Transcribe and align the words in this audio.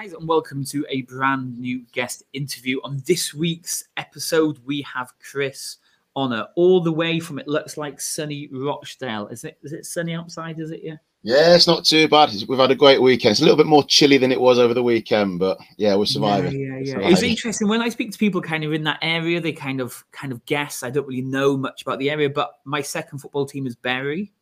Guys, 0.00 0.14
and 0.14 0.26
welcome 0.26 0.64
to 0.64 0.86
a 0.88 1.02
brand 1.02 1.58
new 1.58 1.84
guest 1.92 2.22
interview. 2.32 2.80
On 2.84 3.02
this 3.04 3.34
week's 3.34 3.84
episode, 3.98 4.58
we 4.64 4.80
have 4.80 5.12
Chris 5.18 5.76
Honor, 6.16 6.46
all 6.56 6.80
the 6.80 6.90
way 6.90 7.20
from 7.20 7.38
it 7.38 7.46
looks 7.46 7.76
like 7.76 8.00
sunny 8.00 8.48
Rochdale. 8.50 9.26
Is 9.26 9.44
it? 9.44 9.58
Is 9.62 9.74
it 9.74 9.84
sunny 9.84 10.14
outside? 10.14 10.58
Is 10.58 10.70
it? 10.70 10.80
Yeah. 10.82 10.96
Yeah, 11.22 11.54
it's 11.54 11.66
not 11.66 11.84
too 11.84 12.08
bad. 12.08 12.30
We've 12.48 12.58
had 12.58 12.70
a 12.70 12.74
great 12.74 13.02
weekend. 13.02 13.32
It's 13.32 13.42
a 13.42 13.44
little 13.44 13.58
bit 13.58 13.66
more 13.66 13.84
chilly 13.84 14.16
than 14.16 14.32
it 14.32 14.40
was 14.40 14.58
over 14.58 14.72
the 14.72 14.82
weekend, 14.82 15.38
but 15.38 15.58
yeah, 15.76 15.94
we're 15.96 16.06
surviving. 16.06 16.58
Yeah, 16.58 16.78
yeah, 16.82 16.98
yeah. 17.00 17.08
It's 17.10 17.22
interesting 17.22 17.68
when 17.68 17.82
I 17.82 17.90
speak 17.90 18.10
to 18.12 18.18
people 18.18 18.40
kind 18.40 18.64
of 18.64 18.72
in 18.72 18.84
that 18.84 19.00
area. 19.02 19.38
They 19.38 19.52
kind 19.52 19.82
of 19.82 20.02
kind 20.12 20.32
of 20.32 20.42
guess. 20.46 20.82
I 20.82 20.88
don't 20.88 21.06
really 21.06 21.20
know 21.20 21.58
much 21.58 21.82
about 21.82 21.98
the 21.98 22.08
area, 22.08 22.30
but 22.30 22.52
my 22.64 22.80
second 22.80 23.18
football 23.18 23.44
team 23.44 23.66
is 23.66 23.76
Bury. 23.76 24.32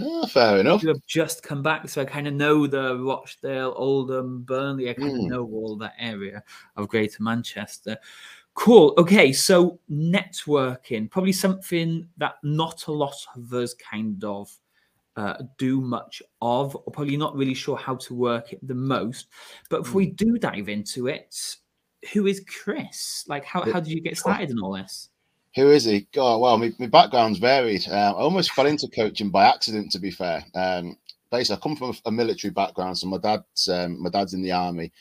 Oh, 0.00 0.26
fair 0.26 0.58
enough. 0.58 0.82
Have 0.82 1.04
just 1.06 1.42
come 1.42 1.62
back, 1.62 1.88
so 1.88 2.02
I 2.02 2.04
kind 2.04 2.26
of 2.26 2.34
know 2.34 2.66
the 2.66 2.98
Rochdale, 2.98 3.74
Oldham, 3.76 4.42
Burnley. 4.42 4.90
I 4.90 4.94
kind 4.94 5.12
mm. 5.12 5.24
of 5.24 5.30
know 5.30 5.44
all 5.44 5.76
that 5.76 5.94
area 5.98 6.42
of 6.76 6.88
Greater 6.88 7.22
Manchester. 7.22 7.96
Cool. 8.54 8.94
Okay, 8.98 9.32
so 9.32 9.78
networking, 9.90 11.10
probably 11.10 11.32
something 11.32 12.08
that 12.16 12.34
not 12.42 12.86
a 12.88 12.92
lot 12.92 13.16
of 13.36 13.52
us 13.52 13.74
kind 13.74 14.22
of 14.24 14.50
uh, 15.16 15.34
do 15.58 15.80
much 15.80 16.22
of, 16.40 16.76
or 16.76 16.92
probably 16.92 17.16
not 17.16 17.36
really 17.36 17.54
sure 17.54 17.76
how 17.76 17.96
to 17.96 18.14
work 18.14 18.52
it 18.52 18.66
the 18.66 18.74
most. 18.74 19.28
But 19.68 19.82
if 19.82 19.94
we 19.94 20.06
hmm. 20.06 20.14
do 20.14 20.38
dive 20.38 20.68
into 20.68 21.08
it, 21.08 21.56
who 22.12 22.26
is 22.26 22.44
Chris? 22.46 23.24
Like, 23.28 23.44
how, 23.44 23.62
how 23.62 23.80
did 23.80 23.88
you 23.88 24.00
get 24.00 24.16
started 24.16 24.50
in 24.50 24.58
all 24.60 24.72
this? 24.72 25.08
Who 25.58 25.72
is 25.72 25.84
he? 25.84 26.06
God, 26.12 26.40
well, 26.40 26.56
my, 26.56 26.72
my 26.78 26.86
background's 26.86 27.40
varied. 27.40 27.84
Um, 27.88 28.14
I 28.14 28.18
almost 28.18 28.52
fell 28.52 28.66
into 28.66 28.86
coaching 28.86 29.28
by 29.28 29.48
accident, 29.48 29.90
to 29.90 29.98
be 29.98 30.12
fair. 30.12 30.44
Um, 30.54 30.96
basically, 31.32 31.56
I 31.56 31.60
come 31.60 31.74
from 31.74 31.96
a, 32.06 32.12
military 32.12 32.52
background, 32.52 32.96
so 32.96 33.08
my 33.08 33.18
dad's 33.18 33.68
um, 33.68 34.00
my 34.00 34.08
dad's 34.08 34.34
in 34.34 34.42
the 34.42 34.52
army, 34.52 34.92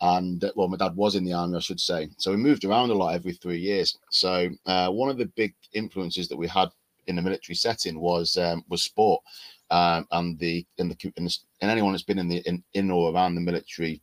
and 0.00 0.42
uh, 0.42 0.52
well, 0.56 0.68
my 0.68 0.78
dad 0.78 0.96
was 0.96 1.16
in 1.16 1.24
the 1.26 1.34
army, 1.34 1.58
I 1.58 1.60
should 1.60 1.80
say. 1.80 2.08
So 2.16 2.30
we 2.30 2.38
moved 2.38 2.64
around 2.64 2.88
a 2.88 2.94
lot 2.94 3.14
every 3.14 3.34
three 3.34 3.58
years. 3.58 3.98
So 4.10 4.48
uh, 4.64 4.88
one 4.88 5.10
of 5.10 5.18
the 5.18 5.26
big 5.36 5.54
influences 5.74 6.28
that 6.28 6.38
we 6.38 6.48
had 6.48 6.70
in 7.08 7.16
the 7.16 7.22
military 7.22 7.54
setting 7.54 8.00
was 8.00 8.38
um, 8.38 8.64
was 8.70 8.84
sport 8.84 9.22
um, 9.70 10.06
and 10.12 10.38
the 10.38 10.64
in 10.78 10.88
the 10.88 11.12
and 11.16 11.70
anyone 11.70 11.92
that's 11.92 12.04
been 12.04 12.18
in 12.18 12.28
the 12.28 12.38
in, 12.46 12.64
in 12.72 12.90
or 12.90 13.12
around 13.12 13.34
the 13.34 13.42
military 13.42 14.00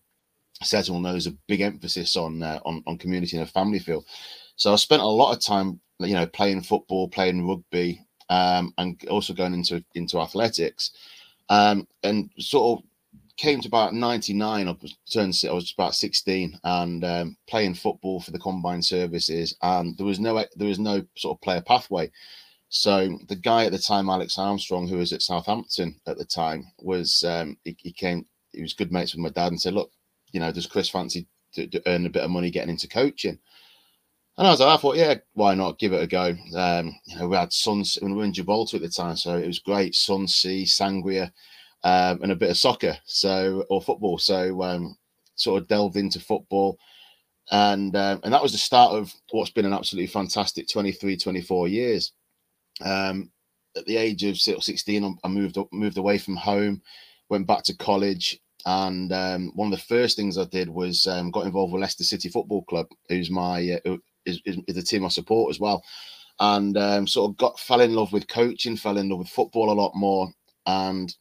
setting 0.62 0.94
will 0.94 1.02
know 1.02 1.12
there's 1.12 1.26
a 1.26 1.38
big 1.48 1.62
emphasis 1.62 2.16
on 2.16 2.44
uh, 2.44 2.60
on 2.66 2.84
on 2.86 3.00
community 3.00 3.36
and 3.36 3.48
a 3.48 3.52
family 3.52 3.80
feel. 3.80 4.06
So 4.56 4.72
I 4.72 4.76
spent 4.76 5.02
a 5.02 5.06
lot 5.06 5.36
of 5.36 5.44
time, 5.44 5.80
you 6.00 6.14
know, 6.14 6.26
playing 6.26 6.64
football, 6.64 7.08
playing 7.08 7.48
rugby, 7.48 8.06
um, 8.30 8.74
and 8.78 9.04
also 9.10 9.34
going 9.34 9.54
into 9.54 9.84
into 9.96 10.20
athletics, 10.20 10.92
um, 11.50 11.88
and 12.04 12.30
sort 12.40 12.80
of 12.80 12.86
came 13.36 13.60
to 13.60 13.68
about 13.68 13.96
99 13.96 14.68
I 14.68 14.72
I 14.72 15.54
was 15.54 15.74
about 15.76 15.96
16 15.96 16.60
and 16.64 17.04
um, 17.04 17.38
playing 17.48 17.74
football 17.74 18.20
for 18.20 18.30
the 18.30 18.38
combined 18.38 18.86
services 18.86 19.56
and 19.64 19.98
there 19.98 20.06
was 20.06 20.20
no 20.20 20.46
there 20.56 20.68
was 20.68 20.78
no 20.78 21.04
sort 21.16 21.36
of 21.36 21.42
player 21.42 21.62
pathway 21.62 22.12
so 22.76 23.20
the 23.28 23.36
guy 23.36 23.66
at 23.66 23.72
the 23.72 23.78
time, 23.78 24.10
Alex 24.10 24.40
Armstrong, 24.40 24.88
who 24.88 24.98
was 24.98 25.14
at 25.14 25.22
Southampton 25.22 26.02
at 26.08 26.18
the 26.18 26.26
time, 26.26 26.72
was 26.80 27.24
um, 27.24 27.56
he, 27.64 27.78
he, 27.78 27.92
came. 27.92 28.26
He 28.52 28.64
was 28.64 28.74
good 28.74 28.92
mates 28.92 29.14
with 29.14 29.22
my 29.22 29.30
dad 29.30 29.52
and 29.52 29.62
said, 29.62 29.76
"Look, 29.76 29.92
you 30.32 30.40
know, 30.40 30.52
does 30.52 30.66
Chris 30.66 30.90
fancy 30.90 31.28
to, 31.54 31.68
to 31.68 31.84
earn 31.86 32.08
a 32.08 32.10
bit 32.10 32.24
of 32.24 32.32
money 32.32 32.50
getting 32.50 32.72
into 32.72 32.88
coaching?" 32.88 33.38
And 34.38 34.48
I 34.48 34.50
was 34.50 34.60
like, 34.60 34.70
I 34.70 34.82
thought, 34.82 34.98
yeah, 34.98 35.16
why 35.34 35.54
not? 35.54 35.78
Give 35.78 35.94
it 35.94 36.02
a 36.02 36.08
go. 36.08 36.36
Um, 36.56 36.96
you 37.06 37.18
know, 37.18 37.28
we 37.28 37.38
had 37.38 37.54
when 37.66 38.12
we 38.12 38.18
were 38.18 38.24
in 38.24 38.34
Gibraltar 38.34 38.78
at 38.78 38.82
the 38.82 38.90
time, 38.90 39.16
so 39.16 39.38
it 39.38 39.46
was 39.46 39.60
great. 39.60 39.94
Sun, 39.94 40.28
sea, 40.28 40.64
sangria, 40.66 41.32
um, 41.84 42.20
and 42.24 42.32
a 42.32 42.36
bit 42.36 42.50
of 42.50 42.58
soccer, 42.58 42.98
so 43.06 43.64
or 43.70 43.82
football. 43.82 44.18
So 44.18 44.64
um, 44.64 44.98
sort 45.36 45.62
of 45.62 45.68
delved 45.68 45.98
into 45.98 46.20
football, 46.20 46.80
and 47.52 47.96
um, 47.96 48.22
and 48.24 48.34
that 48.34 48.42
was 48.42 48.54
the 48.54 48.58
start 48.58 48.94
of 48.94 49.14
what's 49.30 49.52
been 49.52 49.66
an 49.66 49.74
absolutely 49.74 50.08
fantastic 50.08 50.68
23, 50.68 51.16
24 51.16 51.68
years. 51.68 52.14
Um, 52.82 53.30
at 53.78 53.86
the 53.86 53.98
age 53.98 54.24
of 54.24 54.38
16, 54.38 55.18
I 55.24 55.28
moved 55.28 55.58
up, 55.60 55.68
moved 55.72 55.98
away 55.98 56.18
from 56.18 56.36
home, 56.36 56.82
went 57.30 57.46
back 57.46 57.64
to 57.66 57.78
college, 57.78 58.40
and 58.66 59.14
um, 59.14 59.52
one 59.54 59.72
of 59.72 59.78
the 59.78 59.86
first 59.86 60.18
things 60.18 60.40
I 60.40 60.46
did 60.46 60.70
was 60.70 61.06
um, 61.06 61.30
got 61.30 61.46
involved 61.46 61.72
with 61.74 61.82
Leicester 61.82 62.04
City 62.04 62.30
Football 62.30 62.64
Club, 62.64 62.88
who's 63.10 63.30
my 63.30 63.80
uh, 63.86 63.98
is, 64.26 64.42
is, 64.46 64.58
the 64.68 64.82
team 64.82 65.06
I 65.06 65.10
support 65.10 65.50
as 65.50 65.60
well, 65.60 65.84
and 66.40 66.78
um, 66.78 67.08
sort 67.08 67.32
of 67.32 67.38
got 67.38 67.60
fell 67.60 67.82
in 67.82 67.94
love 67.94 68.14
with 68.14 68.28
coaching, 68.28 68.78
fell 68.78 68.98
in 68.98 69.10
love 69.10 69.20
with 69.20 69.30
football 69.30 69.72
a 69.72 69.74
lot 69.74 69.94
more, 69.96 70.30
and 70.66 71.14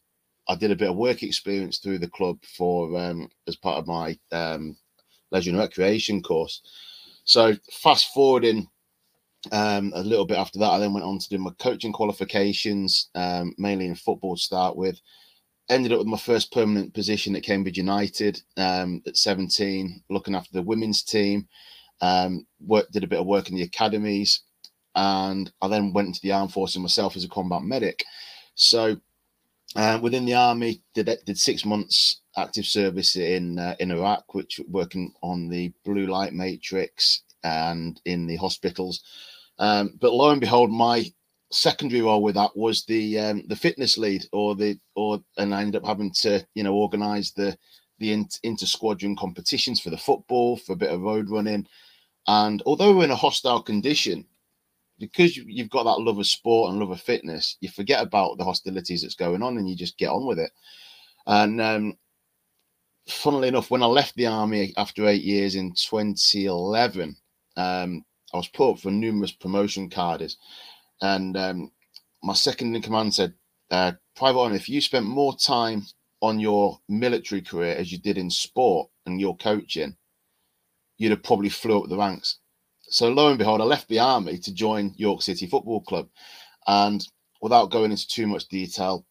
I 0.47 0.55
did 0.55 0.71
a 0.71 0.75
bit 0.75 0.89
of 0.89 0.95
work 0.95 1.23
experience 1.23 1.77
through 1.77 1.99
the 1.99 2.09
club 2.09 2.37
for 2.57 2.99
um, 2.99 3.29
as 3.47 3.55
part 3.55 3.77
of 3.77 3.87
my 3.87 4.17
um, 4.31 4.75
leisure 5.31 5.51
and 5.51 5.59
recreation 5.59 6.21
course. 6.21 6.61
So 7.25 7.53
fast 7.71 8.13
forwarding 8.13 8.67
um, 9.51 9.91
a 9.95 10.01
little 10.01 10.25
bit 10.25 10.37
after 10.37 10.59
that, 10.59 10.71
I 10.71 10.79
then 10.79 10.93
went 10.93 11.05
on 11.05 11.19
to 11.19 11.29
do 11.29 11.37
my 11.37 11.51
coaching 11.59 11.93
qualifications, 11.93 13.09
um, 13.15 13.53
mainly 13.57 13.87
in 13.87 13.95
football 13.95 14.35
to 14.35 14.41
start 14.41 14.75
with. 14.75 14.99
Ended 15.69 15.93
up 15.93 15.99
with 15.99 16.07
my 16.07 16.17
first 16.17 16.51
permanent 16.51 16.93
position 16.93 17.35
at 17.35 17.43
Cambridge 17.43 17.77
United 17.77 18.41
um, 18.57 19.01
at 19.07 19.17
17, 19.17 20.03
looking 20.09 20.35
after 20.35 20.51
the 20.53 20.61
women's 20.61 21.03
team. 21.03 21.47
Um, 22.01 22.45
did 22.91 23.03
a 23.03 23.07
bit 23.07 23.19
of 23.19 23.25
work 23.25 23.49
in 23.49 23.55
the 23.55 23.63
academies, 23.63 24.41
and 24.95 25.51
I 25.61 25.67
then 25.67 25.93
went 25.93 26.07
into 26.07 26.21
the 26.21 26.33
armed 26.33 26.53
forces 26.53 26.79
myself 26.79 27.15
as 27.15 27.23
a 27.23 27.29
combat 27.29 27.61
medic. 27.63 28.03
So 28.55 28.97
uh, 29.75 29.99
within 30.01 30.25
the 30.25 30.33
army, 30.33 30.81
did 30.93 31.09
did 31.25 31.37
six 31.37 31.65
months 31.65 32.21
active 32.35 32.65
service 32.65 33.15
in 33.15 33.59
uh, 33.59 33.75
in 33.79 33.91
Iraq, 33.91 34.33
which 34.33 34.59
working 34.67 35.13
on 35.21 35.49
the 35.49 35.71
blue 35.85 36.07
light 36.07 36.33
matrix 36.33 37.21
and 37.43 37.99
in 38.05 38.27
the 38.27 38.37
hospitals 38.37 39.03
um, 39.59 39.97
but 39.99 40.13
lo 40.13 40.29
and 40.31 40.41
behold, 40.41 40.71
my 40.71 41.05
secondary 41.51 42.01
role 42.01 42.23
with 42.23 42.35
that 42.35 42.55
was 42.55 42.85
the 42.85 43.19
um, 43.19 43.43
the 43.47 43.55
fitness 43.55 43.97
lead, 43.97 44.25
or 44.31 44.55
the 44.55 44.77
or, 44.95 45.19
and 45.37 45.53
I 45.53 45.61
ended 45.61 45.81
up 45.81 45.87
having 45.87 46.11
to 46.21 46.45
you 46.55 46.63
know 46.63 46.73
organise 46.73 47.31
the 47.31 47.57
the 48.03 48.25
inter 48.43 48.65
squadron 48.65 49.15
competitions 49.15 49.79
for 49.79 49.89
the 49.89 49.97
football, 49.97 50.57
for 50.57 50.73
a 50.73 50.77
bit 50.77 50.91
of 50.91 51.01
road 51.01 51.29
running, 51.29 51.67
and 52.27 52.61
although 52.65 52.95
we're 52.95 53.05
in 53.05 53.11
a 53.11 53.15
hostile 53.15 53.61
condition, 53.61 54.25
because 54.99 55.35
you've 55.35 55.69
got 55.69 55.83
that 55.83 56.01
love 56.01 56.19
of 56.19 56.27
sport 56.27 56.71
and 56.71 56.79
love 56.79 56.91
of 56.91 57.01
fitness, 57.01 57.57
you 57.61 57.69
forget 57.69 58.01
about 58.01 58.37
the 58.37 58.43
hostilities 58.43 59.01
that's 59.01 59.15
going 59.15 59.41
on 59.41 59.57
and 59.57 59.69
you 59.69 59.75
just 59.75 59.97
get 59.97 60.09
on 60.09 60.25
with 60.25 60.39
it. 60.39 60.51
And 61.25 61.59
um, 61.59 61.97
funnily 63.07 63.47
enough, 63.49 63.71
when 63.71 63.83
I 63.83 63.87
left 63.87 64.15
the 64.15 64.27
army 64.27 64.73
after 64.77 65.07
eight 65.07 65.23
years 65.23 65.55
in 65.55 65.73
2011, 65.73 67.15
um, 67.57 68.05
I 68.33 68.37
was 68.37 68.47
put 68.47 68.71
up 68.71 68.79
for 68.79 68.91
numerous 68.91 69.31
promotion 69.31 69.89
cards, 69.89 70.37
and 71.01 71.37
um, 71.37 71.71
my 72.23 72.33
second 72.33 72.75
in 72.75 72.81
command 72.81 73.13
said, 73.13 73.33
uh, 73.69 73.91
"Private 74.15 74.39
Honor, 74.39 74.55
if 74.55 74.67
you 74.67 74.81
spent 74.81 75.05
more 75.05 75.35
time 75.37 75.83
on 76.23 76.39
your 76.41 76.79
military 76.89 77.43
career 77.43 77.75
as 77.77 77.91
you 77.91 77.99
did 77.99 78.17
in 78.17 78.31
sport 78.31 78.89
and 79.05 79.21
your 79.21 79.37
coaching, 79.37 79.97
you'd 80.97 81.11
have 81.11 81.23
probably 81.23 81.49
flew 81.49 81.83
up 81.83 81.89
the 81.89 81.97
ranks." 81.97 82.39
So 82.89 83.09
lo 83.09 83.29
and 83.29 83.39
behold, 83.39 83.61
I 83.61 83.65
left 83.65 83.89
the 83.89 83.99
army 83.99 84.39
to 84.39 84.53
join 84.53 84.95
York 84.97 85.21
City 85.23 85.47
Football 85.47 85.81
Club, 85.83 86.09
and 86.67 87.07
without 87.41 87.71
going 87.71 87.91
into 87.91 88.07
too 88.07 88.27
much 88.27 88.47
detail, 88.49 89.05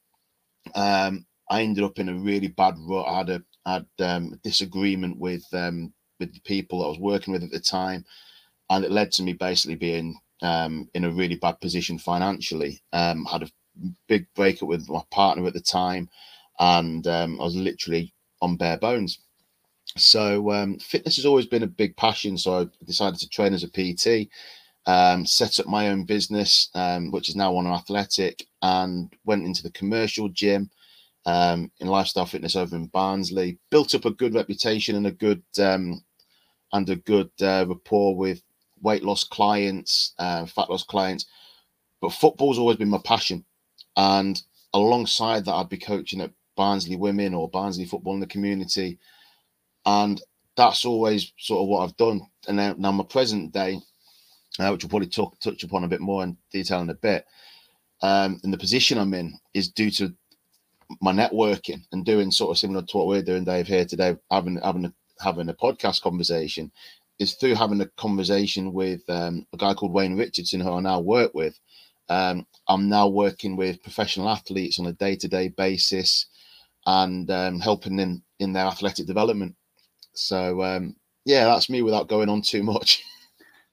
um, 0.75 1.26
I 1.50 1.62
ended 1.62 1.85
up 1.85 1.99
in 2.00 2.11
a 2.11 2.14
really 2.14 2.49
bad 2.49 2.76
rut. 2.79 3.09
I 3.09 3.19
had 3.19 3.31
a 3.31 3.44
had 3.67 3.87
um, 4.00 4.35
a 4.35 4.38
disagreement 4.38 5.19
with 5.20 5.44
um, 5.55 5.94
with 6.20 6.35
the 6.35 6.41
people 6.43 6.85
I 6.85 6.88
was 6.88 7.00
working 7.00 7.32
with 7.32 7.44
at 7.44 7.53
the 7.53 7.61
time 7.61 8.03
and 8.70 8.85
it 8.85 8.91
led 8.91 9.12
to 9.12 9.23
me 9.23 9.32
basically 9.32 9.76
being 9.76 10.19
um, 10.43 10.88
in 10.94 11.05
a 11.05 11.11
really 11.11 11.37
bad 11.37 11.61
position 11.61 11.99
financially. 11.99 12.82
Um, 12.93 13.25
had 13.25 13.43
a 13.43 13.50
big 14.09 14.26
breakup 14.35 14.69
with 14.69 14.88
my 14.88 15.03
partner 15.11 15.47
at 15.47 15.55
the 15.55 15.61
time, 15.61 16.09
and 16.62 17.09
um, 17.09 17.41
I 17.41 17.44
was 17.44 17.56
literally 17.56 18.14
on 18.41 18.56
bare 18.56 18.79
bones. 18.79 19.19
So 19.97 20.53
um, 20.53 20.79
fitness 20.79 21.17
has 21.17 21.26
always 21.26 21.47
been 21.47 21.64
a 21.64 21.79
big 21.82 21.97
passion. 21.97 22.38
So 22.38 22.61
I 22.61 22.85
decided 22.85 23.19
to 23.19 23.29
train 23.29 23.53
as 23.53 23.64
a 23.64 23.69
PT, 23.69 24.31
um, 24.87 25.26
set 25.26 25.59
up 25.59 25.67
my 25.67 25.88
own 25.88 26.05
business, 26.05 26.70
um, 26.75 27.11
which 27.11 27.29
is 27.29 27.35
now 27.35 27.56
on 27.56 27.67
an 27.67 27.73
athletic, 27.73 28.47
and 28.62 29.12
went 29.25 29.44
into 29.44 29.64
the 29.64 29.73
commercial 29.73 30.29
gym. 30.29 30.70
Um, 31.25 31.70
in 31.79 31.87
lifestyle 31.87 32.26
fitness 32.26 32.56
over 32.56 32.75
in 32.75 32.87
Barnsley, 32.87 33.56
built 33.70 33.94
up 33.94 34.06
a 34.06 34.11
good 34.11 34.35
reputation 34.35 34.97
and 34.97 35.06
a 35.06 35.12
good 35.12 35.41
um, 35.61 36.03
and 36.73 36.91
a 36.91 36.97
good 36.97 37.31
uh, 37.41 37.64
rapport 37.69 38.17
with 38.17 38.43
weight 38.81 39.05
loss 39.05 39.23
clients, 39.23 40.14
uh, 40.19 40.47
fat 40.47 40.69
loss 40.69 40.82
clients, 40.82 41.26
but 42.00 42.12
football's 42.12 42.59
always 42.59 42.76
been 42.76 42.88
my 42.88 43.00
passion. 43.05 43.44
And 43.97 44.43
alongside 44.75 45.44
that, 45.44 45.55
I'd 45.55 45.69
be 45.69 45.79
coaching 45.79 46.20
at 46.23 46.32
Barnsley 46.56 46.96
Women 46.96 47.34
or 47.34 47.49
Barnsley 47.49 47.84
Football 47.84 48.14
in 48.14 48.20
the 48.20 48.26
community. 48.26 48.99
And 49.84 50.20
that's 50.56 50.84
always 50.84 51.32
sort 51.38 51.62
of 51.62 51.69
what 51.69 51.84
I've 51.84 51.96
done. 51.96 52.22
And 52.49 52.56
now, 52.56 52.75
now 52.76 52.93
my 52.93 53.04
present 53.04 53.52
day, 53.52 53.81
uh, 54.58 54.70
which 54.70 54.84
we'll 54.84 54.90
probably 54.90 55.08
talk, 55.08 55.38
touch 55.40 55.62
upon 55.62 55.84
a 55.84 55.88
bit 55.88 56.00
more 56.00 56.22
in 56.22 56.37
detail 56.50 56.81
in 56.81 56.90
a 56.90 56.94
bit, 56.94 57.26
um, 58.02 58.40
and 58.43 58.52
the 58.52 58.58
position 58.58 58.99
I'm 58.99 59.14
in 59.14 59.38
is 59.54 59.69
due 59.69 59.90
to 59.93 60.12
my 61.00 61.12
networking 61.12 61.82
and 61.93 62.04
doing 62.04 62.31
sort 62.31 62.50
of 62.50 62.58
similar 62.58 62.82
to 62.82 62.96
what 62.96 63.06
we're 63.06 63.22
doing, 63.22 63.44
Dave, 63.44 63.66
here 63.66 63.84
today, 63.84 64.16
having 64.31 64.60
having 64.62 64.84
a, 64.84 64.93
having 65.20 65.49
a 65.49 65.54
podcast 65.54 66.02
conversation 66.02 66.70
is 67.19 67.34
through 67.34 67.54
having 67.54 67.81
a 67.81 67.87
conversation 67.96 68.72
with 68.72 69.00
um, 69.08 69.46
a 69.52 69.56
guy 69.56 69.72
called 69.75 69.93
Wayne 69.93 70.16
Richardson, 70.16 70.60
who 70.60 70.72
I 70.72 70.81
now 70.81 71.00
work 71.00 71.32
with. 71.34 71.58
Um, 72.08 72.46
I'm 72.69 72.88
now 72.88 73.06
working 73.08 73.56
with 73.56 73.82
professional 73.82 74.28
athletes 74.28 74.78
on 74.78 74.87
a 74.87 74.93
day 74.93 75.16
to 75.16 75.28
day 75.28 75.49
basis 75.49 76.26
and 76.87 77.31
um, 77.31 77.61
helping 77.61 77.96
them 77.96 78.23
in 78.38 78.52
their 78.52 78.67
athletic 78.67 79.06
development. 79.06 79.55
So, 80.14 80.62
um, 80.62 80.96
yeah, 81.25 81.44
that's 81.44 81.70
me 81.70 81.82
without 81.82 82.08
going 82.08 82.29
on 82.29 82.43
too 82.43 82.62
much. 82.62 83.02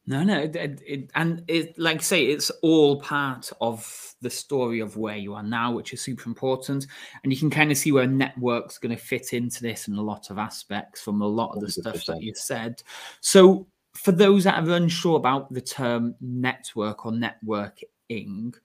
No, 0.09 0.23
no, 0.23 0.39
it, 0.39 0.55
it, 0.55 1.11
and 1.13 1.43
it, 1.47 1.77
like 1.77 1.97
I 1.97 2.01
say, 2.01 2.25
it's 2.25 2.49
all 2.63 2.99
part 2.99 3.51
of 3.61 4.15
the 4.21 4.29
story 4.31 4.79
of 4.79 4.97
where 4.97 5.15
you 5.15 5.35
are 5.35 5.43
now, 5.43 5.71
which 5.71 5.93
is 5.93 6.01
super 6.01 6.27
important. 6.27 6.87
And 7.21 7.31
you 7.31 7.37
can 7.37 7.51
kind 7.51 7.69
of 7.69 7.77
see 7.77 7.91
where 7.91 8.07
network's 8.07 8.79
going 8.79 8.95
to 8.95 9.01
fit 9.01 9.33
into 9.33 9.61
this 9.61 9.87
in 9.87 9.93
a 9.93 10.01
lot 10.01 10.31
of 10.31 10.39
aspects 10.39 10.99
from 10.99 11.21
a 11.21 11.27
lot 11.27 11.51
of 11.51 11.59
the 11.59 11.67
100%. 11.67 11.71
stuff 11.71 12.05
that 12.05 12.23
you 12.23 12.33
said. 12.33 12.81
So, 13.21 13.67
for 13.93 14.11
those 14.11 14.45
that 14.45 14.57
are 14.57 14.71
unsure 14.71 15.17
about 15.17 15.53
the 15.53 15.61
term 15.61 16.15
network 16.19 17.05
or 17.05 17.11
networking, 17.11 18.55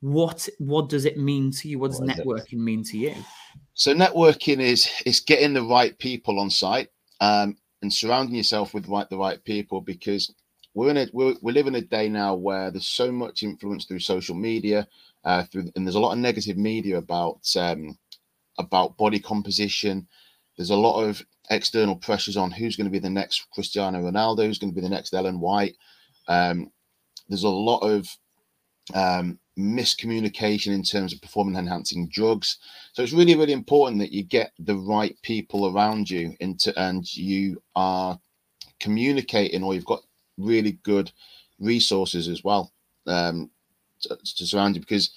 what 0.00 0.48
what 0.58 0.88
does 0.88 1.04
it 1.04 1.18
mean 1.18 1.50
to 1.52 1.68
you? 1.68 1.78
What 1.78 1.90
does 1.90 2.00
what 2.00 2.08
networking 2.08 2.58
mean 2.58 2.82
to 2.84 2.96
you? 2.96 3.14
So, 3.74 3.94
networking 3.94 4.60
is 4.60 4.90
is 5.04 5.20
getting 5.20 5.54
the 5.54 5.62
right 5.62 5.98
people 5.98 6.40
on 6.40 6.50
site 6.50 6.88
um, 7.20 7.56
and 7.82 7.92
surrounding 7.92 8.34
yourself 8.34 8.74
with 8.74 8.88
right, 8.88 9.08
the 9.10 9.16
right 9.16 9.42
people 9.44 9.80
because 9.80 10.32
we're 10.74 10.90
in 10.90 10.96
a 10.96 11.08
we're, 11.12 11.34
we 11.42 11.52
live 11.52 11.66
in 11.66 11.74
a 11.74 11.80
day 11.80 12.08
now 12.08 12.34
where 12.34 12.70
there's 12.70 12.88
so 12.88 13.12
much 13.12 13.42
influence 13.42 13.84
through 13.84 14.00
social 14.00 14.34
media, 14.34 14.86
uh, 15.24 15.44
through 15.44 15.70
and 15.76 15.86
there's 15.86 15.96
a 15.96 16.00
lot 16.00 16.12
of 16.12 16.18
negative 16.18 16.56
media 16.56 16.96
about 16.96 17.40
um, 17.56 17.98
about 18.58 18.96
body 18.96 19.20
composition. 19.20 20.06
There's 20.56 20.70
a 20.70 20.76
lot 20.76 21.02
of 21.02 21.22
external 21.50 21.96
pressures 21.96 22.36
on 22.36 22.50
who's 22.50 22.76
going 22.76 22.86
to 22.86 22.90
be 22.90 22.98
the 22.98 23.10
next 23.10 23.46
Cristiano 23.52 23.98
Ronaldo, 24.00 24.46
who's 24.46 24.58
going 24.58 24.72
to 24.72 24.74
be 24.74 24.86
the 24.86 24.94
next 24.94 25.12
Ellen 25.12 25.40
White. 25.40 25.76
Um, 26.28 26.70
there's 27.28 27.44
a 27.44 27.48
lot 27.48 27.78
of 27.78 28.08
um, 28.94 29.38
miscommunication 29.60 30.72
in 30.72 30.82
terms 30.82 31.12
of 31.12 31.20
performance 31.20 31.58
enhancing 31.58 32.08
drugs. 32.08 32.58
So 32.92 33.02
it's 33.02 33.12
really, 33.12 33.36
really 33.36 33.52
important 33.52 34.00
that 34.00 34.12
you 34.12 34.22
get 34.22 34.52
the 34.58 34.76
right 34.76 35.16
people 35.22 35.74
around 35.74 36.10
you 36.10 36.34
into 36.40 36.76
and 36.78 37.04
you 37.16 37.62
are 37.76 38.18
communicating 38.80 39.62
or 39.62 39.74
you've 39.74 39.84
got 39.84 40.02
really 40.38 40.78
good 40.82 41.12
resources 41.58 42.28
as 42.28 42.42
well 42.42 42.72
um, 43.06 43.50
to, 44.00 44.16
to 44.36 44.46
surround 44.46 44.74
you 44.74 44.80
because 44.80 45.10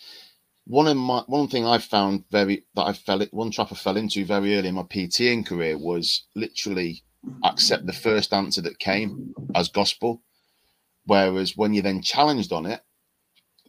one 0.65 0.87
of 0.87 0.95
my 0.95 1.23
one 1.27 1.47
thing 1.47 1.65
I 1.65 1.77
found 1.77 2.23
very 2.31 2.65
that 2.75 2.83
I 2.83 2.93
fell 2.93 3.21
one 3.31 3.51
trap 3.51 3.71
I 3.71 3.75
fell 3.75 3.97
into 3.97 4.23
very 4.25 4.57
early 4.57 4.69
in 4.69 4.75
my 4.75 4.83
PTing 4.83 5.45
career 5.45 5.77
was 5.77 6.23
literally 6.35 7.03
accept 7.43 7.85
the 7.85 7.93
first 7.93 8.33
answer 8.33 8.61
that 8.61 8.79
came 8.79 9.33
as 9.55 9.69
gospel. 9.69 10.21
Whereas 11.05 11.57
when 11.57 11.73
you 11.73 11.81
then 11.81 12.01
challenged 12.01 12.53
on 12.53 12.65
it, 12.65 12.81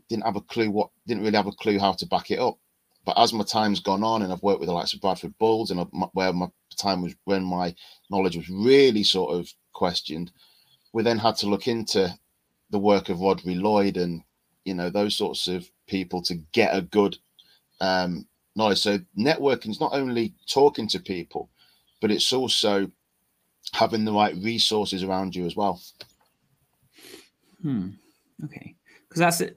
didn't 0.09 0.25
have 0.25 0.37
a 0.37 0.41
clue 0.41 0.71
what 0.71 0.91
didn't 1.06 1.23
really 1.23 1.37
have 1.37 1.47
a 1.47 1.53
clue 1.53 1.79
how 1.79 1.93
to 1.93 2.06
back 2.06 2.31
it 2.31 2.39
up. 2.39 2.59
But 3.05 3.19
as 3.19 3.33
my 3.33 3.45
time's 3.45 3.81
gone 3.81 4.03
on 4.03 4.23
and 4.23 4.33
I've 4.33 4.43
worked 4.43 4.61
with 4.61 4.69
the 4.69 4.75
likes 4.75 4.95
of 4.95 5.01
Bradford 5.01 5.37
Bulls 5.39 5.71
and 5.71 5.87
where 6.12 6.33
my 6.33 6.49
time 6.77 7.03
was 7.03 7.15
when 7.25 7.45
my 7.45 7.75
knowledge 8.11 8.37
was 8.37 8.49
really 8.49 9.03
sort 9.03 9.35
of 9.35 9.53
questioned, 9.73 10.33
we 10.93 11.03
then 11.03 11.19
had 11.19 11.37
to 11.37 11.47
look 11.47 11.69
into 11.69 12.15
the 12.71 12.79
work 12.79 13.09
of 13.09 13.19
Rhodri 13.19 13.61
Lloyd 13.61 13.97
and 13.97 14.23
you 14.65 14.75
know 14.75 14.89
those 14.89 15.17
sorts 15.17 15.47
of 15.49 15.69
people 15.87 16.23
to 16.23 16.37
get 16.53 16.75
a 16.75 16.81
good 16.81 17.19
um, 17.81 18.27
knowledge. 18.56 18.81
So 18.81 18.99
networking 19.19 19.71
is 19.71 19.81
not 19.81 19.93
only 19.93 20.35
talking 20.49 20.89
to 20.89 20.99
people, 20.99 21.51
but 22.01 22.11
it's 22.11 22.33
also 22.33 22.91
having 23.73 24.05
the 24.05 24.12
right 24.12 24.35
resources 24.37 25.03
around 25.03 25.35
you 25.35 25.47
as 25.47 25.56
well. 25.56 25.81
Hmm. 27.62 27.91
Okay. 28.45 28.75
Because 29.09 29.21
that's 29.21 29.41
it. 29.41 29.56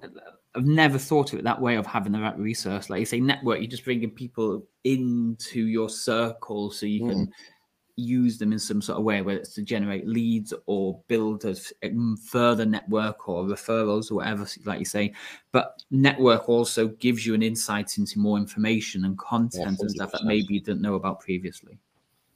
I've 0.57 0.65
never 0.65 0.97
thought 0.97 1.33
of 1.33 1.39
it 1.39 1.43
that 1.43 1.61
way 1.61 1.75
of 1.75 1.85
having 1.85 2.11
the 2.11 2.19
right 2.19 2.37
resource. 2.37 2.89
Like 2.89 2.99
you 2.99 3.05
say, 3.05 3.19
network, 3.19 3.59
you're 3.59 3.69
just 3.69 3.85
bringing 3.85 4.11
people 4.11 4.65
into 4.83 5.65
your 5.67 5.89
circle 5.89 6.71
so 6.71 6.85
you 6.85 7.05
can 7.05 7.25
hmm 7.25 7.31
use 7.97 8.37
them 8.37 8.53
in 8.53 8.59
some 8.59 8.81
sort 8.81 8.97
of 8.97 9.03
way, 9.03 9.21
whether 9.21 9.39
it's 9.39 9.55
to 9.55 9.61
generate 9.63 10.07
leads 10.07 10.53
or 10.67 11.01
build 11.07 11.43
a 11.45 11.55
um, 11.83 12.15
further 12.15 12.65
network 12.65 13.27
or 13.27 13.43
referrals 13.43 14.11
or 14.11 14.15
whatever, 14.15 14.47
like 14.65 14.79
you 14.79 14.85
say. 14.85 15.11
But 15.51 15.81
network 15.89 16.47
also 16.47 16.89
gives 16.89 17.25
you 17.25 17.33
an 17.33 17.41
insight 17.41 17.97
into 17.97 18.19
more 18.19 18.37
information 18.37 19.03
and 19.05 19.17
content 19.17 19.79
yeah, 19.79 19.81
and 19.81 19.91
stuff 19.91 20.11
that 20.11 20.23
maybe 20.23 20.53
you 20.53 20.61
didn't 20.61 20.81
know 20.81 20.95
about 20.95 21.19
previously. 21.19 21.79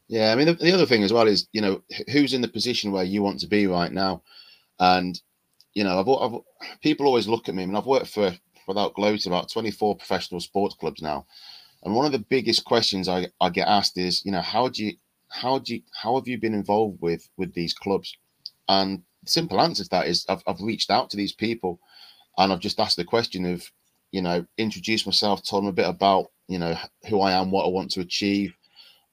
Yeah, 0.08 0.34
I 0.34 0.36
mean 0.36 0.48
the, 0.48 0.56
the, 0.56 0.74
other 0.74 0.86
thing 0.86 1.04
as 1.04 1.14
well 1.14 1.28
is 1.28 1.48
you 1.54 1.62
know 1.62 1.82
who's 2.12 2.34
in 2.34 2.42
the 2.42 2.48
position 2.48 2.92
where 2.92 3.06
you 3.06 3.22
want 3.22 3.40
to 3.40 3.48
be 3.48 3.68
right 3.68 3.94
now, 3.94 4.24
and 4.80 5.22
you 5.74 5.84
know 5.84 6.00
I've, 6.00 6.08
I've 6.08 6.80
people 6.82 7.06
always 7.06 7.28
look 7.28 7.50
at 7.50 7.56
me. 7.56 7.64
I 7.64 7.66
mean 7.66 7.76
I've 7.76 7.86
worked 7.86 8.08
for 8.08 8.34
without 8.68 8.94
gloating 8.94 9.32
about 9.32 9.52
twenty 9.52 9.72
four 9.72 9.96
professional 9.96 10.40
sports 10.40 10.76
clubs 10.76 11.02
now, 11.02 11.26
and 11.84 11.96
one 11.96 12.06
of 12.06 12.12
the 12.12 12.20
biggest 12.20 12.66
questions 12.66 13.08
I, 13.08 13.28
I 13.40 13.50
get 13.50 13.68
asked 13.68 13.98
is 13.98 14.24
you 14.26 14.32
know 14.32 14.42
how 14.42 14.68
do 14.68 14.86
you 14.86 14.94
how 15.30 15.60
do 15.60 15.76
you 15.76 15.82
how 15.94 16.16
have 16.16 16.28
you 16.28 16.38
been 16.38 16.54
involved 16.54 17.02
with 17.02 17.28
with 17.38 17.54
these 17.54 17.74
clubs? 17.74 18.16
And 18.68 19.04
the 19.24 19.32
simple 19.32 19.62
answer 19.62 19.84
to 19.84 19.90
that 19.90 20.08
is 20.08 20.26
I've, 20.30 20.44
I've 20.48 20.62
reached 20.62 20.90
out 20.90 21.10
to 21.12 21.18
these 21.18 21.34
people 21.34 21.80
and 22.38 22.52
I've 22.52 22.60
just 22.60 22.80
asked 22.80 22.98
the 22.98 23.04
question 23.04 23.46
of, 23.46 23.70
you 24.12 24.22
know, 24.22 24.46
introduce 24.58 25.06
myself, 25.06 25.44
told 25.44 25.64
them 25.64 25.70
a 25.70 25.74
bit 25.74 25.88
about, 25.88 26.28
you 26.48 26.58
know, 26.58 26.76
who 27.10 27.22
I 27.22 27.34
am, 27.34 27.52
what 27.52 27.66
I 27.66 27.70
want 27.70 27.92
to 27.92 28.02
achieve, 28.02 28.54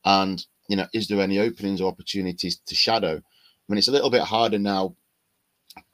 and 0.04 0.44
you 0.68 0.76
know, 0.76 0.87
is 0.92 1.09
there 1.09 1.21
any 1.21 1.38
openings 1.38 1.80
or 1.80 1.90
opportunities 1.90 2.61
to 2.66 2.75
shadow? 2.75 3.16
I 3.16 3.23
mean, 3.68 3.78
it's 3.78 3.88
a 3.88 3.92
little 3.92 4.11
bit 4.11 4.23
harder 4.23 4.59
now 4.59 4.94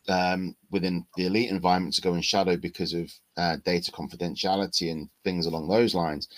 um, 0.09 0.55
within 0.71 1.07
the 1.17 1.27
elite 1.27 1.51
environment 1.51 1.95
to 1.95 2.03
go 2.03 2.15
in 2.15 2.21
shadow 2.23 2.57
because 2.57 2.93
of 2.93 3.13
uh, 3.37 3.57
data 3.65 3.91
confidentiality 3.93 4.91
and 4.91 5.09
things 5.25 5.47
along 5.47 5.69
those 5.69 5.95
lines. 5.95 6.29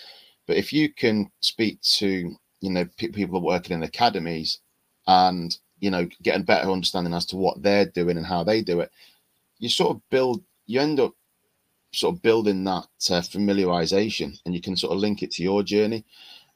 But 0.47 0.57
if 0.57 0.73
you 0.73 0.93
can 0.93 1.31
speak 1.41 1.81
to 1.99 2.37
you 2.61 2.71
know 2.71 2.87
p- 2.97 3.09
people 3.09 3.41
working 3.41 3.75
in 3.75 3.83
academies 3.83 4.61
and 5.07 5.57
you 5.79 5.91
know 5.91 6.09
getting 6.23 6.43
better 6.43 6.71
understanding 6.71 7.15
as 7.15 7.27
to 7.27 7.37
what 7.37 7.63
they're 7.63 7.87
doing 7.87 8.17
and 8.17 8.27
how 8.27 8.43
they 8.43 8.63
do 8.63 8.81
it 8.81 8.91
you 9.59 9.69
sort 9.69 9.95
of 9.95 10.03
build 10.11 10.43
you 10.67 10.81
end 10.81 11.01
up 11.01 11.13
sort 11.93 12.15
of 12.15 12.23
building 12.23 12.65
that 12.65 12.87
uh, 13.11 13.21
familiarization 13.21 14.39
and 14.45 14.55
you 14.55 14.61
can 14.61 14.77
sort 14.77 14.93
of 14.93 14.99
link 14.99 15.23
it 15.23 15.31
to 15.31 15.43
your 15.43 15.63
journey 15.63 16.05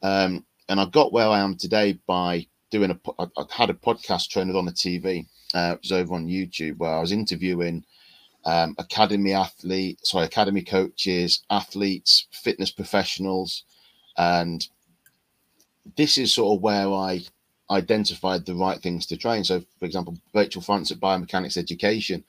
um, 0.02 0.45
and 0.69 0.81
i 0.81 0.85
got 0.87 1.12
where 1.12 1.29
i 1.29 1.38
am 1.38 1.55
today 1.57 1.99
by 2.07 2.47
doing 2.71 2.90
a 2.90 2.99
i, 3.19 3.26
I 3.37 3.45
had 3.50 3.71
a 3.71 3.75
podcast 3.75 4.29
trained 4.29 4.55
on 4.57 4.64
the 4.64 4.73
tv 4.73 5.26
uh, 5.54 5.75
it 5.75 5.80
was 5.83 5.92
over 5.92 6.14
on 6.14 6.26
youtube 6.26 6.76
where 6.78 6.95
i 6.95 7.00
was 7.00 7.12
interviewing 7.12 7.85
um, 8.47 8.75
academy 8.78 9.33
athletes 9.33 10.11
sorry 10.11 10.25
academy 10.25 10.62
coaches 10.62 11.42
athletes 11.50 12.26
fitness 12.33 12.71
professionals 12.71 13.64
and 14.16 14.69
this 15.97 16.19
is 16.19 16.35
sort 16.35 16.57
of 16.57 16.62
where 16.62 16.88
I 16.88 17.23
identified 17.71 18.45
the 18.45 18.54
right 18.54 18.80
things 18.80 19.07
to 19.07 19.16
train. 19.16 19.45
So, 19.45 19.62
for 19.78 19.85
example, 19.85 20.16
Rachel 20.35 20.62
France 20.62 20.90
at 20.90 21.00
Biomechanics 21.00 21.57
Education, 21.57 22.25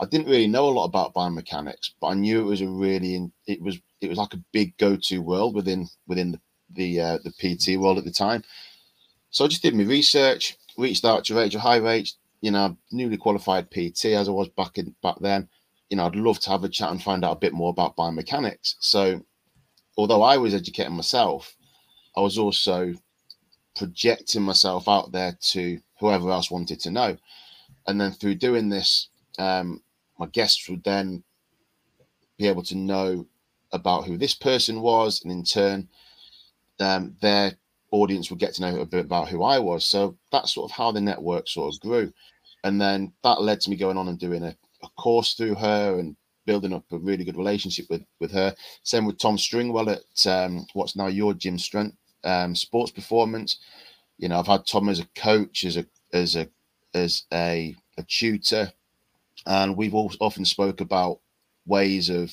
I 0.00 0.06
didn't 0.06 0.28
really 0.28 0.46
know 0.46 0.68
a 0.68 0.70
lot 0.70 0.84
about 0.84 1.14
biomechanics, 1.14 1.90
but 2.00 2.08
I 2.08 2.14
knew 2.14 2.40
it 2.40 2.44
was 2.44 2.60
a 2.60 2.68
really 2.68 3.30
it 3.46 3.60
was 3.60 3.78
it 4.00 4.08
was 4.08 4.18
like 4.18 4.34
a 4.34 4.44
big 4.52 4.76
go-to 4.78 5.22
world 5.22 5.54
within 5.54 5.88
within 6.06 6.32
the 6.32 6.40
the, 6.74 7.00
uh, 7.00 7.18
the 7.22 7.32
PT 7.32 7.78
world 7.78 7.98
at 7.98 8.04
the 8.04 8.10
time. 8.10 8.42
So 9.30 9.44
I 9.44 9.48
just 9.48 9.62
did 9.62 9.74
my 9.74 9.84
research, 9.84 10.56
reached 10.78 11.04
out 11.04 11.26
to 11.26 11.34
Rachel. 11.34 11.60
Hi. 11.60 12.04
You 12.42 12.50
know, 12.50 12.76
newly 12.90 13.16
qualified 13.16 13.70
PT 13.70 14.06
as 14.06 14.28
I 14.28 14.32
was 14.32 14.48
back 14.50 14.76
in 14.76 14.94
back 15.02 15.16
then. 15.20 15.48
You 15.88 15.96
know, 15.96 16.06
I'd 16.06 16.16
love 16.16 16.40
to 16.40 16.50
have 16.50 16.64
a 16.64 16.68
chat 16.68 16.90
and 16.90 17.02
find 17.02 17.24
out 17.24 17.36
a 17.36 17.40
bit 17.40 17.54
more 17.54 17.70
about 17.70 17.96
biomechanics. 17.96 18.74
So, 18.80 19.22
although 19.96 20.22
I 20.22 20.36
was 20.36 20.54
educating 20.54 20.94
myself, 20.94 21.56
I 22.16 22.20
was 22.20 22.36
also 22.36 22.94
projecting 23.76 24.42
myself 24.42 24.88
out 24.88 25.12
there 25.12 25.36
to 25.40 25.80
whoever 25.98 26.30
else 26.30 26.50
wanted 26.50 26.80
to 26.80 26.90
know. 26.90 27.16
And 27.86 28.00
then 28.00 28.12
through 28.12 28.36
doing 28.36 28.68
this, 28.68 29.08
um, 29.38 29.82
my 30.18 30.26
guests 30.26 30.68
would 30.68 30.84
then 30.84 31.24
be 32.38 32.48
able 32.48 32.62
to 32.64 32.76
know 32.76 33.26
about 33.72 34.04
who 34.04 34.18
this 34.18 34.34
person 34.34 34.80
was, 34.80 35.22
and 35.22 35.32
in 35.32 35.44
turn, 35.44 35.88
um, 36.80 37.16
their 37.20 37.52
audience 37.90 38.30
would 38.30 38.38
get 38.38 38.54
to 38.54 38.62
know 38.62 38.80
a 38.80 38.86
bit 38.86 39.04
about 39.04 39.28
who 39.28 39.42
I 39.42 39.58
was. 39.58 39.86
So 39.86 40.16
that's 40.30 40.54
sort 40.54 40.70
of 40.70 40.76
how 40.76 40.92
the 40.92 41.00
network 41.00 41.48
sort 41.48 41.74
of 41.74 41.80
grew. 41.80 42.12
And 42.64 42.80
then 42.80 43.12
that 43.24 43.42
led 43.42 43.60
to 43.62 43.70
me 43.70 43.76
going 43.76 43.96
on 43.96 44.08
and 44.08 44.18
doing 44.18 44.44
a, 44.44 44.56
a 44.82 44.88
course 44.96 45.34
through 45.34 45.54
her 45.56 45.98
and 45.98 46.16
building 46.46 46.72
up 46.72 46.84
a 46.90 46.98
really 46.98 47.24
good 47.24 47.36
relationship 47.36 47.86
with 47.90 48.04
with 48.20 48.32
her. 48.32 48.54
Same 48.82 49.04
with 49.04 49.18
Tom 49.18 49.36
Stringwell 49.36 49.96
at 49.96 50.26
um, 50.30 50.66
what's 50.74 50.96
now 50.96 51.06
your 51.06 51.34
gym 51.34 51.58
strength 51.58 51.96
um, 52.24 52.54
sports 52.54 52.90
performance. 52.90 53.58
You 54.18 54.28
know, 54.28 54.38
I've 54.38 54.46
had 54.46 54.66
Tom 54.66 54.88
as 54.88 55.00
a 55.00 55.06
coach, 55.16 55.64
as 55.64 55.76
a 55.76 55.86
as 56.12 56.36
a 56.36 56.48
as 56.94 57.24
a, 57.32 57.74
a 57.98 58.02
tutor, 58.04 58.72
and 59.46 59.76
we've 59.76 59.94
all 59.94 60.12
often 60.20 60.44
spoke 60.44 60.80
about 60.80 61.20
ways 61.66 62.10
of 62.10 62.32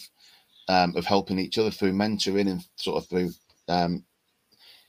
um, 0.67 0.95
of 0.95 1.05
helping 1.05 1.39
each 1.39 1.57
other 1.57 1.71
through 1.71 1.93
mentoring 1.93 2.49
and 2.49 2.61
sort 2.75 3.01
of 3.01 3.09
through 3.09 3.31
um, 3.67 4.03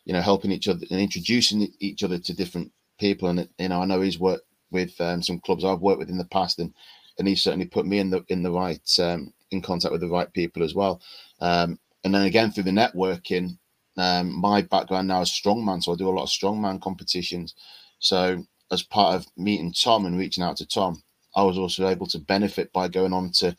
you 0.05 0.13
know 0.13 0.21
helping 0.21 0.51
each 0.51 0.69
other 0.69 0.85
and 0.91 1.01
introducing 1.01 1.73
each 1.79 2.03
other 2.03 2.19
to 2.19 2.35
different 2.35 2.73
people, 2.99 3.29
and 3.29 3.49
you 3.59 3.69
know, 3.69 3.81
I 3.81 3.87
know 3.87 4.01
he's 4.01 4.19
worked 4.19 4.45
with 4.71 5.01
um, 5.01 5.23
some 5.23 5.41
clubs 5.41 5.65
I've 5.65 5.81
worked 5.81 5.99
with 5.99 6.11
in 6.11 6.19
the 6.19 6.25
past, 6.25 6.59
and 6.59 6.73
and 7.19 7.29
he 7.29 7.35
certainly 7.35 7.67
put 7.67 7.87
me 7.87 7.99
in 7.99 8.11
the 8.11 8.25
in 8.29 8.43
the 8.43 8.51
right 8.51 8.99
um, 8.99 9.33
in 9.51 9.61
contact 9.63 9.93
with 9.93 10.01
the 10.01 10.09
right 10.09 10.33
people 10.33 10.63
as 10.63 10.75
well. 10.75 11.01
Um, 11.41 11.79
and 12.05 12.15
then 12.15 12.23
again 12.23 12.51
through 12.51 12.65
the 12.65 12.71
networking, 12.71 13.59
um, 13.97 14.41
my 14.41 14.63
background 14.63 15.09
now 15.09 15.21
is 15.21 15.31
strongman, 15.31 15.83
so 15.83 15.93
I 15.93 15.97
do 15.97 16.09
a 16.09 16.11
lot 16.11 16.25
of 16.25 16.29
strongman 16.29 16.81
competitions. 16.81 17.55
So 17.99 18.45
as 18.71 18.83
part 18.83 19.15
of 19.15 19.27
meeting 19.37 19.73
Tom 19.73 20.07
and 20.07 20.19
reaching 20.19 20.45
out 20.45 20.57
to 20.59 20.67
Tom, 20.67 21.03
I 21.37 21.43
was 21.43 21.59
also 21.59 21.89
able 21.89 22.07
to 22.09 22.19
benefit 22.19 22.73
by 22.73 22.89
going 22.89 23.13
on 23.13 23.33
to 23.33 23.57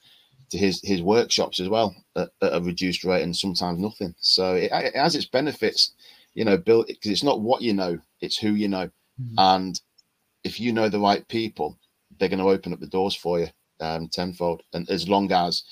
to 0.50 0.58
his 0.58 0.82
his 0.84 1.02
workshops 1.02 1.60
as 1.60 1.70
well 1.70 1.96
at, 2.16 2.30
at 2.42 2.54
a 2.54 2.62
reduced 2.62 3.04
rate 3.04 3.24
and 3.24 3.36
sometimes 3.36 3.80
nothing. 3.80 4.14
So 4.20 4.56
it, 4.56 4.72
it 4.74 4.96
has 4.96 5.16
its 5.16 5.26
benefits, 5.26 5.94
you 6.34 6.46
know, 6.46 6.58
built 6.58 6.88
because 6.88 7.12
it's 7.12 7.24
not 7.24 7.42
what 7.42 7.62
you 7.62 7.74
know, 7.74 8.00
it's 8.22 8.38
who 8.38 8.54
you 8.54 8.68
know, 8.68 8.90
mm-hmm. 9.22 9.36
and 9.38 9.80
if 10.44 10.60
you 10.60 10.74
know 10.74 10.90
the 10.90 11.00
right 11.00 11.28
people, 11.28 11.78
they're 12.18 12.30
going 12.30 12.40
to 12.40 12.50
open 12.50 12.74
up 12.74 12.80
the 12.80 12.88
doors 12.88 13.16
for 13.16 13.40
you 13.40 13.48
um, 13.80 14.08
tenfold. 14.08 14.64
And 14.74 14.90
as 14.90 15.10
long 15.10 15.32
as 15.32 15.64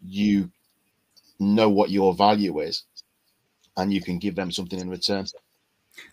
you 0.00 0.50
know 1.40 1.68
what 1.68 1.90
your 1.90 2.14
value 2.14 2.60
is, 2.60 2.84
and 3.76 3.92
you 3.92 4.00
can 4.00 4.18
give 4.18 4.36
them 4.36 4.52
something 4.52 4.78
in 4.78 4.88
return. 4.88 5.26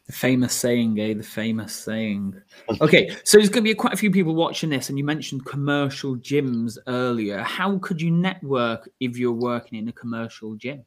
The 0.08 0.14
famous 0.14 0.54
saying, 0.54 1.00
eh? 1.00 1.14
The 1.14 1.24
famous 1.24 1.76
saying. 1.76 2.42
Okay, 2.82 3.10
so 3.24 3.38
there's 3.38 3.50
going 3.50 3.64
to 3.64 3.70
be 3.70 3.76
quite 3.76 3.94
a 3.94 3.98
few 3.98 4.12
people 4.12 4.34
watching 4.34 4.70
this, 4.70 4.90
and 4.90 4.98
you 4.98 5.04
mentioned 5.04 5.46
commercial 5.46 6.16
gyms 6.18 6.78
earlier. 6.88 7.40
How 7.40 7.78
could 7.80 8.02
you 8.02 8.12
network 8.12 8.90
if 9.00 9.18
you're 9.18 9.32
working 9.32 9.78
in 9.78 9.88
a 9.88 9.92
commercial 9.92 10.56
gym? 10.56 10.86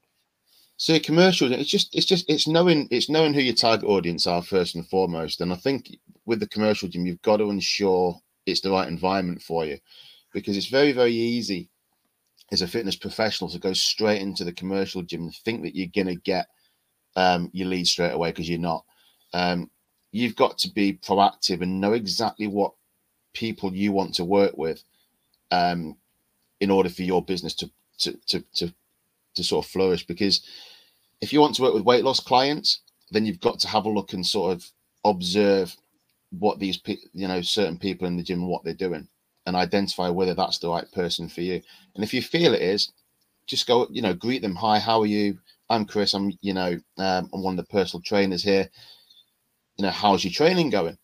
So 0.76 0.98
commercial, 0.98 1.52
it's 1.52 1.70
just 1.70 1.94
it's 1.94 2.06
just 2.06 2.28
it's 2.28 2.48
knowing 2.48 2.88
it's 2.90 3.08
knowing 3.08 3.32
who 3.32 3.40
your 3.40 3.54
target 3.54 3.88
audience 3.88 4.26
are 4.26 4.42
first 4.42 4.74
and 4.74 4.86
foremost. 4.88 5.40
And 5.40 5.52
I 5.52 5.56
think 5.56 5.98
with 6.26 6.40
the 6.40 6.48
commercial 6.48 6.88
gym, 6.88 7.06
you've 7.06 7.22
got 7.22 7.36
to 7.36 7.50
ensure 7.50 8.18
it's 8.46 8.60
the 8.60 8.70
right 8.70 8.88
environment 8.88 9.40
for 9.40 9.64
you, 9.64 9.78
because 10.32 10.56
it's 10.56 10.66
very 10.66 10.92
very 10.92 11.12
easy 11.12 11.68
as 12.52 12.62
a 12.62 12.68
fitness 12.68 12.96
professional 12.96 13.50
to 13.50 13.58
go 13.58 13.72
straight 13.72 14.20
into 14.20 14.44
the 14.44 14.52
commercial 14.52 15.02
gym 15.02 15.22
and 15.22 15.34
think 15.34 15.62
that 15.62 15.74
you're 15.74 16.06
to 16.06 16.16
get 16.16 16.46
um, 17.16 17.50
your 17.52 17.68
lead 17.68 17.86
straight 17.86 18.12
away 18.12 18.30
because 18.30 18.48
you're 18.48 18.58
not. 18.58 18.84
Um, 19.32 19.70
you've 20.12 20.36
got 20.36 20.58
to 20.58 20.70
be 20.72 20.94
proactive 20.94 21.62
and 21.62 21.80
know 21.80 21.92
exactly 21.92 22.46
what 22.46 22.72
people 23.32 23.74
you 23.74 23.92
want 23.92 24.14
to 24.14 24.24
work 24.24 24.56
with 24.56 24.82
um, 25.50 25.96
in 26.60 26.70
order 26.70 26.88
for 26.88 27.02
your 27.02 27.24
business 27.24 27.54
to, 27.54 27.70
to 27.98 28.18
to 28.26 28.44
to 28.54 28.74
to 29.34 29.44
sort 29.44 29.64
of 29.64 29.70
flourish. 29.70 30.06
Because 30.06 30.42
if 31.20 31.32
you 31.32 31.40
want 31.40 31.54
to 31.56 31.62
work 31.62 31.74
with 31.74 31.84
weight 31.84 32.04
loss 32.04 32.20
clients, 32.20 32.80
then 33.10 33.24
you've 33.24 33.40
got 33.40 33.58
to 33.60 33.68
have 33.68 33.86
a 33.86 33.90
look 33.90 34.12
and 34.12 34.26
sort 34.26 34.52
of 34.52 34.70
observe 35.04 35.76
what 36.38 36.58
these 36.58 36.80
you 37.12 37.28
know 37.28 37.40
certain 37.42 37.78
people 37.78 38.08
in 38.08 38.16
the 38.16 38.22
gym 38.22 38.48
what 38.48 38.64
they're 38.64 38.74
doing 38.74 39.06
and 39.46 39.54
identify 39.54 40.08
whether 40.08 40.34
that's 40.34 40.58
the 40.58 40.68
right 40.68 40.90
person 40.92 41.28
for 41.28 41.42
you. 41.42 41.60
And 41.94 42.02
if 42.02 42.12
you 42.12 42.22
feel 42.22 42.54
it 42.54 42.62
is, 42.62 42.92
just 43.46 43.66
go 43.66 43.86
you 43.90 44.02
know 44.02 44.14
greet 44.14 44.42
them. 44.42 44.56
Hi, 44.56 44.78
how 44.78 45.00
are 45.00 45.06
you? 45.06 45.38
I'm 45.70 45.86
Chris. 45.86 46.14
I'm, 46.14 46.32
you 46.42 46.52
know, 46.52 46.78
um, 46.98 47.30
I'm 47.32 47.42
one 47.42 47.58
of 47.58 47.64
the 47.64 47.72
personal 47.72 48.02
trainers 48.02 48.42
here. 48.42 48.68
You 49.76 49.84
know, 49.84 49.90
how's 49.90 50.24
your 50.24 50.32
training 50.32 50.70
going? 50.70 50.98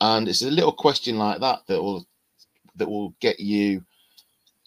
And 0.00 0.28
it's 0.28 0.42
a 0.42 0.50
little 0.50 0.72
question 0.72 1.18
like 1.18 1.40
that 1.40 1.60
that 1.66 1.82
will 1.82 2.06
that 2.76 2.88
will 2.88 3.14
get 3.20 3.38
you. 3.38 3.84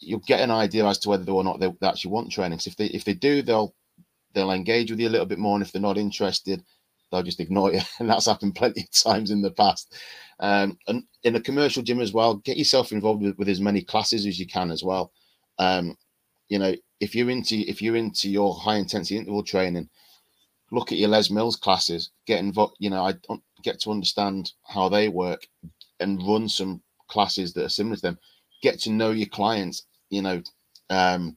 You'll 0.03 0.19
get 0.19 0.41
an 0.41 0.51
idea 0.51 0.85
as 0.85 0.99
to 0.99 1.09
whether 1.09 1.31
or 1.31 1.43
not 1.43 1.59
they, 1.59 1.73
they 1.79 1.87
actually 1.87 2.11
want 2.11 2.31
training. 2.31 2.59
So 2.59 2.69
if 2.69 2.77
they 2.77 2.85
if 2.87 3.05
they 3.05 3.13
do, 3.13 3.41
they'll 3.41 3.73
they'll 4.33 4.51
engage 4.51 4.91
with 4.91 4.99
you 4.99 5.07
a 5.07 5.11
little 5.11 5.25
bit 5.27 5.39
more. 5.39 5.55
And 5.55 5.65
if 5.65 5.71
they're 5.71 5.81
not 5.81 5.97
interested, 5.97 6.63
they'll 7.11 7.23
just 7.23 7.39
ignore 7.39 7.73
you. 7.73 7.81
And 7.99 8.09
that's 8.09 8.25
happened 8.25 8.55
plenty 8.55 8.81
of 8.81 8.91
times 8.91 9.31
in 9.31 9.41
the 9.41 9.51
past. 9.51 9.93
Um, 10.39 10.77
and 10.87 11.03
in 11.23 11.35
a 11.35 11.41
commercial 11.41 11.83
gym 11.83 12.01
as 12.01 12.13
well, 12.13 12.35
get 12.35 12.57
yourself 12.57 12.91
involved 12.91 13.21
with, 13.21 13.37
with 13.37 13.49
as 13.49 13.61
many 13.61 13.81
classes 13.81 14.25
as 14.25 14.39
you 14.39 14.47
can 14.47 14.71
as 14.71 14.83
well. 14.83 15.11
Um, 15.59 15.95
you 16.49 16.59
know, 16.59 16.75
if 16.99 17.15
you're 17.15 17.29
into 17.29 17.57
if 17.69 17.81
you're 17.81 17.95
into 17.95 18.29
your 18.29 18.53
high 18.55 18.77
intensity 18.77 19.17
interval 19.17 19.43
training, 19.43 19.89
look 20.71 20.91
at 20.91 20.97
your 20.97 21.09
Les 21.09 21.29
Mills 21.29 21.55
classes. 21.55 22.11
Get 22.25 22.39
involved. 22.39 22.75
You 22.79 22.89
know, 22.89 23.03
I 23.05 23.13
get 23.63 23.79
to 23.81 23.91
understand 23.91 24.51
how 24.67 24.89
they 24.89 25.07
work 25.07 25.47
and 25.99 26.21
run 26.27 26.49
some 26.49 26.81
classes 27.07 27.53
that 27.53 27.65
are 27.65 27.69
similar 27.69 27.95
to 27.95 28.01
them. 28.01 28.19
Get 28.61 28.79
to 28.81 28.91
know 28.91 29.11
your 29.11 29.27
clients. 29.27 29.85
You 30.13 30.21
know, 30.21 30.43
um, 30.89 31.35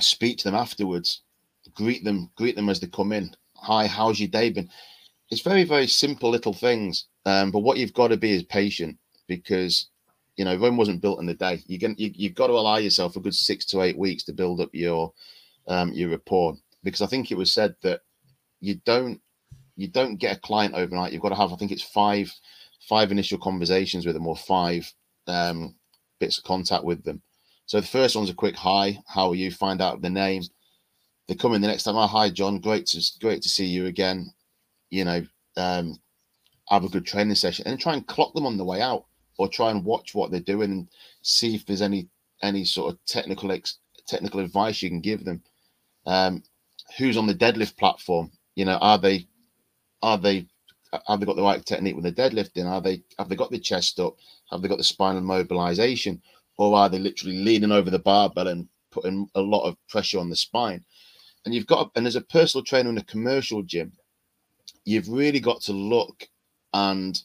speak 0.00 0.38
to 0.38 0.44
them 0.44 0.54
afterwards. 0.54 1.22
Greet 1.74 2.04
them. 2.04 2.30
Greet 2.36 2.56
them 2.56 2.68
as 2.68 2.80
they 2.80 2.86
come 2.86 3.12
in. 3.12 3.34
Hi, 3.56 3.86
how's 3.86 4.20
your 4.20 4.28
day 4.28 4.50
been? 4.50 4.70
It's 5.30 5.40
very 5.40 5.64
very 5.64 5.88
simple 5.88 6.30
little 6.30 6.52
things. 6.52 7.06
Um, 7.24 7.50
but 7.50 7.60
what 7.60 7.78
you've 7.78 7.92
got 7.92 8.08
to 8.08 8.16
be 8.16 8.32
is 8.32 8.44
patient 8.44 8.96
because 9.26 9.88
you 10.36 10.44
know, 10.44 10.56
Rome 10.56 10.76
wasn't 10.76 11.00
built 11.00 11.20
in 11.20 11.28
a 11.28 11.34
day. 11.34 11.62
You 11.66 11.78
can 11.78 11.94
you, 11.98 12.12
you've 12.14 12.34
got 12.34 12.48
to 12.48 12.52
allow 12.52 12.76
yourself 12.76 13.16
a 13.16 13.20
good 13.20 13.34
six 13.34 13.64
to 13.66 13.82
eight 13.82 13.98
weeks 13.98 14.22
to 14.24 14.32
build 14.32 14.60
up 14.60 14.70
your 14.72 15.12
um, 15.66 15.92
your 15.92 16.10
rapport 16.10 16.56
because 16.84 17.02
I 17.02 17.06
think 17.06 17.30
it 17.30 17.38
was 17.38 17.52
said 17.52 17.74
that 17.82 18.02
you 18.60 18.76
don't 18.84 19.20
you 19.76 19.88
don't 19.88 20.16
get 20.16 20.36
a 20.36 20.40
client 20.40 20.74
overnight. 20.74 21.12
You've 21.12 21.22
got 21.22 21.30
to 21.30 21.34
have 21.34 21.52
I 21.52 21.56
think 21.56 21.72
it's 21.72 21.82
five 21.82 22.32
five 22.88 23.10
initial 23.10 23.38
conversations 23.38 24.06
with 24.06 24.14
them 24.14 24.26
or 24.26 24.36
five 24.36 24.92
um, 25.26 25.74
bits 26.20 26.38
of 26.38 26.44
contact 26.44 26.84
with 26.84 27.02
them. 27.02 27.22
So 27.66 27.80
the 27.80 27.86
first 27.86 28.14
one's 28.14 28.30
a 28.30 28.34
quick 28.34 28.54
hi, 28.54 29.00
how 29.08 29.30
are 29.30 29.34
you? 29.34 29.50
Find 29.50 29.82
out 29.82 30.00
the 30.00 30.10
name. 30.10 30.42
They 31.26 31.34
come 31.34 31.52
in 31.52 31.60
the 31.60 31.68
next 31.68 31.82
time. 31.82 31.96
Oh, 31.96 32.06
hi 32.06 32.30
John, 32.30 32.60
great 32.60 32.86
to 32.86 33.02
great 33.20 33.42
to 33.42 33.48
see 33.48 33.66
you 33.66 33.86
again. 33.86 34.32
You 34.90 35.04
know, 35.04 35.26
um, 35.56 35.98
have 36.68 36.84
a 36.84 36.88
good 36.88 37.04
training 37.04 37.34
session 37.34 37.66
and 37.66 37.80
try 37.80 37.94
and 37.94 38.06
clock 38.06 38.34
them 38.34 38.46
on 38.46 38.56
the 38.56 38.64
way 38.64 38.80
out 38.80 39.06
or 39.36 39.48
try 39.48 39.70
and 39.70 39.84
watch 39.84 40.14
what 40.14 40.30
they're 40.30 40.40
doing 40.40 40.70
and 40.70 40.88
see 41.22 41.56
if 41.56 41.66
there's 41.66 41.82
any 41.82 42.08
any 42.42 42.64
sort 42.64 42.92
of 42.92 43.04
technical 43.06 43.50
ex, 43.50 43.78
technical 44.06 44.40
advice 44.40 44.80
you 44.80 44.88
can 44.88 45.00
give 45.00 45.24
them. 45.24 45.42
Um, 46.06 46.44
who's 46.98 47.16
on 47.16 47.26
the 47.26 47.34
deadlift 47.34 47.76
platform? 47.76 48.30
You 48.54 48.64
know, 48.64 48.76
are 48.76 48.98
they 48.98 49.26
are 50.02 50.18
they 50.18 50.46
have 51.08 51.18
they 51.18 51.26
got 51.26 51.36
the 51.36 51.42
right 51.42 51.66
technique 51.66 51.96
with 51.96 52.04
the 52.04 52.12
deadlifting? 52.12 52.66
Are 52.66 52.80
they 52.80 53.02
have 53.18 53.28
they 53.28 53.34
got 53.34 53.50
the 53.50 53.58
chest 53.58 53.98
up? 53.98 54.16
Have 54.52 54.62
they 54.62 54.68
got 54.68 54.78
the 54.78 54.84
spinal 54.84 55.22
mobilization? 55.22 56.22
Or 56.58 56.76
are 56.76 56.88
they 56.88 56.98
literally 56.98 57.38
leaning 57.38 57.72
over 57.72 57.90
the 57.90 57.98
barbell 57.98 58.48
and 58.48 58.68
putting 58.90 59.28
a 59.34 59.40
lot 59.40 59.64
of 59.64 59.76
pressure 59.88 60.18
on 60.18 60.30
the 60.30 60.36
spine? 60.36 60.84
And 61.44 61.54
you've 61.54 61.66
got 61.66 61.90
and 61.96 62.06
as 62.06 62.16
a 62.16 62.22
personal 62.22 62.64
trainer 62.64 62.90
in 62.90 62.98
a 62.98 63.04
commercial 63.04 63.62
gym, 63.62 63.92
you've 64.84 65.08
really 65.08 65.40
got 65.40 65.60
to 65.62 65.72
look 65.72 66.28
and 66.72 67.20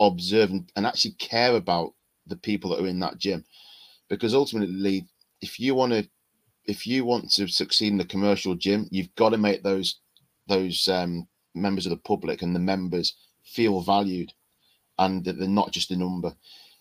observe 0.00 0.50
and, 0.50 0.70
and 0.76 0.86
actually 0.86 1.12
care 1.12 1.56
about 1.56 1.92
the 2.26 2.36
people 2.36 2.70
that 2.70 2.80
are 2.80 2.86
in 2.86 3.00
that 3.00 3.18
gym 3.18 3.44
because 4.08 4.34
ultimately 4.34 5.06
if 5.40 5.58
you 5.58 5.74
want 5.74 5.92
to 5.92 6.06
if 6.66 6.86
you 6.86 7.04
want 7.04 7.30
to 7.30 7.48
succeed 7.48 7.88
in 7.88 7.98
the 7.98 8.04
commercial 8.04 8.54
gym 8.54 8.86
you've 8.90 9.14
got 9.14 9.30
to 9.30 9.38
make 9.38 9.62
those 9.62 10.00
those 10.46 10.88
um, 10.88 11.26
members 11.54 11.86
of 11.86 11.90
the 11.90 11.96
public 11.96 12.42
and 12.42 12.54
the 12.54 12.60
members 12.60 13.14
feel 13.44 13.80
valued 13.80 14.32
and 14.98 15.24
that 15.24 15.38
they're 15.38 15.48
not 15.48 15.72
just 15.72 15.90
a 15.90 15.96
number 15.96 16.32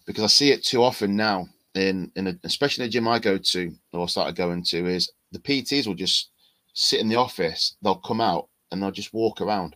because 0.05 0.23
i 0.23 0.27
see 0.27 0.51
it 0.51 0.63
too 0.63 0.83
often 0.83 1.15
now 1.15 1.47
in 1.77 2.11
in 2.15 2.27
a, 2.27 2.35
especially 2.43 2.83
in 2.83 2.89
a 2.89 2.91
gym 2.91 3.07
i 3.07 3.19
go 3.19 3.37
to 3.37 3.71
or 3.93 4.09
started 4.09 4.35
going 4.35 4.63
to 4.63 4.85
is 4.85 5.11
the 5.31 5.39
pts 5.39 5.87
will 5.87 5.95
just 5.95 6.31
sit 6.73 6.99
in 6.99 7.09
the 7.09 7.15
office 7.15 7.75
they'll 7.81 7.95
come 7.95 8.21
out 8.21 8.49
and 8.71 8.81
they'll 8.81 8.91
just 8.91 9.13
walk 9.13 9.41
around 9.41 9.75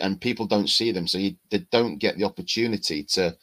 and 0.00 0.20
people 0.20 0.46
don't 0.46 0.70
see 0.70 0.92
them, 0.92 1.06
so 1.06 1.18
you, 1.18 1.36
they 1.50 1.58
don't 1.70 1.98
get 1.98 2.16
the 2.16 2.24
opportunity 2.24 3.04
to 3.04 3.36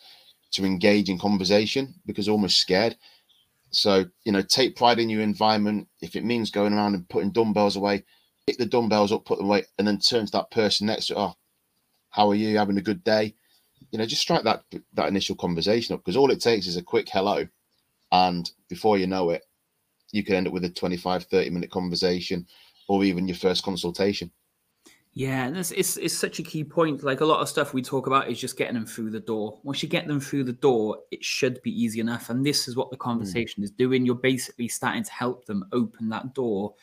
to 0.51 0.65
engage 0.65 1.09
in 1.09 1.19
conversation 1.19 1.93
because 2.07 2.27
almost 2.27 2.59
scared. 2.59 2.97
So 3.71 4.05
you 4.23 4.31
know, 4.31 4.41
take 4.41 4.75
pride 4.75 4.99
in 4.99 5.09
your 5.09 5.21
environment. 5.21 5.87
If 6.01 6.15
it 6.15 6.23
means 6.23 6.49
going 6.49 6.73
around 6.73 6.95
and 6.95 7.07
putting 7.09 7.31
dumbbells 7.31 7.75
away, 7.75 8.03
pick 8.47 8.57
the 8.57 8.65
dumbbells 8.65 9.11
up, 9.11 9.25
put 9.25 9.37
them 9.37 9.47
away, 9.47 9.65
and 9.77 9.87
then 9.87 9.99
turn 9.99 10.25
to 10.25 10.31
that 10.33 10.51
person 10.51 10.87
next 10.87 11.07
to, 11.07 11.19
oh, 11.19 11.33
how 12.09 12.29
are 12.29 12.35
you? 12.35 12.57
Having 12.57 12.77
a 12.79 12.81
good 12.81 13.03
day? 13.03 13.35
You 13.91 13.99
know, 13.99 14.05
just 14.05 14.21
strike 14.21 14.43
that 14.43 14.63
that 14.93 15.07
initial 15.07 15.35
conversation 15.35 15.95
up 15.95 16.01
because 16.01 16.17
all 16.17 16.31
it 16.31 16.41
takes 16.41 16.67
is 16.67 16.77
a 16.77 16.83
quick 16.83 17.07
hello, 17.11 17.47
and 18.11 18.49
before 18.67 18.97
you 18.97 19.07
know 19.07 19.31
it, 19.31 19.43
you 20.11 20.23
could 20.23 20.35
end 20.35 20.47
up 20.47 20.53
with 20.53 20.65
a 20.65 20.69
25, 20.69 21.23
30 21.23 21.49
minute 21.49 21.71
conversation 21.71 22.47
or 22.87 23.03
even 23.03 23.27
your 23.27 23.37
first 23.37 23.63
consultation. 23.63 24.31
Yeah, 25.13 25.47
and 25.47 25.57
it's, 25.57 25.71
it's 25.71 25.97
it's 25.97 26.13
such 26.13 26.39
a 26.39 26.43
key 26.43 26.63
point. 26.63 27.03
Like 27.03 27.21
a 27.21 27.25
lot 27.25 27.41
of 27.41 27.49
stuff 27.49 27.73
we 27.73 27.81
talk 27.81 28.07
about 28.07 28.29
is 28.29 28.39
just 28.39 28.57
getting 28.57 28.75
them 28.75 28.85
through 28.85 29.09
the 29.09 29.19
door. 29.19 29.59
Once 29.63 29.81
you 29.81 29.89
get 29.89 30.07
them 30.07 30.19
through 30.19 30.43
the 30.43 30.53
door, 30.53 30.99
it 31.11 31.23
should 31.23 31.61
be 31.63 31.71
easy 31.71 31.99
enough. 31.99 32.29
And 32.29 32.45
this 32.45 32.67
is 32.67 32.75
what 32.75 32.89
the 32.91 32.95
hmm. 32.95 33.03
conversation 33.03 33.61
mm. 33.61 33.65
is 33.65 33.71
doing. 33.71 34.05
You're 34.05 34.15
basically 34.15 34.67
starting 34.67 35.03
to 35.03 35.11
help 35.11 35.45
them 35.45 35.65
open 35.71 36.09
that 36.09 36.33
door 36.35 36.75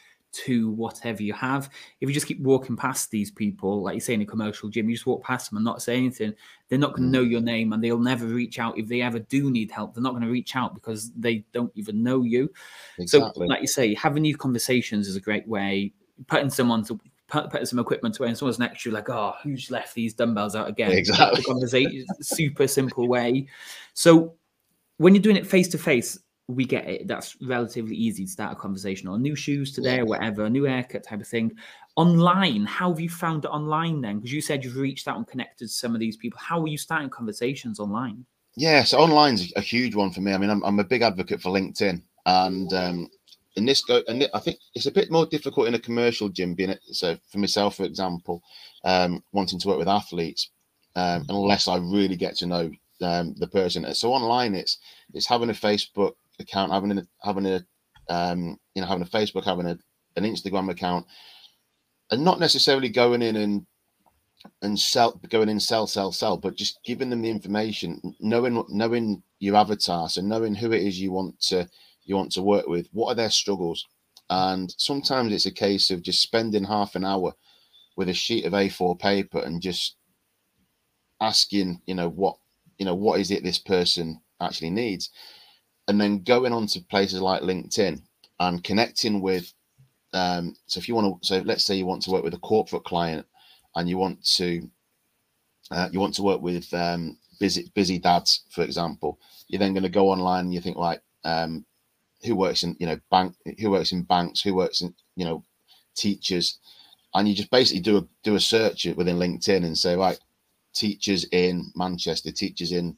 to 0.45 0.71
whatever 0.71 1.23
you 1.23 1.33
have. 1.33 1.71
If 2.00 2.09
you 2.09 2.14
just 2.14 2.26
keep 2.26 2.40
walking 2.40 2.76
past 2.76 3.11
these 3.11 3.31
people, 3.31 3.83
like 3.83 3.95
you 3.95 4.00
say 4.00 4.14
in 4.14 4.23
a 4.23 4.26
commercial 4.26 4.69
gym, 4.69 4.88
you 4.88 4.97
just 4.97 5.07
walk 5.07 5.23
past 5.23 5.50
them 5.50 5.57
and 5.57 5.64
not 5.64 5.83
say 5.83 5.97
anything, 5.97 6.35
they're 6.69 6.78
not 6.78 6.95
going 6.95 7.05
to 7.05 7.09
mm. 7.09 7.23
know 7.23 7.28
your 7.28 7.40
name 7.40 7.73
and 7.73 7.83
they'll 7.83 7.99
never 7.99 8.26
reach 8.26 8.59
out. 8.59 8.78
If 8.78 8.88
they 8.88 9.02
ever 9.02 9.19
do 9.19 9.50
need 9.50 9.71
help, 9.71 9.95
they're 9.95 10.02
not 10.02 10.12
going 10.12 10.23
to 10.23 10.31
reach 10.31 10.57
out 10.57 10.75
because 10.75 11.11
they 11.12 11.45
don't 11.52 11.73
even 11.75 12.02
know 12.02 12.23
you. 12.23 12.50
Exactly. 12.99 13.47
So, 13.47 13.50
like 13.50 13.61
you 13.61 13.69
say, 13.69 13.95
having 13.95 14.23
these 14.23 14.37
conversations 14.37 15.09
is 15.09 15.16
a 15.16 15.21
great 15.21 15.47
way. 15.49 15.93
Putting 16.26 16.50
someone 16.50 16.85
to 16.85 16.99
putting 17.28 17.66
some 17.66 17.78
equipment 17.78 18.19
away 18.19 18.28
and 18.28 18.38
someone's 18.38 18.59
next 18.59 18.83
to 18.83 18.88
you 18.88 18.95
like, 18.95 19.11
oh, 19.11 19.35
who's 19.43 19.71
left 19.71 19.95
these 19.95 20.14
dumbbells 20.14 20.55
out 20.55 20.69
again? 20.69 20.93
Exactly. 20.93 21.43
Conversation, 21.43 22.07
super 22.21 22.69
simple 22.69 23.09
way. 23.09 23.49
So 23.95 24.35
when 24.99 25.14
you're 25.14 25.23
doing 25.23 25.37
it 25.37 25.47
face 25.47 25.69
to 25.69 25.78
face, 25.78 26.19
we 26.49 26.65
get 26.65 26.88
it. 26.88 27.09
That's 27.09 27.37
relatively 27.43 27.97
easy 27.97 28.25
to 28.25 28.31
start 28.31 28.53
a 28.53 28.57
conversation 28.57 29.09
on 29.09 29.21
new 29.21 29.35
shoes 29.35 29.73
today 29.73 29.97
Yeah. 29.97 30.03
or 30.03 30.07
whatever, 30.07 30.49
new 30.49 30.65
haircut 30.65 31.03
type 31.03 31.21
of 31.21 31.26
thing. 31.26 31.53
Online, 31.97 32.65
how 32.65 32.91
have 32.91 33.00
you 33.00 33.09
found 33.09 33.45
it 33.45 33.49
online 33.49 34.00
then? 34.00 34.17
Because 34.17 34.33
you 34.33 34.41
said 34.41 34.62
you've 34.62 34.76
reached 34.76 35.09
out 35.09 35.17
and 35.17 35.26
connected 35.26 35.67
to 35.67 35.73
some 35.73 35.95
of 35.95 36.00
these 36.00 36.17
people. 36.17 36.38
How 36.41 36.61
are 36.62 36.69
you 36.69 36.79
starting 36.79 37.11
conversations 37.11 37.81
online? 37.81 38.25
Yeah, 38.55 38.85
so 38.85 39.00
online's 39.00 39.53
a 39.57 39.61
huge 39.61 39.95
one 39.95 40.11
for 40.11 40.21
me. 40.21 40.33
I 40.33 40.38
mean, 40.38 40.50
I'm, 40.50 40.62
I'm 40.65 40.79
a 40.79 40.85
big 40.85 41.03
advocate 41.03 41.43
for 41.43 41.50
LinkedIn, 41.50 42.00
and 42.25 42.73
um, 42.73 43.09
in 43.57 43.67
this 43.67 43.83
go, 43.83 44.03
and 44.09 44.29
I 44.33 44.38
think 44.38 44.59
it's 44.75 44.87
a 44.87 44.91
bit 44.91 45.11
more 45.11 45.26
difficult 45.26 45.67
in 45.69 45.75
a 45.75 45.79
commercial 45.79 46.29
gym. 46.29 46.55
Being 46.55 46.71
it, 46.71 46.81
so 46.93 47.19
for 47.29 47.38
myself, 47.38 47.76
for 47.76 47.85
example, 47.85 48.43
um, 48.85 49.23
wanting 49.33 49.59
to 49.59 49.69
work 49.69 49.79
with 49.79 49.88
athletes, 49.88 50.50
um, 50.95 51.26
unless 51.29 51.69
I 51.69 51.76
really 51.76 52.17
get 52.17 52.37
to 52.37 52.47
know 52.47 52.71
um, 53.03 53.35
the 53.38 53.47
person. 53.47 53.93
So 53.95 54.12
online, 54.12 54.55
it's 54.55 54.79
it's 55.12 55.26
having 55.26 55.50
a 55.50 55.55
Facebook 55.55 56.15
account, 56.38 56.73
having 56.73 56.99
a 56.99 57.07
having 57.23 57.47
a 57.47 57.64
um, 58.09 58.59
you 58.75 58.83
know 58.83 58.88
having 58.88 59.02
a 59.02 59.07
Facebook, 59.11 59.45
having 59.45 59.66
a, 59.66 59.78
an 60.16 60.25
Instagram 60.25 60.71
account, 60.71 61.07
and 62.11 62.25
not 62.25 62.40
necessarily 62.40 62.88
going 62.88 63.23
in 63.23 63.37
and 63.37 63.66
and 64.62 64.78
sell 64.78 65.21
going 65.28 65.49
in 65.49 65.59
sell 65.59 65.88
sell 65.88 66.12
sell 66.12 66.37
but 66.37 66.55
just 66.55 66.78
giving 66.85 67.11
them 67.11 67.23
the 67.23 67.31
information 67.31 68.00
knowing 68.21 68.62
knowing 68.69 69.21
your 69.40 69.57
avatar 69.57 70.09
so 70.09 70.21
knowing 70.21 70.55
who 70.55 70.71
it 70.71 70.83
is 70.83 71.00
you 71.00 71.11
want 71.11 71.40
to 71.40 71.66
you 72.07 72.16
want 72.16 72.33
to 72.33 72.43
work 72.43 72.66
with 72.66 72.88
what 72.93 73.12
are 73.12 73.14
their 73.14 73.31
struggles? 73.31 73.87
And 74.31 74.73
sometimes 74.78 75.33
it's 75.33 75.47
a 75.47 75.52
case 75.52 75.90
of 75.90 76.02
just 76.02 76.23
spending 76.23 76.64
half 76.64 76.95
an 76.95 77.05
hour 77.05 77.35
with 77.97 78.09
a 78.09 78.14
sheet 78.14 78.45
of 78.45 78.52
a4 78.52 78.99
paper 78.99 79.38
and 79.38 79.61
just 79.61 79.97
asking 81.21 81.81
you 81.87 81.95
know 81.95 82.09
what 82.09 82.37
you 82.78 82.85
know 82.85 82.95
what 82.95 83.21
is 83.21 83.31
it 83.31 83.43
this 83.43 83.59
person 83.59 84.21
actually 84.40 84.69
needs 84.69 85.11
and 85.88 86.00
then 86.00 86.23
going 86.23 86.52
on 86.52 86.66
to 86.66 86.81
places 86.81 87.21
like 87.21 87.43
linkedin 87.43 88.00
and 88.40 88.64
connecting 88.64 89.21
with 89.21 89.52
um, 90.12 90.57
so 90.66 90.78
if 90.78 90.88
you 90.88 90.95
want 90.95 91.23
to 91.23 91.26
so 91.26 91.38
let's 91.45 91.64
say 91.64 91.75
you 91.75 91.87
want 91.87 92.02
to 92.02 92.11
work 92.11 92.25
with 92.25 92.35
a 92.35 92.38
corporate 92.38 92.85
client 92.85 93.26
and 93.75 93.88
you 93.88 93.99
want 93.99 94.25
to 94.25 94.69
uh, 95.71 95.88
you 95.93 96.00
want 96.00 96.14
to 96.14 96.23
work 96.23 96.40
with 96.40 96.73
um, 96.75 97.19
busy 97.38 97.71
busy 97.75 97.99
dads, 97.99 98.45
for 98.50 98.62
example, 98.62 99.19
you're 99.49 99.59
then 99.59 99.73
going 99.73 99.83
to 99.83 99.88
go 99.88 100.11
online 100.11 100.47
and 100.47 100.55
you 100.55 100.61
think 100.61 100.76
like 100.76 101.02
um, 101.25 101.64
who 102.25 102.37
works 102.37 102.62
in 102.62 102.76
you 102.78 102.87
know 102.87 102.99
bank, 103.11 103.35
who 103.59 103.71
works 103.71 103.93
in 103.93 104.02
banks, 104.02 104.40
who 104.40 104.55
works 104.55 104.81
in 104.81 104.95
you 105.16 105.25
know 105.25 105.43
teachers, 105.97 106.58
and 107.15 107.28
you 107.28 107.34
just 107.34 107.50
basically 107.50 107.80
do 107.80 107.99
a 107.99 108.06
do 108.23 108.34
a 108.34 108.41
search 108.41 108.87
within 108.97 109.17
LinkedIn 109.19 109.65
and 109.65 109.76
say 109.76 109.97
right 109.97 110.19
teachers 110.75 111.25
in 111.32 111.71
Manchester, 111.75 112.30
teachers 112.30 112.73
in 112.73 112.97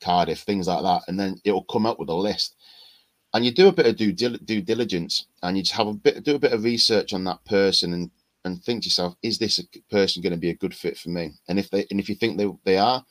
Cardiff, 0.00 0.40
things 0.40 0.68
like 0.68 0.82
that, 0.82 1.02
and 1.08 1.18
then 1.18 1.40
it 1.44 1.52
will 1.52 1.64
come 1.64 1.86
up 1.86 1.98
with 1.98 2.08
a 2.08 2.14
list. 2.14 2.56
And 3.34 3.44
you 3.44 3.52
do 3.52 3.68
a 3.68 3.72
bit 3.72 3.86
of 3.86 3.96
due, 3.96 4.12
due 4.12 4.62
diligence, 4.62 5.26
and 5.42 5.56
you 5.56 5.62
just 5.62 5.76
have 5.76 5.88
a 5.88 5.94
bit 5.94 6.24
do 6.24 6.36
a 6.36 6.38
bit 6.38 6.52
of 6.52 6.64
research 6.64 7.12
on 7.12 7.24
that 7.24 7.44
person, 7.44 7.92
and 7.92 8.10
and 8.46 8.62
think 8.62 8.82
to 8.82 8.86
yourself, 8.86 9.16
is 9.22 9.38
this 9.38 9.58
a 9.58 9.64
person 9.90 10.22
going 10.22 10.32
to 10.32 10.38
be 10.38 10.50
a 10.50 10.54
good 10.56 10.74
fit 10.74 10.96
for 10.96 11.10
me? 11.10 11.32
And 11.48 11.58
if 11.58 11.68
they 11.70 11.86
and 11.90 12.00
if 12.00 12.08
you 12.08 12.14
think 12.14 12.38
they, 12.38 12.48
they 12.64 12.78
are, 12.78 13.04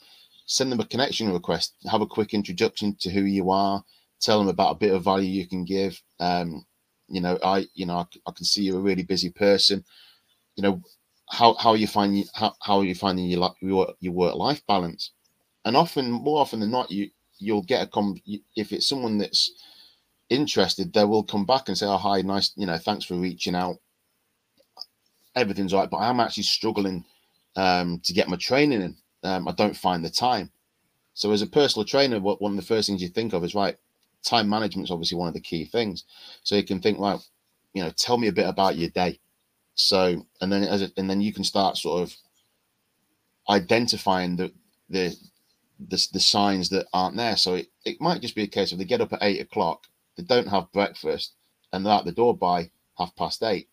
send 0.48 0.72
them 0.72 0.80
a 0.80 0.86
connection 0.86 1.32
request, 1.32 1.76
have 1.92 2.02
a 2.02 2.08
quick 2.08 2.34
introduction 2.34 2.96
to 3.02 3.10
who 3.10 3.22
you 3.22 3.52
are, 3.52 3.84
tell 4.22 4.40
them 4.40 4.48
about 4.48 4.72
a 4.72 4.80
bit 4.80 4.94
of 4.94 5.04
value 5.04 5.30
you 5.30 5.48
can 5.48 5.66
give. 5.66 6.02
Um, 6.20 6.66
you 7.08 7.22
know, 7.22 7.38
I 7.44 7.68
you 7.76 7.86
know 7.86 8.08
I 8.26 8.32
can 8.32 8.46
see 8.46 8.64
you're 8.64 8.80
a 8.80 8.82
really 8.82 9.04
busy 9.04 9.30
person. 9.30 9.84
You 10.56 10.64
know, 10.64 10.82
how 11.30 11.56
how 11.56 11.72
are 11.72 11.78
you 11.78 11.88
finding 11.88 12.26
how, 12.34 12.56
how 12.62 12.80
are 12.80 12.86
you 12.86 12.96
finding 12.96 13.26
your 13.26 13.54
your 13.62 13.94
your 14.00 14.14
work 14.14 14.36
life 14.36 14.62
balance? 14.68 15.12
And 15.66 15.76
often, 15.76 16.12
more 16.12 16.40
often 16.40 16.60
than 16.62 16.72
not, 16.72 16.92
you 16.92 17.10
you'll 17.40 17.64
get 17.64 17.84
a 17.84 17.88
com 17.88 18.16
if 18.56 18.72
it's 18.72 18.88
someone 18.88 19.18
that's 19.18 19.52
interested, 20.30 20.94
they 20.94 21.04
will 21.04 21.24
come 21.24 21.46
back 21.46 21.68
and 21.68 21.78
say, 21.78 21.88
"Oh, 21.88 21.98
hi, 21.98 22.22
nice, 22.22 22.52
you 22.56 22.66
know, 22.66 22.78
thanks 22.78 23.06
for 23.06 23.16
reaching 23.16 23.56
out." 23.56 23.78
everything's 25.36 25.74
right, 25.74 25.90
but 25.90 25.98
I'm 25.98 26.20
actually 26.20 26.44
struggling 26.44 27.04
um, 27.56 28.00
to 28.04 28.14
get 28.14 28.30
my 28.30 28.38
training 28.38 28.82
in. 28.82 28.96
Um, 29.24 29.48
I 29.48 29.52
don't 29.52 29.76
find 29.76 30.04
the 30.04 30.10
time. 30.10 30.52
So, 31.14 31.32
as 31.32 31.42
a 31.42 31.48
personal 31.48 31.86
trainer, 31.86 32.20
what 32.20 32.42
one 32.42 32.52
of 32.52 32.58
the 32.58 32.64
first 32.66 32.88
things 32.88 33.02
you 33.02 33.10
think 33.10 33.34
of 33.34 33.44
is 33.44 33.56
right. 33.56 33.78
Time 34.24 34.50
management 34.50 34.88
is 34.88 34.92
obviously 34.92 35.18
one 35.18 35.28
of 35.28 35.36
the 35.36 35.40
key 35.40 35.66
things. 35.66 36.04
So 36.42 36.56
you 36.56 36.64
can 36.64 36.82
think, 36.82 36.98
right, 36.98 37.20
you 37.74 37.84
know, 37.84 37.92
tell 37.92 38.18
me 38.18 38.28
a 38.28 38.32
bit 38.32 38.48
about 38.48 38.76
your 38.76 38.90
day. 38.90 39.20
So, 39.76 40.26
and 40.42 40.52
then 40.52 40.64
as 40.64 40.82
a, 40.82 40.92
and 40.98 41.08
then 41.10 41.22
you 41.22 41.32
can 41.32 41.44
start 41.44 41.78
sort 41.78 42.02
of 42.02 42.16
identifying 43.50 44.36
the 44.36 44.52
the 44.90 45.16
the, 45.80 46.08
the 46.14 46.20
signs 46.20 46.70
that 46.70 46.88
aren't 46.94 47.18
there. 47.18 47.38
So 47.38 47.56
it, 47.56 47.68
it 47.84 48.02
might 48.02 48.22
just 48.22 48.36
be 48.36 48.44
a 48.44 48.48
case 48.48 48.72
of 48.72 48.78
they 48.78 48.86
get 48.86 49.02
up 49.02 49.14
at 49.14 49.24
eight 49.24 49.42
o'clock, 49.42 49.88
they 50.18 50.24
don't 50.24 50.48
have 50.48 50.72
breakfast, 50.72 51.34
and 51.72 51.86
they're 51.86 51.94
out 51.94 52.06
the 52.06 52.12
door 52.12 52.36
by 52.36 52.72
half 52.98 53.16
past 53.16 53.44
eight. 53.44 53.68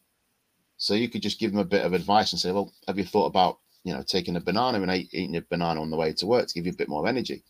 So 0.76 0.94
you 0.94 1.08
could 1.08 1.22
just 1.22 1.38
give 1.38 1.52
them 1.52 1.60
a 1.60 1.64
bit 1.64 1.84
of 1.84 1.92
advice 1.92 2.32
and 2.32 2.40
say, 2.40 2.50
well, 2.50 2.72
have 2.88 2.98
you 2.98 3.04
thought 3.04 3.26
about, 3.26 3.58
you 3.84 3.94
know, 3.94 4.02
taking 4.02 4.36
a 4.36 4.40
banana 4.40 4.82
and 4.82 4.90
eating 4.92 5.36
a 5.36 5.42
banana 5.42 5.80
on 5.80 5.90
the 5.90 5.96
way 5.96 6.12
to 6.14 6.26
work 6.26 6.48
to 6.48 6.54
give 6.54 6.66
you 6.66 6.72
a 6.72 6.76
bit 6.76 6.88
more 6.88 7.06
energy? 7.06 7.44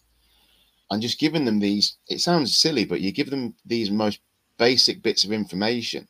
And 0.91 1.01
just 1.01 1.19
giving 1.19 1.47
them 1.47 1.59
these, 1.59 1.97
it 2.09 2.21
sounds 2.21 2.57
silly, 2.57 2.85
but 2.85 3.01
you 3.01 3.13
give 3.13 3.31
them 3.31 3.55
these 3.65 3.91
most 3.91 4.21
basic 4.59 5.03
bits 5.03 5.25
of 5.25 5.33
information 5.33 6.07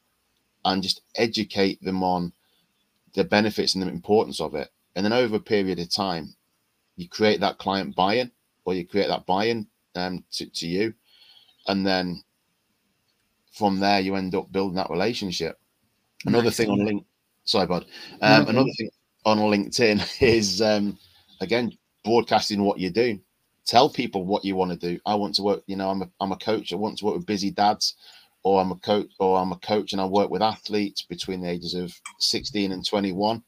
and 0.65 0.83
just 0.83 1.03
educate 1.15 1.81
them 1.83 2.03
on 2.03 2.33
the 3.15 3.23
benefits 3.23 3.75
and 3.75 3.83
the 3.83 3.89
importance 3.89 4.41
of 4.41 4.57
it. 4.57 4.71
And 4.97 5.05
then 5.05 5.13
over 5.13 5.37
a 5.37 5.41
period 5.41 5.79
of 5.79 5.91
time, 5.91 6.35
you 6.97 7.09
create 7.09 7.41
that 7.41 7.59
client 7.59 7.95
buy-in 7.97 8.31
or 8.65 8.75
you 8.75 8.87
create 8.87 9.09
that 9.09 9.27
buy-in 9.27 9.67
um, 9.95 10.25
to, 10.33 10.47
to 10.47 10.67
you. 10.67 10.95
And 11.67 11.87
then 11.87 12.23
from 13.53 13.81
there, 13.81 14.01
you 14.01 14.15
end 14.17 14.35
up 14.35 14.51
building 14.53 14.77
that 14.77 14.91
relationship. 14.91 15.59
Another 16.27 16.45
Nice. 16.45 16.57
thing 16.57 16.71
on 16.71 16.85
link, 16.85 17.05
sorry, 17.45 17.67
bud. 17.67 17.87
Um, 18.21 18.49
another 18.49 18.71
thing 18.77 18.91
on 19.25 19.39
LinkedIn 19.39 20.23
is 20.23 20.63
um, 20.63 20.99
again 21.41 21.73
broadcasting 22.05 22.63
what 22.63 22.79
you 22.79 22.91
do. 22.91 23.19
Tell 23.65 23.89
people 23.89 24.25
what 24.25 24.45
you 24.45 24.57
want 24.57 24.73
to 24.73 24.77
do. 24.77 25.01
I 25.07 25.15
want 25.15 25.35
to 25.37 25.43
work. 25.43 25.63
You 25.67 25.77
know, 25.77 25.91
I'm 25.91 26.03
a 26.03 26.11
I'm 26.21 26.33
a 26.33 26.37
coach. 26.37 26.73
I 26.73 26.77
want 26.77 26.99
to 26.99 27.05
work 27.05 27.17
with 27.17 27.27
busy 27.27 27.51
dads, 27.51 27.95
or 28.43 28.61
I'm 28.61 28.73
a 28.73 28.77
coach, 28.77 29.11
or 29.19 29.39
I'm 29.39 29.53
a 29.53 29.59
coach, 29.59 29.93
and 29.93 30.01
I 30.01 30.07
work 30.07 30.31
with 30.31 30.43
athletes 30.43 31.03
between 31.03 31.43
the 31.43 31.51
ages 31.51 31.75
of 31.75 31.93
16 32.19 32.73
and 32.73 32.85
21. 32.85 33.43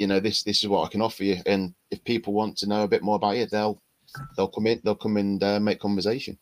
You 0.00 0.06
know, 0.06 0.18
this 0.18 0.42
this 0.42 0.62
is 0.62 0.68
what 0.68 0.86
I 0.86 0.88
can 0.90 1.02
offer 1.02 1.22
you. 1.24 1.36
And 1.46 1.74
if 1.90 2.02
people 2.04 2.32
want 2.32 2.56
to 2.58 2.66
know 2.66 2.84
a 2.84 2.88
bit 2.88 3.02
more 3.02 3.16
about 3.16 3.36
you, 3.36 3.46
they'll 3.46 3.80
they'll 4.36 4.48
come 4.48 4.66
in. 4.66 4.80
They'll 4.82 4.94
come 4.94 5.16
and 5.18 5.42
uh, 5.42 5.60
make 5.60 5.78
conversation. 5.78 6.38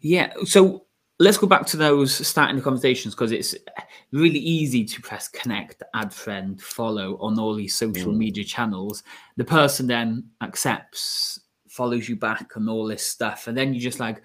Yeah. 0.00 0.32
So 0.44 0.86
let's 1.20 1.38
go 1.38 1.46
back 1.46 1.66
to 1.66 1.76
those 1.76 2.14
starting 2.26 2.56
the 2.56 2.62
conversations 2.62 3.14
because 3.14 3.32
it's 3.32 3.54
really 4.12 4.38
easy 4.38 4.84
to 4.84 5.00
press 5.00 5.28
connect, 5.28 5.82
add 5.94 6.12
friend, 6.12 6.60
follow 6.60 7.16
on 7.20 7.38
all 7.38 7.54
these 7.54 7.74
social 7.76 8.12
Mm. 8.12 8.18
media 8.18 8.44
channels. 8.44 9.02
The 9.36 9.44
person 9.44 9.86
then 9.86 10.24
accepts, 10.42 11.40
follows 11.68 12.08
you 12.08 12.16
back, 12.16 12.56
and 12.56 12.68
all 12.68 12.86
this 12.86 13.04
stuff. 13.06 13.46
And 13.48 13.56
then 13.56 13.72
you're 13.72 13.82
just 13.82 14.00
like, 14.00 14.22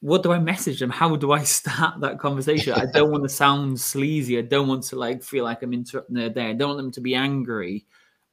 what 0.00 0.22
do 0.22 0.32
I 0.32 0.38
message 0.38 0.78
them? 0.80 0.90
How 0.90 1.16
do 1.16 1.32
I 1.32 1.42
start 1.44 2.00
that 2.00 2.18
conversation? 2.18 2.74
I 2.74 2.86
don't 2.86 3.10
want 3.10 3.24
to 3.24 3.28
sound 3.28 3.80
sleazy. 3.80 4.38
I 4.38 4.42
don't 4.42 4.68
want 4.68 4.84
to 4.84 4.96
like 4.96 5.22
feel 5.22 5.44
like 5.44 5.62
I'm 5.62 5.72
interrupting 5.72 6.16
their 6.16 6.30
day. 6.30 6.50
I 6.50 6.52
don't 6.52 6.68
want 6.68 6.78
them 6.78 6.92
to 6.92 7.00
be 7.00 7.14
angry. 7.14 7.86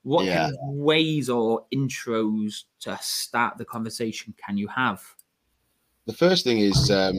What 0.03 0.25
Yeah. 0.25 0.43
kind 0.43 0.53
of 0.53 0.75
ways 0.75 1.29
or 1.29 1.65
intros 1.73 2.65
to 2.81 2.97
start 3.01 3.57
the 3.57 3.65
conversation 3.65 4.33
can 4.37 4.57
you 4.57 4.67
have? 4.67 5.03
the 6.07 6.13
first 6.13 6.43
thing 6.43 6.59
is 6.59 6.91
um, 6.91 7.15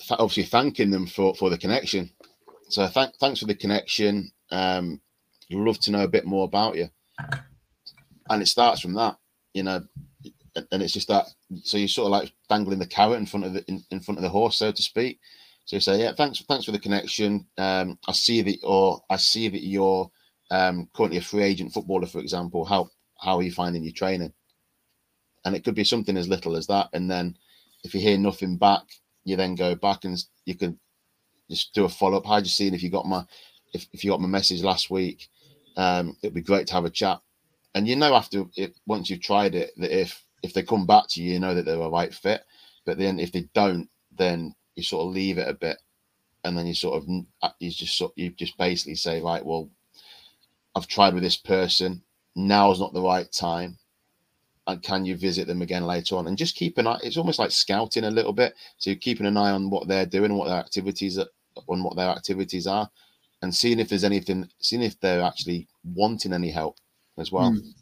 th- 0.00 0.18
obviously 0.18 0.42
thanking 0.42 0.90
them 0.90 1.06
for 1.06 1.36
for 1.36 1.48
the 1.50 1.56
connection. 1.56 2.10
So 2.68 2.84
thank, 2.88 3.14
thanks 3.20 3.38
for 3.38 3.46
the 3.46 3.54
connection. 3.54 4.32
Um, 4.50 5.00
love 5.52 5.78
to 5.82 5.92
know 5.92 6.02
a 6.02 6.08
bit 6.08 6.24
more 6.24 6.44
about 6.44 6.74
you, 6.74 6.88
and 8.28 8.42
it 8.42 8.46
starts 8.46 8.80
from 8.80 8.94
that, 8.94 9.18
you 9.54 9.62
know, 9.62 9.86
and, 10.54 10.82
it's 10.82 10.92
just 10.92 11.08
that. 11.08 11.26
So 11.64 11.76
you're 11.76 11.88
sort 11.88 12.06
of 12.06 12.12
like 12.12 12.32
dangling 12.48 12.78
the 12.78 12.86
carrot 12.86 13.18
in 13.18 13.26
front 13.26 13.46
of 13.46 13.54
the 13.54 13.64
in, 13.68 13.82
in 13.90 14.00
front 14.00 14.18
of 14.18 14.22
the 14.22 14.28
horse, 14.28 14.56
so 14.56 14.72
to 14.72 14.82
speak. 14.82 15.18
So 15.64 15.76
you 15.76 15.80
say, 15.80 16.00
yeah, 16.00 16.12
thanks, 16.12 16.42
thanks 16.42 16.64
for 16.64 16.72
the 16.72 16.78
connection. 16.78 17.46
Um, 17.56 17.98
I 18.08 18.12
see 18.12 18.42
that, 18.42 18.58
or 18.64 19.02
I 19.08 19.16
see 19.16 19.48
that 19.48 19.62
you're 19.62 20.10
um, 20.50 20.88
currently 20.94 21.18
a 21.18 21.22
free 21.22 21.44
agent 21.44 21.72
footballer, 21.72 22.06
for 22.06 22.18
example. 22.20 22.64
How 22.64 22.90
how 23.18 23.36
are 23.36 23.42
you 23.42 23.52
finding 23.52 23.84
your 23.84 23.92
training? 23.92 24.32
And 25.44 25.56
it 25.56 25.64
could 25.64 25.74
be 25.74 25.84
something 25.84 26.16
as 26.16 26.28
little 26.28 26.56
as 26.56 26.66
that, 26.66 26.88
and 26.92 27.10
then 27.10 27.36
if 27.84 27.94
you 27.94 28.00
hear 28.00 28.18
nothing 28.18 28.56
back, 28.56 28.82
you 29.24 29.36
then 29.36 29.54
go 29.54 29.74
back 29.74 30.04
and 30.04 30.22
you 30.44 30.54
can 30.54 30.78
just 31.50 31.74
do 31.74 31.84
a 31.84 31.88
follow 31.88 32.18
up. 32.18 32.26
How'd 32.26 32.44
you 32.44 32.50
seen 32.50 32.74
if 32.74 32.82
you 32.82 32.90
got 32.90 33.06
my 33.06 33.24
if, 33.72 33.86
if 33.92 34.04
you 34.04 34.10
got 34.10 34.20
my 34.20 34.28
message 34.28 34.62
last 34.62 34.90
week? 34.90 35.28
Um, 35.76 36.16
it'd 36.22 36.34
be 36.34 36.42
great 36.42 36.66
to 36.68 36.74
have 36.74 36.84
a 36.84 36.90
chat. 36.90 37.20
And 37.74 37.88
you 37.88 37.96
know 37.96 38.14
after 38.14 38.44
it 38.56 38.74
once 38.86 39.08
you've 39.08 39.22
tried 39.22 39.54
it 39.54 39.72
that 39.78 39.98
if 39.98 40.24
if 40.42 40.52
they 40.54 40.62
come 40.62 40.86
back 40.86 41.08
to 41.08 41.22
you, 41.22 41.32
you 41.34 41.40
know 41.40 41.54
that 41.54 41.64
they're 41.64 41.80
a 41.80 41.88
right 41.88 42.12
fit. 42.12 42.44
But 42.84 42.98
then 42.98 43.18
if 43.18 43.32
they 43.32 43.48
don't, 43.54 43.88
then 44.16 44.54
you 44.74 44.82
sort 44.82 45.06
of 45.06 45.14
leave 45.14 45.38
it 45.38 45.48
a 45.48 45.54
bit. 45.54 45.78
and 46.44 46.56
then 46.56 46.66
you 46.66 46.74
sort 46.74 46.96
of 46.96 47.08
you 47.58 47.70
just 47.70 47.96
sort 47.96 48.12
you 48.16 48.30
just 48.30 48.56
basically 48.58 48.94
say 48.94 49.20
right 49.20 49.44
well 49.44 49.68
i've 50.74 50.86
tried 50.86 51.14
with 51.14 51.22
this 51.22 51.36
person 51.36 52.02
Now 52.34 52.70
is 52.70 52.80
not 52.80 52.92
the 52.92 53.02
right 53.02 53.30
time 53.30 53.78
and 54.66 54.82
can 54.82 55.04
you 55.04 55.16
visit 55.16 55.46
them 55.46 55.62
again 55.62 55.86
later 55.86 56.16
on 56.16 56.26
and 56.26 56.38
just 56.38 56.56
keep 56.56 56.78
an 56.78 56.86
eye 56.86 56.98
it's 57.02 57.16
almost 57.16 57.38
like 57.38 57.50
scouting 57.50 58.04
a 58.04 58.10
little 58.10 58.32
bit 58.32 58.54
so 58.78 58.90
you're 58.90 58.98
keeping 58.98 59.26
an 59.26 59.36
eye 59.36 59.50
on 59.50 59.70
what 59.70 59.88
they're 59.88 60.06
doing 60.06 60.34
what 60.34 60.48
their 60.48 60.58
activities 60.58 61.18
are 61.18 61.26
on 61.68 61.82
what 61.82 61.96
their 61.96 62.08
activities 62.08 62.66
are 62.66 62.88
and 63.42 63.54
seeing 63.54 63.78
if 63.80 63.88
there's 63.88 64.04
anything 64.04 64.48
seeing 64.60 64.82
if 64.82 64.98
they're 65.00 65.22
actually 65.22 65.68
wanting 65.84 66.32
any 66.32 66.50
help 66.50 66.76
as 67.18 67.30
well 67.30 67.52
mm. 67.52 67.74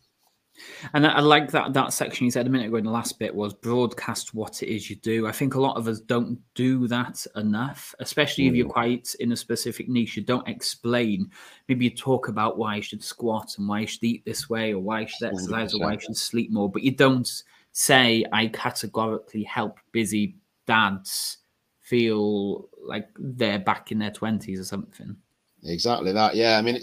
And 0.94 1.06
I, 1.06 1.20
like 1.20 1.50
that 1.52 1.72
that 1.74 1.92
section 1.92 2.24
you 2.24 2.30
said 2.30 2.46
a 2.46 2.50
minute 2.50 2.68
ago 2.68 2.76
in 2.76 2.84
the 2.84 2.90
last 2.90 3.18
bit 3.18 3.34
was 3.34 3.54
broadcast 3.54 4.34
what 4.34 4.62
it 4.62 4.68
is 4.68 4.90
you 4.90 4.96
do. 4.96 5.26
I 5.26 5.32
think 5.32 5.54
a 5.54 5.60
lot 5.60 5.76
of 5.76 5.88
us 5.88 6.00
don't 6.00 6.38
do 6.54 6.88
that 6.88 7.26
enough, 7.36 7.94
especially 8.00 8.44
mm. 8.44 8.48
if 8.48 8.54
you're 8.54 8.68
mm. 8.68 8.72
quite 8.72 9.14
in 9.20 9.32
a 9.32 9.36
specific 9.36 9.88
niche. 9.88 10.16
You 10.16 10.22
don't 10.22 10.48
explain. 10.48 11.30
Maybe 11.68 11.84
you 11.84 11.90
talk 11.90 12.28
about 12.28 12.58
why 12.58 12.76
you 12.76 12.82
should 12.82 13.02
squat 13.02 13.56
and 13.58 13.68
why 13.68 13.80
you 13.80 13.86
should 13.86 14.04
eat 14.04 14.24
this 14.24 14.48
way, 14.48 14.72
or 14.72 14.80
why 14.80 15.00
you 15.00 15.08
should 15.08 15.28
exercise, 15.28 15.72
100%. 15.72 15.74
or 15.74 15.80
why 15.80 15.92
you 15.94 16.00
should 16.00 16.16
sleep 16.16 16.50
more. 16.50 16.70
But 16.70 16.82
you 16.82 16.92
don't 16.92 17.30
say, 17.72 18.24
"I 18.32 18.48
categorically 18.48 19.44
help 19.44 19.78
busy 19.92 20.36
dads 20.66 21.38
feel 21.80 22.68
like 22.82 23.08
they're 23.18 23.58
back 23.58 23.92
in 23.92 23.98
their 23.98 24.10
twenties 24.10 24.60
or 24.60 24.64
something." 24.64 25.16
Exactly 25.64 26.12
that. 26.12 26.36
Yeah, 26.36 26.56
I 26.56 26.62
mean, 26.62 26.80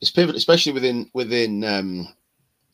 it's 0.00 0.10
pivot, 0.10 0.36
especially 0.36 0.72
within 0.72 1.10
within. 1.14 1.64
um 1.64 2.08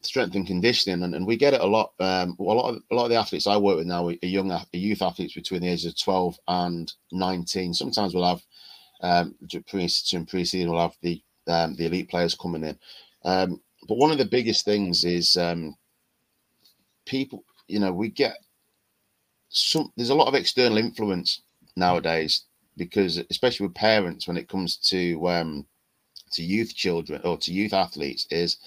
strength 0.07 0.35
and 0.35 0.47
conditioning, 0.47 1.03
and, 1.03 1.15
and 1.15 1.27
we 1.27 1.37
get 1.37 1.55
it 1.55 1.61
a 1.61 1.67
lot. 1.67 1.93
Um, 2.01 2.37
a 2.39 2.43
lot 2.43 2.71
of 2.71 2.83
a 2.91 2.95
lot 2.95 3.05
of 3.05 3.11
the 3.11 3.17
athletes 3.17 3.47
I 3.47 3.57
work 3.57 3.77
with 3.77 3.87
now 3.87 4.09
are 4.09 4.13
young, 4.23 4.51
are 4.51 4.65
youth 4.73 5.03
athletes 5.03 5.35
between 5.35 5.63
the 5.63 5.69
ages 5.69 5.87
of 5.87 6.01
twelve 6.01 6.39
and 6.49 6.93
nineteen. 7.13 7.75
Sometimes 7.75 8.15
we'll 8.15 8.25
have 8.25 8.43
um, 9.03 9.35
pre 9.51 9.61
pre-season, 10.25 10.71
we'll 10.71 10.81
have 10.81 10.97
the 11.03 11.23
um, 11.49 11.77
the 11.77 11.87
elite 11.87 12.09
players 12.09 12.35
coming 12.35 12.65
in. 12.65 12.79
Um, 13.25 13.61
but 13.89 13.99
one 13.99 14.11
of 14.11 14.19
the 14.19 14.25
biggest 14.25 14.65
things 14.65 15.05
is 15.05 15.37
um, 15.37 15.77
people. 17.05 17.45
You 17.69 17.81
know, 17.81 17.93
we 17.93 18.09
get 18.09 18.37
some. 19.49 19.93
There's 19.97 20.11
a 20.11 20.15
lot 20.15 20.29
of 20.29 20.35
external 20.35 20.79
influence 20.79 21.43
nowadays 21.77 22.45
because, 22.77 23.19
especially 23.31 23.67
with 23.67 23.75
parents, 23.75 24.27
when 24.27 24.37
it 24.37 24.49
comes 24.49 24.77
to 24.89 25.29
um, 25.29 25.67
to 26.33 26.43
youth 26.43 26.75
children 26.75 27.21
or 27.25 27.37
to 27.39 27.53
youth 27.53 27.73
athletes, 27.73 28.27
is 28.31 28.59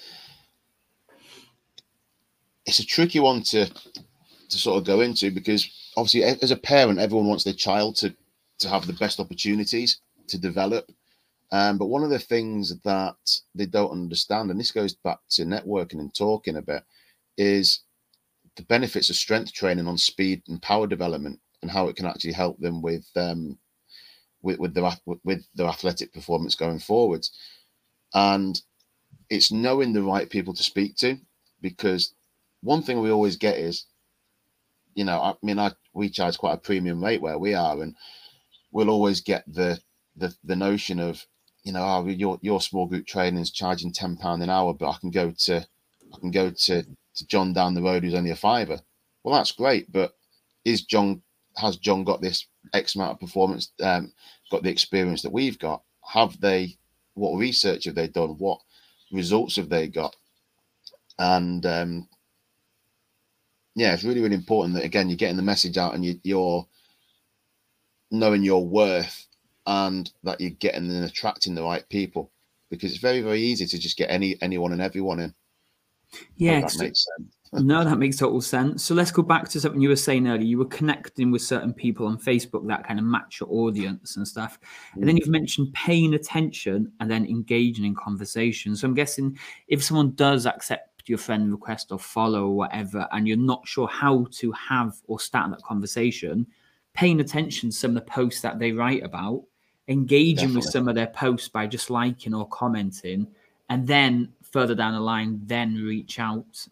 it's 2.70 2.78
a 2.78 2.86
tricky 2.86 3.18
one 3.18 3.42
to 3.42 3.66
to 3.66 4.58
sort 4.58 4.78
of 4.78 4.84
go 4.84 5.00
into 5.00 5.30
because 5.30 5.68
obviously 5.96 6.22
as 6.22 6.52
a 6.52 6.56
parent 6.56 7.00
everyone 7.00 7.26
wants 7.26 7.44
their 7.44 7.52
child 7.52 7.96
to 7.96 8.14
to 8.60 8.68
have 8.68 8.86
the 8.86 8.92
best 8.92 9.18
opportunities 9.18 10.00
to 10.28 10.38
develop. 10.38 10.90
Um, 11.52 11.78
but 11.78 11.86
one 11.86 12.04
of 12.04 12.10
the 12.10 12.18
things 12.18 12.78
that 12.84 13.16
they 13.56 13.66
don't 13.66 13.90
understand 13.90 14.50
and 14.50 14.60
this 14.60 14.70
goes 14.70 14.94
back 14.94 15.18
to 15.30 15.42
networking 15.42 15.98
and 15.98 16.14
talking 16.14 16.56
a 16.56 16.62
bit 16.62 16.84
is 17.36 17.80
the 18.54 18.62
benefits 18.62 19.10
of 19.10 19.16
strength 19.16 19.52
training 19.52 19.88
on 19.88 19.98
speed 19.98 20.42
and 20.46 20.62
power 20.62 20.86
development 20.86 21.40
and 21.62 21.70
how 21.70 21.88
it 21.88 21.96
can 21.96 22.06
actually 22.06 22.32
help 22.32 22.56
them 22.60 22.82
with 22.82 23.06
um, 23.16 23.58
with, 24.42 24.60
with 24.60 24.74
their 24.74 24.92
with 25.24 25.44
their 25.56 25.66
athletic 25.66 26.12
performance 26.12 26.54
going 26.54 26.78
forwards. 26.78 27.32
And 28.14 28.60
it's 29.28 29.50
knowing 29.50 29.92
the 29.92 30.04
right 30.04 30.30
people 30.30 30.54
to 30.54 30.62
speak 30.62 30.94
to 30.98 31.18
because 31.60 32.14
one 32.62 32.82
thing 32.82 33.00
we 33.00 33.10
always 33.10 33.36
get 33.36 33.58
is, 33.58 33.86
you 34.94 35.04
know, 35.04 35.20
I 35.20 35.34
mean, 35.42 35.58
I 35.58 35.72
we 35.94 36.10
charge 36.10 36.38
quite 36.38 36.54
a 36.54 36.58
premium 36.58 37.02
rate 37.02 37.22
where 37.22 37.38
we 37.38 37.54
are, 37.54 37.80
and 37.82 37.96
we'll 38.72 38.90
always 38.90 39.20
get 39.20 39.44
the 39.46 39.80
the 40.16 40.34
the 40.44 40.56
notion 40.56 41.00
of, 41.00 41.24
you 41.64 41.72
know, 41.72 41.82
oh, 41.82 42.06
your 42.06 42.38
your 42.42 42.60
small 42.60 42.86
group 42.86 43.06
training 43.06 43.40
is 43.40 43.50
charging 43.50 43.92
ten 43.92 44.16
pound 44.16 44.42
an 44.42 44.50
hour, 44.50 44.74
but 44.74 44.90
I 44.90 44.98
can 44.98 45.10
go 45.10 45.30
to 45.30 45.66
I 46.14 46.18
can 46.18 46.30
go 46.30 46.50
to 46.50 46.82
to 46.82 47.26
John 47.26 47.52
down 47.52 47.74
the 47.74 47.82
road 47.82 48.02
who's 48.04 48.14
only 48.14 48.30
a 48.30 48.36
fiver. 48.36 48.80
Well, 49.22 49.34
that's 49.34 49.52
great, 49.52 49.90
but 49.90 50.14
is 50.64 50.82
John 50.82 51.22
has 51.56 51.76
John 51.76 52.04
got 52.04 52.20
this 52.20 52.46
X 52.74 52.94
amount 52.94 53.12
of 53.12 53.20
performance, 53.20 53.72
um, 53.82 54.12
got 54.50 54.62
the 54.62 54.70
experience 54.70 55.22
that 55.22 55.32
we've 55.32 55.58
got? 55.58 55.82
Have 56.12 56.40
they? 56.40 56.76
What 57.14 57.38
research 57.38 57.84
have 57.84 57.94
they 57.94 58.08
done? 58.08 58.36
What 58.38 58.60
results 59.12 59.56
have 59.56 59.68
they 59.68 59.88
got? 59.88 60.14
And 61.18 61.64
um, 61.66 62.08
yeah, 63.80 63.94
it's 63.94 64.04
really, 64.04 64.20
really 64.20 64.34
important 64.34 64.74
that 64.74 64.84
again 64.84 65.08
you're 65.08 65.16
getting 65.16 65.38
the 65.38 65.42
message 65.42 65.78
out 65.78 65.94
and 65.94 66.04
you, 66.04 66.20
you're 66.22 66.66
knowing 68.10 68.42
your 68.42 68.66
worth 68.66 69.26
and 69.66 70.12
that 70.22 70.38
you're 70.38 70.50
getting 70.50 70.90
and 70.90 71.02
attracting 71.02 71.54
the 71.54 71.62
right 71.62 71.88
people 71.88 72.30
because 72.68 72.92
it's 72.92 73.00
very, 73.00 73.22
very 73.22 73.40
easy 73.40 73.66
to 73.66 73.78
just 73.78 73.96
get 73.96 74.10
any 74.10 74.36
anyone 74.42 74.72
and 74.72 74.82
everyone 74.82 75.20
in. 75.20 75.34
Yeah, 76.36 76.60
that 76.60 76.60
makes 76.60 76.76
sense. 76.76 77.06
no, 77.54 77.82
that 77.82 77.98
makes 77.98 78.18
total 78.18 78.42
sense. 78.42 78.84
So 78.84 78.94
let's 78.94 79.10
go 79.10 79.22
back 79.22 79.48
to 79.48 79.60
something 79.60 79.80
you 79.80 79.88
were 79.88 79.96
saying 79.96 80.28
earlier. 80.28 80.44
You 80.44 80.58
were 80.58 80.66
connecting 80.66 81.30
with 81.30 81.40
certain 81.40 81.72
people 81.72 82.06
on 82.06 82.18
Facebook 82.18 82.66
that 82.68 82.86
kind 82.86 82.98
of 82.98 83.06
match 83.06 83.40
your 83.40 83.48
audience 83.50 84.16
and 84.16 84.28
stuff. 84.28 84.58
And 84.94 85.08
then 85.08 85.16
mm. 85.16 85.20
you've 85.20 85.28
mentioned 85.28 85.72
paying 85.72 86.12
attention 86.12 86.92
and 87.00 87.10
then 87.10 87.24
engaging 87.24 87.86
in 87.86 87.94
conversation. 87.94 88.76
So 88.76 88.86
I'm 88.86 88.94
guessing 88.94 89.38
if 89.68 89.82
someone 89.82 90.12
does 90.12 90.44
accept 90.44 90.89
your 91.10 91.18
friend 91.18 91.52
request 91.52 91.92
or 91.92 91.98
follow 91.98 92.44
or 92.44 92.56
whatever, 92.56 93.06
and 93.12 93.28
you're 93.28 93.36
not 93.36 93.68
sure 93.68 93.88
how 93.88 94.26
to 94.30 94.50
have 94.52 94.94
or 95.08 95.20
start 95.20 95.50
that 95.50 95.62
conversation, 95.62 96.46
paying 96.94 97.20
attention 97.20 97.68
to 97.70 97.76
some 97.76 97.90
of 97.90 97.96
the 97.96 98.10
posts 98.10 98.40
that 98.40 98.58
they 98.58 98.72
write 98.72 99.02
about, 99.02 99.44
engaging 99.88 100.36
Definitely. 100.36 100.56
with 100.56 100.64
some 100.66 100.88
of 100.88 100.94
their 100.94 101.08
posts 101.08 101.48
by 101.48 101.66
just 101.66 101.90
liking 101.90 102.32
or 102.32 102.48
commenting, 102.48 103.26
and 103.68 103.86
then 103.86 104.32
further 104.42 104.74
down 104.74 104.94
the 104.94 105.00
line, 105.00 105.40
then 105.44 105.74
reach 105.74 106.18
out. 106.18 106.66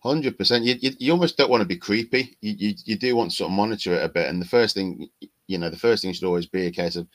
Hundred 0.00 0.38
percent. 0.38 0.64
You, 0.64 0.76
you, 0.80 0.90
you 0.98 1.12
almost 1.12 1.36
don't 1.36 1.50
want 1.50 1.60
to 1.60 1.66
be 1.68 1.76
creepy. 1.76 2.36
You, 2.40 2.54
you 2.56 2.74
you 2.84 2.96
do 2.96 3.16
want 3.16 3.30
to 3.30 3.36
sort 3.36 3.50
of 3.50 3.56
monitor 3.56 3.94
it 3.94 4.04
a 4.04 4.08
bit. 4.08 4.28
And 4.28 4.40
the 4.40 4.46
first 4.46 4.74
thing, 4.74 5.08
you 5.46 5.58
know, 5.58 5.70
the 5.70 5.76
first 5.76 6.02
thing 6.02 6.12
should 6.12 6.24
always 6.24 6.46
be 6.46 6.66
a 6.66 6.70
case 6.70 6.96
of 6.96 7.08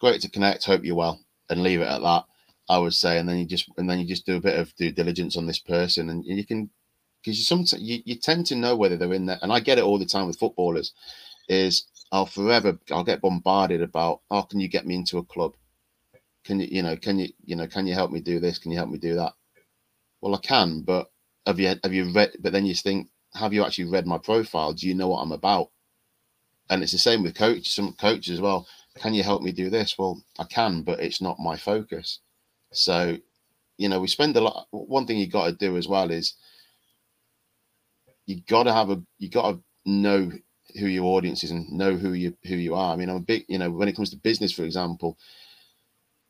great 0.00 0.20
to 0.20 0.30
connect. 0.30 0.64
Hope 0.64 0.84
you're 0.84 0.96
well, 0.96 1.20
and 1.48 1.62
leave 1.62 1.80
it 1.80 1.88
at 1.88 2.02
that. 2.02 2.24
I 2.68 2.78
would 2.78 2.94
say, 2.94 3.18
and 3.18 3.28
then 3.28 3.38
you 3.38 3.46
just 3.46 3.68
and 3.76 3.88
then 3.88 3.98
you 4.00 4.06
just 4.06 4.26
do 4.26 4.36
a 4.36 4.40
bit 4.40 4.58
of 4.58 4.74
due 4.76 4.92
diligence 4.92 5.36
on 5.36 5.46
this 5.46 5.58
person, 5.60 6.10
and 6.10 6.24
you 6.24 6.44
can 6.44 6.70
because 7.22 7.38
you 7.38 7.44
sometimes 7.44 7.82
you, 7.82 8.02
you 8.04 8.16
tend 8.16 8.46
to 8.46 8.56
know 8.56 8.76
whether 8.76 8.96
they're 8.96 9.12
in 9.12 9.26
there. 9.26 9.38
And 9.42 9.52
I 9.52 9.60
get 9.60 9.78
it 9.78 9.84
all 9.84 9.98
the 9.98 10.06
time 10.06 10.26
with 10.26 10.38
footballers. 10.38 10.92
Is 11.48 11.86
I'll 12.12 12.26
forever 12.26 12.78
I'll 12.90 13.04
get 13.04 13.20
bombarded 13.20 13.82
about, 13.82 14.20
oh, 14.30 14.42
can 14.42 14.60
you 14.60 14.68
get 14.68 14.86
me 14.86 14.94
into 14.96 15.18
a 15.18 15.24
club? 15.24 15.54
Can 16.44 16.60
you 16.60 16.68
you 16.70 16.82
know 16.82 16.96
can 16.96 17.18
you 17.18 17.28
you 17.44 17.56
know 17.56 17.66
can 17.66 17.86
you 17.86 17.94
help 17.94 18.10
me 18.10 18.20
do 18.20 18.40
this? 18.40 18.58
Can 18.58 18.72
you 18.72 18.78
help 18.78 18.90
me 18.90 18.98
do 18.98 19.14
that? 19.16 19.32
Well, 20.20 20.34
I 20.34 20.38
can, 20.38 20.82
but 20.82 21.10
have 21.46 21.60
you 21.60 21.74
have 21.82 21.92
you 21.92 22.12
read? 22.12 22.32
But 22.40 22.52
then 22.52 22.66
you 22.66 22.74
think, 22.74 23.08
have 23.34 23.52
you 23.52 23.64
actually 23.64 23.90
read 23.90 24.06
my 24.06 24.18
profile? 24.18 24.72
Do 24.72 24.88
you 24.88 24.94
know 24.94 25.08
what 25.08 25.20
I'm 25.20 25.32
about? 25.32 25.70
And 26.68 26.82
it's 26.82 26.92
the 26.92 26.98
same 26.98 27.22
with 27.22 27.36
coaches. 27.36 27.74
Some 27.74 27.92
coaches 27.92 28.34
as 28.34 28.40
well. 28.40 28.66
Can 28.96 29.14
you 29.14 29.22
help 29.22 29.42
me 29.42 29.52
do 29.52 29.70
this? 29.70 29.96
Well, 29.98 30.22
I 30.38 30.44
can, 30.44 30.82
but 30.82 31.00
it's 31.00 31.20
not 31.20 31.38
my 31.38 31.56
focus. 31.56 32.20
So, 32.76 33.16
you 33.78 33.88
know, 33.88 34.00
we 34.00 34.08
spend 34.08 34.36
a 34.36 34.40
lot. 34.40 34.66
One 34.70 35.06
thing 35.06 35.18
you 35.18 35.28
got 35.28 35.46
to 35.46 35.52
do 35.52 35.76
as 35.76 35.88
well 35.88 36.10
is 36.10 36.34
you 38.26 38.40
got 38.48 38.64
to 38.64 38.72
have 38.72 38.90
a 38.90 39.02
you 39.18 39.30
got 39.30 39.52
to 39.52 39.60
know 39.84 40.30
who 40.78 40.86
your 40.86 41.04
audience 41.16 41.44
is 41.44 41.52
and 41.52 41.70
know 41.70 41.96
who 41.96 42.12
you 42.12 42.36
who 42.44 42.56
you 42.56 42.74
are. 42.74 42.92
I 42.92 42.96
mean, 42.96 43.08
I'm 43.08 43.16
a 43.16 43.20
big, 43.20 43.44
you 43.48 43.58
know, 43.58 43.70
when 43.70 43.88
it 43.88 43.96
comes 43.96 44.10
to 44.10 44.16
business, 44.16 44.52
for 44.52 44.64
example, 44.64 45.16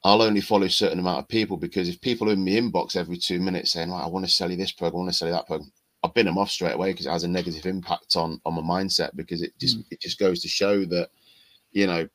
I'll 0.05 0.23
only 0.23 0.41
follow 0.41 0.67
a 0.67 0.71
certain 0.71 0.99
amount 0.99 1.21
of 1.21 1.29
people 1.29 1.57
because 1.57 1.89
if 1.89 2.01
people 2.01 2.29
are 2.29 2.35
in 2.35 2.45
my 2.45 2.53
inbox 2.53 2.97
every 2.97 3.17
two 3.17 3.41
minutes 3.41 3.73
saying, 3.73 3.93
I 3.93 4.07
want 4.07 4.25
to 4.25 4.31
sell 4.31 4.51
you 4.51 4.57
this 4.57 4.73
program, 4.73 5.01
I 5.01 5.03
want 5.05 5.11
to 5.11 5.17
sell 5.17 5.29
you 5.29 5.35
that 5.35 5.47
program, 5.47 5.73
I've 6.03 6.15
been 6.15 6.27
them 6.27 6.39
off 6.39 6.51
straight 6.51 6.75
away 6.75 6.93
because 6.93 7.07
it 7.07 7.11
has 7.11 7.25
a 7.25 7.29
negative 7.29 7.67
impact 7.67 8.17
on 8.17 8.41
on 8.45 8.55
my 8.55 8.63
mindset 8.63 9.11
because 9.17 9.43
it 9.43 9.53
just 9.59 9.79
mm. 9.79 9.85
it 9.91 10.01
just 10.01 10.19
goes 10.19 10.41
to 10.43 10.49
show 10.49 10.85
that, 10.85 11.09
you 11.73 11.87
know, 11.87 12.09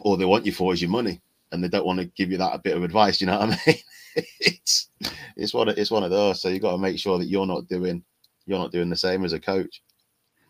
all 0.00 0.16
they 0.16 0.24
want 0.24 0.46
you 0.46 0.52
for 0.52 0.72
is 0.72 0.80
your 0.80 0.90
money 0.90 1.20
and 1.52 1.62
they 1.62 1.68
don't 1.68 1.86
want 1.86 2.00
to 2.00 2.06
give 2.06 2.30
you 2.30 2.38
that 2.38 2.54
a 2.54 2.58
bit 2.58 2.76
of 2.76 2.82
advice. 2.82 3.20
You 3.20 3.26
know 3.26 3.38
what 3.38 3.50
I 3.50 3.58
mean? 3.66 3.76
it's 4.40 4.88
it's 5.36 5.54
one 5.54 5.68
of, 5.68 5.78
it's 5.78 5.90
one 5.90 6.04
of 6.04 6.10
those. 6.10 6.40
So 6.40 6.48
you've 6.48 6.62
got 6.62 6.72
to 6.72 6.78
make 6.78 6.98
sure 6.98 7.18
that 7.18 7.28
you're 7.28 7.46
not 7.46 7.68
doing 7.68 8.02
you're 8.46 8.58
not 8.58 8.72
doing 8.72 8.90
the 8.90 8.96
same 8.96 9.24
as 9.24 9.32
a 9.32 9.40
coach. 9.40 9.82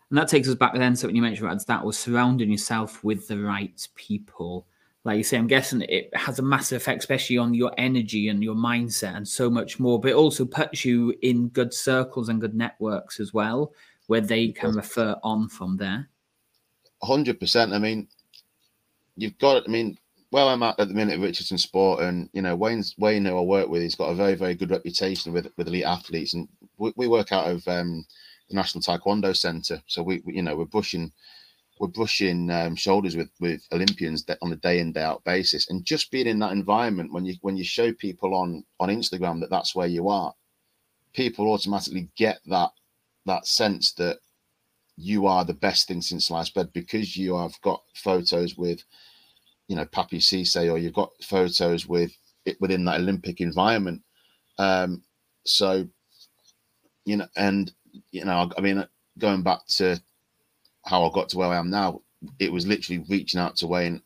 And 0.09 0.17
that 0.17 0.27
takes 0.27 0.49
us 0.49 0.55
back 0.55 0.73
then. 0.73 0.95
So 0.95 1.07
when 1.07 1.15
you 1.15 1.21
mentioned 1.21 1.47
about 1.47 1.65
that 1.67 1.85
was 1.85 1.97
surrounding 1.97 2.51
yourself 2.51 3.03
with 3.03 3.27
the 3.27 3.39
right 3.39 3.87
people. 3.95 4.67
Like 5.03 5.17
you 5.17 5.23
say, 5.23 5.37
I'm 5.37 5.47
guessing 5.47 5.81
it 5.81 6.15
has 6.15 6.37
a 6.37 6.43
massive 6.43 6.77
effect, 6.77 6.99
especially 6.99 7.37
on 7.37 7.55
your 7.55 7.71
energy 7.77 8.27
and 8.27 8.43
your 8.43 8.53
mindset 8.53 9.15
and 9.15 9.27
so 9.27 9.49
much 9.49 9.79
more. 9.79 9.99
But 9.99 10.11
it 10.11 10.15
also 10.15 10.45
puts 10.45 10.85
you 10.85 11.15
in 11.21 11.47
good 11.49 11.73
circles 11.73 12.29
and 12.29 12.41
good 12.41 12.53
networks 12.53 13.19
as 13.19 13.33
well, 13.33 13.73
where 14.07 14.21
they 14.21 14.49
can 14.49 14.75
refer 14.75 15.15
on 15.23 15.49
from 15.49 15.77
there. 15.77 16.09
Hundred 17.01 17.39
percent. 17.39 17.73
I 17.73 17.79
mean, 17.79 18.07
you've 19.15 19.37
got. 19.39 19.57
It, 19.57 19.63
I 19.67 19.71
mean, 19.71 19.97
well, 20.31 20.47
I'm 20.47 20.63
at 20.63 20.79
at 20.79 20.87
the 20.87 20.93
minute 20.93 21.15
at 21.15 21.19
Richardson 21.19 21.57
Sport, 21.57 22.01
and 22.03 22.29
you 22.33 22.41
know 22.41 22.55
Wayne's 22.55 22.95
Wayne 22.97 23.25
who 23.25 23.37
I 23.37 23.41
work 23.41 23.67
with, 23.67 23.81
he's 23.81 23.95
got 23.95 24.09
a 24.09 24.15
very 24.15 24.35
very 24.35 24.55
good 24.55 24.71
reputation 24.71 25.33
with 25.33 25.47
with 25.57 25.67
elite 25.67 25.83
athletes, 25.85 26.33
and 26.33 26.47
we, 26.77 26.93
we 26.95 27.07
work 27.07 27.31
out 27.31 27.49
of 27.49 27.67
um, 27.67 28.05
the 28.49 28.55
National 28.55 28.81
Taekwondo 28.81 29.35
Centre, 29.35 29.81
so 29.87 30.01
we, 30.01 30.21
we, 30.25 30.35
you 30.35 30.41
know 30.41 30.55
we're 30.55 30.65
brushing 30.65 31.11
we're 31.79 31.87
brushing 31.87 32.49
um, 32.49 32.75
shoulders 32.75 33.17
with 33.17 33.29
with 33.39 33.61
Olympians 33.73 34.23
that 34.25 34.37
on 34.41 34.53
a 34.53 34.57
day 34.57 34.79
in 34.79 34.93
day 34.93 35.03
out 35.03 35.23
basis, 35.23 35.69
and 35.69 35.83
just 35.83 36.11
being 36.11 36.27
in 36.27 36.39
that 36.39 36.53
environment 36.53 37.11
when 37.11 37.25
you 37.25 37.35
when 37.41 37.57
you 37.57 37.63
show 37.63 37.91
people 37.91 38.35
on 38.35 38.63
on 38.79 38.89
Instagram 38.89 39.41
that 39.41 39.49
that's 39.49 39.75
where 39.75 39.87
you 39.87 40.07
are, 40.07 40.33
people 41.13 41.51
automatically 41.51 42.09
get 42.15 42.39
that 42.45 42.71
that 43.25 43.45
sense 43.45 43.93
that 43.93 44.19
you 44.97 45.25
are 45.25 45.43
the 45.43 45.53
best 45.53 45.87
thing 45.87 46.01
since 46.01 46.27
sliced 46.27 46.53
bread 46.53 46.71
because 46.73 47.17
you 47.17 47.35
have 47.35 47.59
got 47.61 47.81
photos 47.95 48.55
with, 48.55 48.83
you 49.71 49.77
know, 49.77 49.85
Papi 49.85 50.17
Cisse, 50.17 50.69
or 50.69 50.77
you've 50.77 50.91
got 50.91 51.13
photos 51.23 51.87
with 51.87 52.11
it 52.43 52.59
within 52.59 52.83
that 52.83 52.99
Olympic 52.99 53.39
environment. 53.39 54.01
Um, 54.57 55.01
so, 55.45 55.87
you 57.05 57.15
know, 57.15 57.27
and 57.37 57.71
you 58.11 58.25
know, 58.25 58.51
I 58.57 58.59
mean, 58.59 58.85
going 59.17 59.43
back 59.43 59.65
to 59.77 59.97
how 60.85 61.05
I 61.05 61.09
got 61.13 61.29
to 61.29 61.37
where 61.37 61.47
I 61.47 61.55
am 61.55 61.69
now, 61.69 62.01
it 62.37 62.51
was 62.51 62.67
literally 62.67 63.05
reaching 63.07 63.39
out 63.39 63.55
to 63.57 63.67
Wayne, 63.67 64.01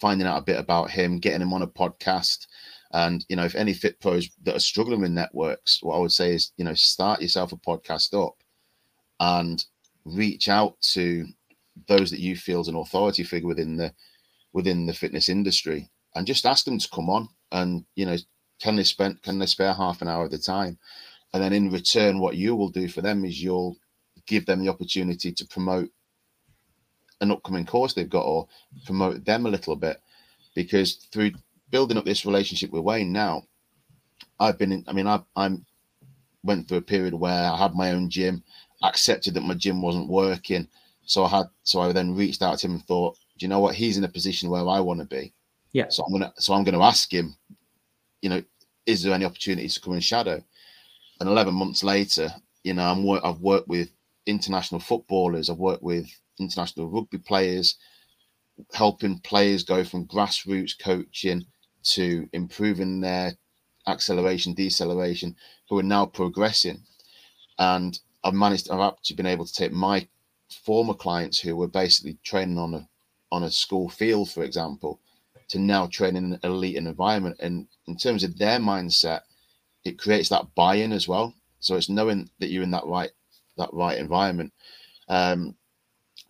finding 0.00 0.26
out 0.26 0.38
a 0.38 0.44
bit 0.44 0.58
about 0.58 0.90
him, 0.90 1.20
getting 1.20 1.42
him 1.42 1.52
on 1.52 1.62
a 1.62 1.68
podcast. 1.68 2.48
And 2.92 3.24
you 3.28 3.36
know, 3.36 3.44
if 3.44 3.54
any 3.54 3.72
fit 3.72 4.00
pros 4.00 4.28
that 4.42 4.56
are 4.56 4.58
struggling 4.58 5.00
with 5.00 5.12
networks, 5.12 5.80
what 5.80 5.94
I 5.94 6.00
would 6.00 6.10
say 6.10 6.34
is, 6.34 6.50
you 6.56 6.64
know, 6.64 6.74
start 6.74 7.22
yourself 7.22 7.52
a 7.52 7.56
podcast 7.56 8.20
up 8.20 8.34
and 9.20 9.64
reach 10.04 10.48
out 10.48 10.74
to 10.94 11.24
those 11.86 12.10
that 12.10 12.18
you 12.18 12.34
feel 12.34 12.62
is 12.62 12.66
an 12.66 12.74
authority 12.74 13.22
figure 13.22 13.46
within 13.46 13.76
the 13.76 13.94
within 14.54 14.86
the 14.86 14.94
fitness 14.94 15.28
industry 15.28 15.90
and 16.14 16.26
just 16.26 16.46
ask 16.46 16.64
them 16.64 16.78
to 16.78 16.88
come 16.88 17.10
on 17.10 17.28
and 17.52 17.84
you 17.94 18.06
know 18.06 18.16
can 18.60 18.76
they 18.76 18.84
spend 18.84 19.20
can 19.22 19.38
they 19.38 19.46
spare 19.46 19.74
half 19.74 20.00
an 20.00 20.08
hour 20.08 20.24
of 20.24 20.30
the 20.30 20.38
time? 20.38 20.78
And 21.34 21.42
then 21.42 21.52
in 21.52 21.70
return 21.70 22.20
what 22.20 22.36
you 22.36 22.56
will 22.56 22.70
do 22.70 22.88
for 22.88 23.02
them 23.02 23.24
is 23.24 23.42
you'll 23.42 23.76
give 24.26 24.46
them 24.46 24.64
the 24.64 24.70
opportunity 24.70 25.32
to 25.32 25.46
promote 25.46 25.90
an 27.20 27.32
upcoming 27.32 27.66
course 27.66 27.92
they've 27.92 28.08
got 28.08 28.24
or 28.24 28.48
promote 28.86 29.24
them 29.24 29.44
a 29.44 29.50
little 29.50 29.76
bit. 29.76 30.00
Because 30.54 30.94
through 31.12 31.32
building 31.70 31.98
up 31.98 32.04
this 32.04 32.24
relationship 32.24 32.70
with 32.70 32.84
Wayne 32.84 33.12
now 33.12 33.42
I've 34.38 34.58
been 34.58 34.72
in 34.72 34.84
I 34.86 34.92
mean 34.92 35.08
I 35.08 35.20
I'm 35.34 35.66
went 36.44 36.68
through 36.68 36.78
a 36.78 36.82
period 36.82 37.14
where 37.14 37.50
I 37.50 37.56
had 37.56 37.74
my 37.74 37.90
own 37.90 38.08
gym 38.08 38.44
accepted 38.82 39.34
that 39.34 39.40
my 39.40 39.54
gym 39.54 39.82
wasn't 39.82 40.08
working. 40.08 40.68
So 41.06 41.24
I 41.24 41.28
had 41.28 41.46
so 41.64 41.80
I 41.80 41.92
then 41.92 42.14
reached 42.14 42.42
out 42.42 42.58
to 42.58 42.66
him 42.66 42.74
and 42.74 42.84
thought 42.86 43.16
do 43.38 43.44
you 43.44 43.48
know 43.48 43.60
what? 43.60 43.74
He's 43.74 43.96
in 43.96 44.04
a 44.04 44.08
position 44.08 44.50
where 44.50 44.66
I 44.66 44.80
want 44.80 45.00
to 45.00 45.06
be. 45.06 45.32
Yeah. 45.72 45.86
So 45.88 46.04
I'm 46.04 46.12
gonna 46.12 46.32
so 46.38 46.54
I'm 46.54 46.64
gonna 46.64 46.82
ask 46.82 47.12
him 47.12 47.36
you 48.22 48.30
know 48.30 48.42
is 48.86 49.02
there 49.02 49.14
any 49.14 49.24
opportunities 49.24 49.74
to 49.74 49.80
come 49.80 49.94
and 49.94 50.04
shadow? 50.04 50.42
And 51.20 51.28
11 51.28 51.54
months 51.54 51.82
later 51.82 52.30
you 52.62 52.74
know 52.74 52.84
I'm 52.84 53.08
I've 53.24 53.40
worked 53.40 53.68
with 53.68 53.90
international 54.26 54.80
footballers 54.80 55.50
I've 55.50 55.58
worked 55.58 55.82
with 55.82 56.08
international 56.38 56.88
rugby 56.88 57.18
players, 57.18 57.76
helping 58.72 59.18
players 59.20 59.62
go 59.62 59.84
from 59.84 60.06
grassroots 60.06 60.78
coaching 60.78 61.44
to 61.82 62.28
improving 62.32 63.00
their 63.00 63.32
acceleration, 63.86 64.54
deceleration, 64.54 65.36
who 65.68 65.78
are 65.78 65.84
now 65.84 66.06
progressing. 66.06 66.82
And 67.58 67.98
I've 68.22 68.34
managed, 68.34 68.70
I've 68.70 68.80
actually 68.80 69.16
been 69.16 69.26
able 69.26 69.44
to 69.44 69.52
take 69.52 69.72
my 69.72 70.06
former 70.64 70.94
clients 70.94 71.38
who 71.38 71.56
were 71.56 71.68
basically 71.68 72.18
training 72.22 72.58
on 72.58 72.74
a 72.74 72.88
on 73.34 73.42
a 73.42 73.50
school 73.50 73.88
field, 73.88 74.30
for 74.30 74.44
example, 74.44 75.00
to 75.48 75.58
now 75.58 75.86
train 75.86 76.14
in 76.14 76.34
an 76.34 76.40
elite 76.44 76.76
environment. 76.76 77.36
And 77.40 77.66
in 77.88 77.96
terms 77.96 78.22
of 78.22 78.38
their 78.38 78.60
mindset, 78.60 79.22
it 79.84 79.98
creates 79.98 80.28
that 80.28 80.54
buy-in 80.54 80.92
as 80.92 81.08
well. 81.08 81.34
So 81.58 81.74
it's 81.74 81.88
knowing 81.88 82.30
that 82.38 82.50
you're 82.50 82.62
in 82.62 82.70
that 82.70 82.86
right 82.86 83.10
that 83.56 83.70
right 83.72 83.98
environment. 83.98 84.52
Um, 85.08 85.56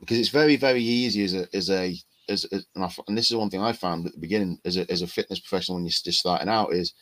because 0.00 0.18
it's 0.18 0.30
very 0.30 0.56
very 0.56 0.82
easy 0.82 1.24
as 1.24 1.34
a 1.34 1.46
as 1.54 1.70
a 1.70 1.94
as, 2.28 2.44
as 2.46 2.66
and, 2.74 2.84
I, 2.84 2.90
and, 3.06 3.16
this 3.18 3.30
is 3.30 3.36
one 3.36 3.50
thing 3.50 3.62
I 3.62 3.72
found 3.72 4.06
at 4.06 4.14
the 4.14 4.18
beginning 4.18 4.58
as 4.64 4.78
a 4.78 4.90
as 4.90 5.02
a 5.02 5.06
fitness 5.06 5.40
professional 5.40 5.76
when 5.76 5.84
you're 5.84 5.90
just 5.90 6.20
starting 6.20 6.48
out 6.48 6.72
is 6.72 6.94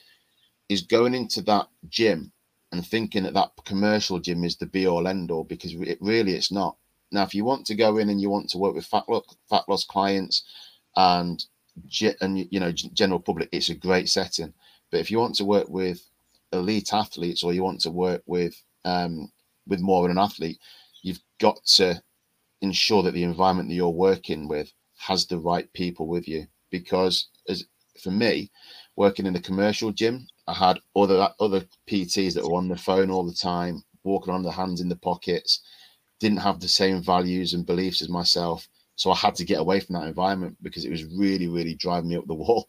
is 0.69 0.83
going 0.83 1.15
into 1.15 1.43
that 1.43 1.69
gym 1.89 2.33
and 2.73 2.85
thinking 2.85 3.23
that 3.23 3.35
that 3.35 3.53
commercial 3.65 4.19
gym 4.19 4.43
is 4.43 4.57
the 4.57 4.67
be 4.67 4.87
all 4.87 5.07
end 5.07 5.31
all 5.31 5.45
because 5.45 5.75
it 5.75 5.99
really 6.01 6.35
it's 6.35 6.51
not. 6.51 6.77
Now, 7.13 7.23
if 7.23 7.35
you 7.35 7.45
want 7.45 7.67
to 7.67 7.75
go 7.75 7.99
in 7.99 8.09
and 8.09 8.21
you 8.21 8.31
want 8.31 8.49
to 8.51 8.59
work 8.59 8.75
with 8.75 8.87
fat 8.87 9.09
loss, 9.09 9.25
fat 9.49 9.65
loss 9.69 9.85
clients 9.85 10.45
and 10.97 11.45
and 12.21 12.47
you 12.51 12.61
know 12.61 12.73
general 12.73 13.21
public, 13.21 13.49
it's 13.53 13.71
a 13.71 13.75
great 13.75 14.09
setting. 14.09 14.53
But 14.91 15.01
if 15.01 15.11
you 15.11 15.19
want 15.19 15.35
to 15.37 15.45
work 15.45 15.69
with 15.69 16.03
elite 16.53 16.93
athletes 16.93 17.43
or 17.43 17.53
you 17.53 17.63
want 17.63 17.81
to 17.83 17.91
work 17.91 18.23
with 18.27 18.55
um, 18.85 19.31
with 19.67 19.81
more 19.81 20.03
than 20.03 20.13
an 20.13 20.23
athlete, 20.23 20.59
you've 21.03 21.21
got 21.41 21.65
to 21.77 22.03
ensure 22.61 23.03
that 23.03 23.13
the 23.13 23.25
environment 23.25 23.69
that 23.69 23.75
you're 23.75 23.91
working 23.91 24.49
with 24.49 24.73
has 24.97 25.27
the 25.27 25.39
right 25.39 25.73
people 25.73 26.07
with 26.07 26.29
you. 26.29 26.47
Because 26.71 27.29
as 27.49 27.65
for 28.03 28.11
me, 28.11 28.51
working 28.97 29.27
in 29.27 29.37
a 29.37 29.41
commercial 29.41 29.93
gym, 29.93 30.27
I 30.47 30.55
had 30.55 30.79
other 30.97 31.29
other 31.41 31.65
PTs 31.89 32.35
that 32.35 32.45
were 32.45 32.57
on 32.57 32.69
the 32.69 32.77
phone 32.77 33.11
all 33.11 33.27
the 33.27 33.35
time, 33.35 33.83
walking 34.05 34.33
on 34.33 34.43
their 34.43 34.53
hands 34.53 34.81
in 34.81 34.89
the 34.89 34.97
pockets, 34.97 35.61
didn't 36.23 36.39
have 36.39 36.61
the 36.61 36.69
same 36.69 37.03
values 37.03 37.53
and 37.53 37.67
beliefs 37.67 38.01
as 38.01 38.09
myself. 38.09 38.69
So 38.95 39.11
I 39.11 39.17
had 39.17 39.35
to 39.35 39.45
get 39.45 39.59
away 39.59 39.81
from 39.81 39.95
that 39.95 40.07
environment 40.07 40.57
because 40.63 40.85
it 40.85 40.91
was 40.91 41.05
really, 41.05 41.49
really 41.49 41.75
driving 41.75 42.11
me 42.11 42.17
up 42.17 42.27
the 42.29 42.35
wall. 42.43 42.69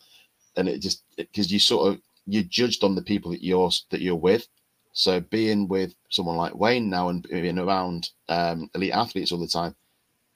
And 0.57 0.67
it 0.67 0.79
just 0.79 1.03
because 1.15 1.51
you 1.51 1.59
sort 1.59 1.93
of 1.93 2.01
you're 2.25 2.43
judged 2.43 2.83
on 2.83 2.95
the 2.95 3.01
people 3.01 3.29
that 3.31 3.43
you're 3.43 3.69
that 3.91 4.01
you're 4.01 4.15
with. 4.15 4.47
So 4.93 5.19
being 5.19 5.67
with 5.67 5.93
someone 6.09 6.35
like 6.35 6.55
Wayne 6.55 6.89
now 6.89 7.09
and 7.09 7.23
being 7.23 7.59
around 7.59 8.09
um, 8.29 8.69
elite 8.75 8.93
athletes 8.93 9.31
all 9.31 9.39
the 9.39 9.47
time, 9.47 9.75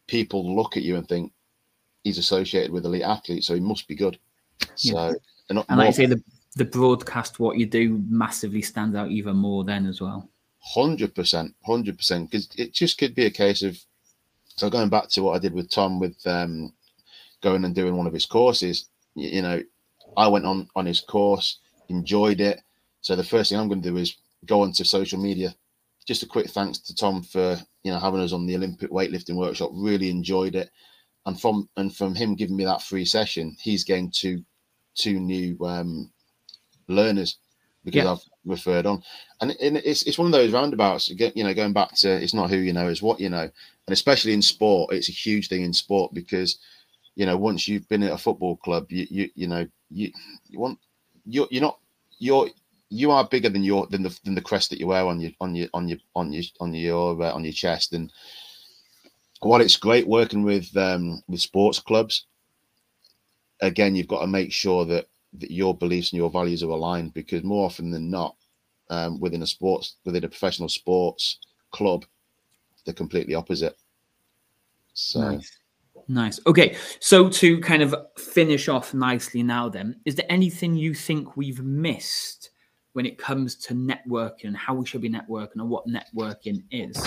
people 0.07 0.55
look 0.55 0.77
at 0.77 0.83
you 0.83 0.95
and 0.95 1.07
think 1.07 1.31
he's 2.03 2.17
associated 2.17 2.71
with 2.71 2.85
elite 2.85 3.03
athletes, 3.03 3.45
so 3.45 3.53
he 3.53 3.59
must 3.59 3.87
be 3.87 3.93
good. 3.93 4.17
So, 4.73 5.09
yeah. 5.09 5.13
and, 5.49 5.63
and 5.69 5.77
like 5.77 5.89
I 5.89 5.91
say, 5.91 6.05
the 6.07 6.23
the 6.55 6.65
broadcast, 6.65 7.39
what 7.39 7.57
you 7.57 7.67
do, 7.67 8.03
massively 8.09 8.63
stands 8.63 8.95
out 8.95 9.11
even 9.11 9.35
more 9.35 9.63
then 9.63 9.85
as 9.85 10.01
well. 10.01 10.27
Hundred 10.73 11.15
percent, 11.15 11.55
hundred 11.65 11.97
percent, 11.97 12.29
because 12.29 12.49
it 12.57 12.73
just 12.73 12.97
could 12.97 13.15
be 13.15 13.25
a 13.25 13.31
case 13.31 13.61
of. 13.61 13.77
So 14.47 14.69
going 14.69 14.89
back 14.89 15.09
to 15.09 15.21
what 15.21 15.35
I 15.35 15.39
did 15.39 15.53
with 15.53 15.69
Tom 15.69 15.99
with 15.99 16.17
um, 16.25 16.73
going 17.41 17.63
and 17.63 17.75
doing 17.75 17.95
one 17.95 18.07
of 18.07 18.13
his 18.13 18.25
courses, 18.25 18.89
you, 19.15 19.29
you 19.29 19.41
know, 19.41 19.61
I 20.17 20.27
went 20.27 20.45
on 20.45 20.67
on 20.75 20.85
his 20.85 21.01
course, 21.01 21.59
enjoyed 21.89 22.41
it. 22.41 22.61
So 23.01 23.15
the 23.15 23.23
first 23.23 23.49
thing 23.49 23.59
I'm 23.59 23.67
going 23.67 23.81
to 23.81 23.89
do 23.89 23.97
is 23.97 24.17
go 24.45 24.61
onto 24.61 24.83
social 24.83 25.19
media. 25.19 25.55
Just 26.05 26.23
a 26.23 26.27
quick 26.27 26.49
thanks 26.49 26.79
to 26.79 26.95
Tom 26.95 27.21
for 27.21 27.57
you 27.87 27.93
know, 27.93 27.99
having 27.99 28.19
us 28.19 28.33
on 28.33 28.45
the 28.45 28.55
Olympic 28.55 28.91
weightlifting 28.91 29.37
workshop. 29.37 29.71
Really 29.73 30.09
enjoyed 30.09 30.55
it, 30.55 30.69
and 31.25 31.39
from 31.39 31.69
and 31.77 31.95
from 31.95 32.13
him 32.13 32.35
giving 32.35 32.57
me 32.57 32.65
that 32.65 32.81
free 32.81 33.05
session, 33.05 33.55
he's 33.61 33.85
gained 33.85 34.13
two 34.13 34.43
two 34.93 35.21
new 35.21 35.57
um, 35.63 36.11
learners 36.89 37.37
because 37.85 38.03
yeah. 38.03 38.11
I've 38.11 38.23
referred 38.47 38.85
on, 38.85 39.03
and, 39.41 39.55
it's 39.59 40.03
it's 40.03 40.17
one 40.17 40.27
of 40.27 40.31
those 40.31 40.53
roundabouts. 40.53 41.09
You 41.09 41.43
know, 41.43 41.53
going 41.53 41.73
back 41.73 41.93
to 41.97 42.09
it's 42.09 42.33
not 42.33 42.49
who 42.49 42.57
you 42.57 42.73
know, 42.73 42.87
it's 42.87 43.01
what 43.01 43.19
you 43.19 43.29
know, 43.29 43.41
and 43.41 43.93
especially 43.93 44.33
in 44.33 44.41
sport, 44.41 44.93
it's 44.93 45.09
a 45.09 45.13
huge 45.13 45.47
thing 45.49 45.61
in 45.63 45.73
sport 45.73 46.13
because 46.13 46.57
you 47.15 47.25
know 47.25 47.37
once 47.37 47.67
you've 47.67 47.87
been 47.89 48.03
at 48.03 48.11
a 48.11 48.17
football 48.17 48.57
club, 48.57 48.91
you 48.91 49.05
you 49.09 49.29
you 49.35 49.47
know 49.47 49.67
you 49.89 50.11
you 50.47 50.59
want 50.59 50.79
you're 51.25 51.47
you're 51.51 51.61
not 51.61 51.79
you're 52.19 52.49
you 52.89 53.11
are 53.11 53.27
bigger 53.27 53.49
than 53.49 53.63
your 53.63 53.87
than 53.87 54.03
the 54.03 54.17
than 54.23 54.35
the 54.35 54.41
crest 54.41 54.69
that 54.69 54.79
you 54.79 54.87
wear 54.87 55.05
on 55.05 55.19
your 55.19 55.31
on 55.41 55.55
your 55.55 55.67
on 55.73 55.87
your 55.87 55.97
on 56.15 56.31
your 56.31 56.43
on 56.59 56.73
your 56.73 57.21
uh, 57.21 57.33
on 57.33 57.43
your 57.43 57.53
chest. 57.53 57.93
And 57.93 58.11
while 59.41 59.61
it's 59.61 59.77
great 59.77 60.07
working 60.07 60.43
with 60.43 60.75
um, 60.77 61.21
with 61.27 61.41
sports 61.41 61.79
clubs, 61.79 62.25
again, 63.61 63.95
you've 63.95 64.07
got 64.07 64.21
to 64.21 64.27
make 64.27 64.51
sure 64.51 64.85
that 64.85 65.07
that 65.39 65.51
your 65.51 65.75
beliefs 65.75 66.11
and 66.11 66.17
your 66.17 66.29
values 66.29 66.63
are 66.63 66.69
aligned 66.69 67.13
because 67.13 67.43
more 67.43 67.65
often 67.65 67.91
than 67.91 68.09
not, 68.09 68.35
um, 68.89 69.19
within 69.19 69.41
a 69.41 69.47
sports 69.47 69.95
within 70.05 70.23
a 70.23 70.29
professional 70.29 70.69
sports 70.69 71.39
club, 71.71 72.05
they're 72.85 72.93
completely 72.93 73.35
opposite. 73.35 73.75
So. 74.93 75.31
Nice. 75.31 75.59
Nice. 76.07 76.39
Okay. 76.47 76.77
So 76.99 77.29
to 77.29 77.59
kind 77.59 77.83
of 77.83 77.93
finish 78.17 78.69
off 78.69 78.93
nicely 78.93 79.43
now, 79.43 79.67
then, 79.67 79.99
is 80.05 80.15
there 80.15 80.25
anything 80.29 80.75
you 80.75 80.93
think 80.93 81.35
we've 81.35 81.61
missed 81.61 82.51
when 82.93 83.05
it 83.05 83.17
comes 83.17 83.55
to 83.55 83.73
networking 83.73 84.45
and 84.45 84.57
how 84.57 84.73
we 84.73 84.85
should 84.85 85.01
be 85.01 85.09
networking 85.09 85.55
and 85.55 85.69
what 85.69 85.85
networking 85.87 86.63
is? 86.71 86.97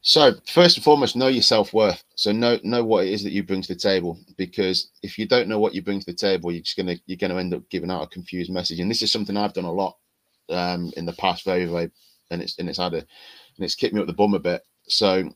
So 0.00 0.32
first 0.46 0.76
and 0.76 0.84
foremost, 0.84 1.16
know 1.16 1.28
your 1.28 1.42
self 1.42 1.72
worth. 1.72 2.02
So 2.14 2.32
know 2.32 2.58
know 2.62 2.84
what 2.84 3.06
it 3.06 3.12
is 3.12 3.22
that 3.22 3.32
you 3.32 3.42
bring 3.42 3.62
to 3.62 3.74
the 3.74 3.78
table. 3.80 4.18
Because 4.36 4.90
if 5.02 5.18
you 5.18 5.26
don't 5.26 5.48
know 5.48 5.58
what 5.58 5.74
you 5.74 5.82
bring 5.82 6.00
to 6.00 6.06
the 6.06 6.14
table, 6.14 6.52
you're 6.52 6.62
just 6.62 6.76
gonna 6.76 6.96
you're 7.06 7.18
gonna 7.18 7.38
end 7.38 7.54
up 7.54 7.68
giving 7.70 7.90
out 7.90 8.02
a 8.02 8.06
confused 8.08 8.52
message. 8.52 8.80
And 8.80 8.90
this 8.90 9.02
is 9.02 9.12
something 9.12 9.36
I've 9.36 9.54
done 9.54 9.64
a 9.64 9.72
lot 9.72 9.96
um, 10.50 10.92
in 10.96 11.06
the 11.06 11.12
past, 11.14 11.44
very 11.44 11.66
very, 11.66 11.90
and 12.30 12.42
it's 12.42 12.58
and 12.58 12.68
it's 12.68 12.78
had 12.78 12.94
a 12.94 12.98
and 12.98 13.06
it's 13.60 13.74
kicked 13.76 13.94
me 13.94 14.00
up 14.00 14.06
the 14.06 14.12
bum 14.14 14.34
a 14.34 14.38
bit. 14.40 14.62
So 14.88 15.30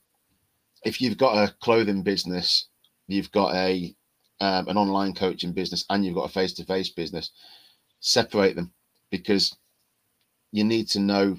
if 0.84 1.00
you've 1.00 1.18
got 1.18 1.36
a 1.48 1.54
clothing 1.60 2.02
business, 2.02 2.68
you've 3.08 3.32
got 3.32 3.54
a 3.54 3.94
um, 4.40 4.68
an 4.68 4.76
online 4.78 5.14
coaching 5.14 5.52
business, 5.52 5.84
and 5.90 6.04
you've 6.04 6.16
got 6.16 6.30
a 6.30 6.32
face 6.32 6.54
to 6.54 6.64
face 6.64 6.90
business, 6.90 7.30
separate 8.00 8.56
them 8.56 8.72
because 9.10 9.56
you 10.52 10.64
need 10.64 10.88
to 10.88 11.00
know 11.00 11.38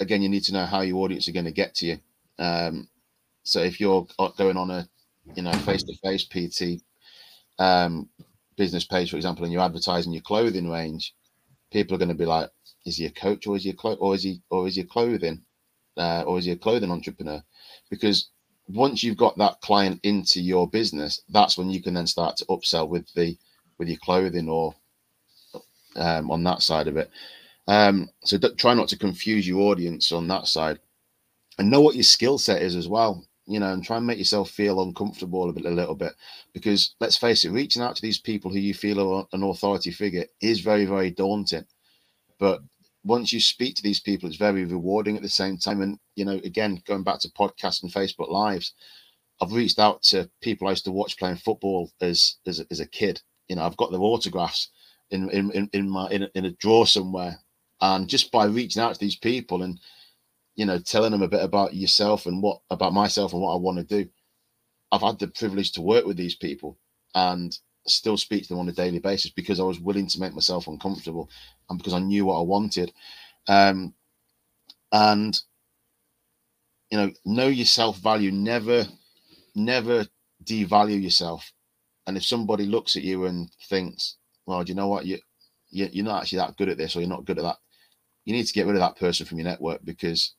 again 0.00 0.22
you 0.22 0.28
need 0.28 0.44
to 0.44 0.52
know 0.52 0.66
how 0.66 0.82
your 0.82 1.04
audience 1.04 1.28
are 1.28 1.32
going 1.32 1.44
to 1.46 1.52
get 1.52 1.74
to 1.74 1.86
you 1.86 1.98
um, 2.38 2.88
So 3.44 3.60
if 3.60 3.80
you're 3.80 4.06
going 4.36 4.56
on 4.56 4.70
a 4.70 4.88
you 5.36 5.42
know 5.42 5.52
face 5.52 5.82
to 5.84 5.96
face 6.02 6.24
PT 6.24 6.82
um, 7.58 8.08
business 8.56 8.84
page, 8.84 9.10
for 9.10 9.16
example, 9.16 9.44
and 9.44 9.52
you're 9.52 9.62
advertising 9.62 10.12
your 10.12 10.22
clothing 10.22 10.70
range, 10.70 11.14
people 11.72 11.94
are 11.94 11.98
going 11.98 12.08
to 12.08 12.14
be 12.14 12.26
like, 12.26 12.50
"Is 12.84 12.96
he 12.96 13.06
a 13.06 13.10
coach 13.10 13.46
or 13.46 13.56
is 13.56 13.64
he 13.64 13.70
a 13.70 13.74
clo- 13.74 13.94
or 13.94 14.14
is 14.14 14.22
he 14.22 14.42
or 14.50 14.66
is 14.66 14.76
he 14.76 14.84
clothing 14.84 15.42
uh, 15.96 16.22
or 16.26 16.38
is 16.38 16.44
he 16.44 16.52
a 16.52 16.56
clothing 16.56 16.90
entrepreneur?" 16.90 17.42
Because 17.90 18.30
once 18.68 19.02
you've 19.02 19.16
got 19.16 19.36
that 19.38 19.60
client 19.60 20.00
into 20.02 20.40
your 20.40 20.68
business, 20.68 21.20
that's 21.28 21.58
when 21.58 21.70
you 21.70 21.82
can 21.82 21.94
then 21.94 22.06
start 22.06 22.36
to 22.38 22.46
upsell 22.46 22.88
with 22.88 23.12
the 23.14 23.36
with 23.78 23.88
your 23.88 23.98
clothing 23.98 24.48
or 24.48 24.74
um, 25.96 26.30
on 26.30 26.42
that 26.44 26.62
side 26.62 26.88
of 26.88 26.96
it. 26.96 27.10
Um, 27.68 28.08
so 28.24 28.38
try 28.38 28.74
not 28.74 28.88
to 28.88 28.98
confuse 28.98 29.46
your 29.46 29.70
audience 29.70 30.12
on 30.12 30.26
that 30.28 30.46
side, 30.48 30.78
and 31.58 31.70
know 31.70 31.80
what 31.80 31.94
your 31.94 32.04
skill 32.04 32.38
set 32.38 32.62
is 32.62 32.76
as 32.76 32.88
well. 32.88 33.24
You 33.46 33.58
know, 33.58 33.72
and 33.72 33.84
try 33.84 33.96
and 33.96 34.06
make 34.06 34.18
yourself 34.18 34.50
feel 34.50 34.80
uncomfortable 34.82 35.50
a 35.50 35.52
bit, 35.52 35.64
a 35.64 35.70
little 35.70 35.96
bit, 35.96 36.12
because 36.52 36.94
let's 37.00 37.16
face 37.16 37.44
it, 37.44 37.50
reaching 37.50 37.82
out 37.82 37.96
to 37.96 38.02
these 38.02 38.18
people 38.18 38.50
who 38.52 38.58
you 38.58 38.72
feel 38.72 39.00
are 39.00 39.26
an 39.32 39.42
authority 39.42 39.90
figure 39.90 40.24
is 40.40 40.60
very, 40.60 40.84
very 40.84 41.10
daunting. 41.10 41.66
But 42.38 42.62
once 43.04 43.32
you 43.32 43.40
speak 43.40 43.74
to 43.76 43.82
these 43.82 44.00
people, 44.00 44.28
it's 44.28 44.38
very 44.38 44.64
rewarding 44.64 45.16
at 45.16 45.22
the 45.22 45.28
same 45.28 45.56
time. 45.56 45.82
And 45.82 45.98
you 46.16 46.24
know, 46.24 46.40
again, 46.44 46.82
going 46.86 47.02
back 47.02 47.20
to 47.20 47.28
podcasts 47.30 47.82
and 47.82 47.92
Facebook 47.92 48.30
Lives, 48.30 48.74
I've 49.40 49.52
reached 49.52 49.78
out 49.78 50.02
to 50.04 50.30
people 50.40 50.68
I 50.68 50.70
used 50.70 50.84
to 50.84 50.92
watch 50.92 51.18
playing 51.18 51.36
football 51.36 51.90
as 52.00 52.36
as, 52.46 52.64
as 52.70 52.80
a 52.80 52.86
kid. 52.86 53.20
You 53.48 53.56
know, 53.56 53.62
I've 53.62 53.76
got 53.76 53.90
their 53.90 54.00
autographs 54.00 54.68
in 55.10 55.28
in 55.30 55.68
in 55.72 55.88
my 55.88 56.08
in 56.10 56.24
a, 56.24 56.28
in 56.34 56.44
a 56.44 56.52
drawer 56.52 56.86
somewhere, 56.86 57.38
and 57.80 58.08
just 58.08 58.30
by 58.30 58.44
reaching 58.44 58.82
out 58.82 58.94
to 58.94 59.00
these 59.00 59.16
people 59.16 59.62
and 59.62 59.80
you 60.54 60.64
know 60.64 60.78
telling 60.78 61.12
them 61.12 61.22
a 61.22 61.28
bit 61.28 61.42
about 61.42 61.74
yourself 61.74 62.26
and 62.26 62.42
what 62.42 62.60
about 62.70 62.92
myself 62.92 63.32
and 63.32 63.42
what 63.42 63.54
I 63.54 63.56
want 63.56 63.78
to 63.78 63.84
do, 63.84 64.08
I've 64.92 65.02
had 65.02 65.18
the 65.18 65.28
privilege 65.28 65.72
to 65.72 65.82
work 65.82 66.06
with 66.06 66.16
these 66.16 66.36
people 66.36 66.78
and 67.14 67.58
still 67.86 68.16
speak 68.16 68.42
to 68.42 68.48
them 68.50 68.58
on 68.58 68.68
a 68.68 68.72
daily 68.72 68.98
basis 68.98 69.30
because 69.30 69.60
I 69.60 69.64
was 69.64 69.80
willing 69.80 70.06
to 70.08 70.20
make 70.20 70.34
myself 70.34 70.68
uncomfortable 70.68 71.28
and 71.68 71.78
because 71.78 71.94
I 71.94 71.98
knew 71.98 72.26
what 72.26 72.38
I 72.38 72.42
wanted. 72.42 72.92
Um, 73.48 73.94
and 74.92 75.38
you 76.90 76.98
know, 76.98 77.10
know 77.24 77.48
your 77.48 77.66
self 77.66 77.98
value. 77.98 78.30
Never, 78.30 78.84
never 79.54 80.06
devalue 80.44 81.02
yourself. 81.02 81.50
And 82.06 82.16
if 82.16 82.24
somebody 82.24 82.66
looks 82.66 82.96
at 82.96 83.02
you 83.02 83.24
and 83.24 83.50
thinks, 83.68 84.16
"Well, 84.46 84.62
do 84.62 84.70
you 84.70 84.76
know 84.76 84.88
what? 84.88 85.06
You, 85.06 85.18
you 85.70 85.88
you're 85.90 86.04
not 86.04 86.22
actually 86.22 86.38
that 86.38 86.56
good 86.56 86.68
at 86.68 86.76
this, 86.76 86.94
or 86.94 87.00
you're 87.00 87.08
not 87.08 87.24
good 87.24 87.38
at 87.38 87.44
that," 87.44 87.56
you 88.24 88.34
need 88.34 88.46
to 88.46 88.52
get 88.52 88.66
rid 88.66 88.76
of 88.76 88.80
that 88.80 88.96
person 88.96 89.24
from 89.24 89.38
your 89.38 89.46
network 89.46 89.80
because 89.84 90.34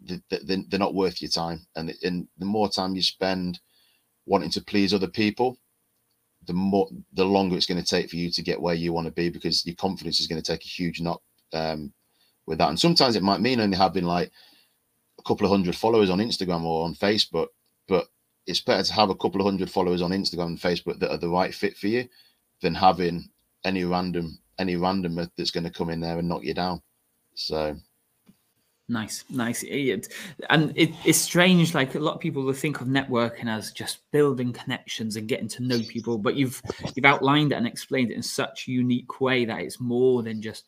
they, 0.00 0.20
they, 0.30 0.64
they're 0.68 0.80
not 0.80 0.94
worth 0.94 1.20
your 1.20 1.30
time. 1.30 1.66
And, 1.76 1.92
and 2.02 2.28
the 2.38 2.46
more 2.46 2.68
time 2.68 2.94
you 2.94 3.02
spend 3.02 3.60
wanting 4.26 4.50
to 4.50 4.64
please 4.64 4.94
other 4.94 5.08
people, 5.08 5.58
the 6.46 6.52
more 6.52 6.88
the 7.12 7.24
longer 7.24 7.56
it's 7.56 7.66
going 7.66 7.82
to 7.82 7.86
take 7.86 8.10
for 8.10 8.16
you 8.16 8.30
to 8.30 8.42
get 8.42 8.60
where 8.60 8.74
you 8.74 8.92
want 8.92 9.06
to 9.06 9.12
be 9.12 9.28
because 9.28 9.64
your 9.66 9.76
confidence 9.76 10.20
is 10.20 10.26
going 10.26 10.40
to 10.40 10.52
take 10.52 10.64
a 10.64 10.68
huge 10.68 11.00
knock 11.00 11.22
um, 11.52 11.92
with 12.46 12.58
that. 12.58 12.68
And 12.68 12.80
sometimes 12.80 13.16
it 13.16 13.22
might 13.22 13.40
mean 13.40 13.60
only 13.60 13.76
having 13.76 14.04
like 14.04 14.30
a 15.18 15.22
couple 15.22 15.44
of 15.44 15.50
hundred 15.50 15.76
followers 15.76 16.10
on 16.10 16.18
Instagram 16.18 16.64
or 16.64 16.84
on 16.84 16.94
Facebook, 16.94 17.48
but 17.88 18.06
it's 18.46 18.60
better 18.60 18.82
to 18.82 18.92
have 18.92 19.10
a 19.10 19.14
couple 19.14 19.40
of 19.40 19.46
hundred 19.46 19.70
followers 19.70 20.02
on 20.02 20.10
Instagram 20.10 20.46
and 20.46 20.60
Facebook 20.60 20.98
that 20.98 21.10
are 21.10 21.18
the 21.18 21.28
right 21.28 21.54
fit 21.54 21.76
for 21.76 21.88
you 21.88 22.08
than 22.62 22.74
having 22.74 23.28
any 23.64 23.84
random 23.84 24.38
any 24.58 24.76
random 24.76 25.14
that's 25.36 25.50
going 25.50 25.64
to 25.64 25.70
come 25.70 25.88
in 25.88 26.00
there 26.00 26.18
and 26.18 26.28
knock 26.28 26.44
you 26.44 26.52
down. 26.52 26.82
So 27.34 27.74
Nice, 28.90 29.24
nice. 29.30 29.62
And 29.62 30.72
it, 30.74 30.90
it's 31.04 31.16
strange. 31.16 31.74
Like 31.74 31.94
a 31.94 32.00
lot 32.00 32.16
of 32.16 32.20
people 32.20 32.42
will 32.42 32.52
think 32.52 32.80
of 32.80 32.88
networking 32.88 33.46
as 33.46 33.70
just 33.70 34.10
building 34.10 34.52
connections 34.52 35.14
and 35.14 35.28
getting 35.28 35.46
to 35.46 35.62
know 35.62 35.78
people, 35.88 36.18
but 36.18 36.34
you've 36.34 36.60
you've 36.96 37.04
outlined 37.04 37.52
it 37.52 37.54
and 37.54 37.68
explained 37.68 38.10
it 38.10 38.16
in 38.16 38.22
such 38.22 38.66
a 38.66 38.72
unique 38.72 39.20
way 39.20 39.44
that 39.44 39.60
it's 39.60 39.78
more 39.78 40.24
than 40.24 40.42
just 40.42 40.64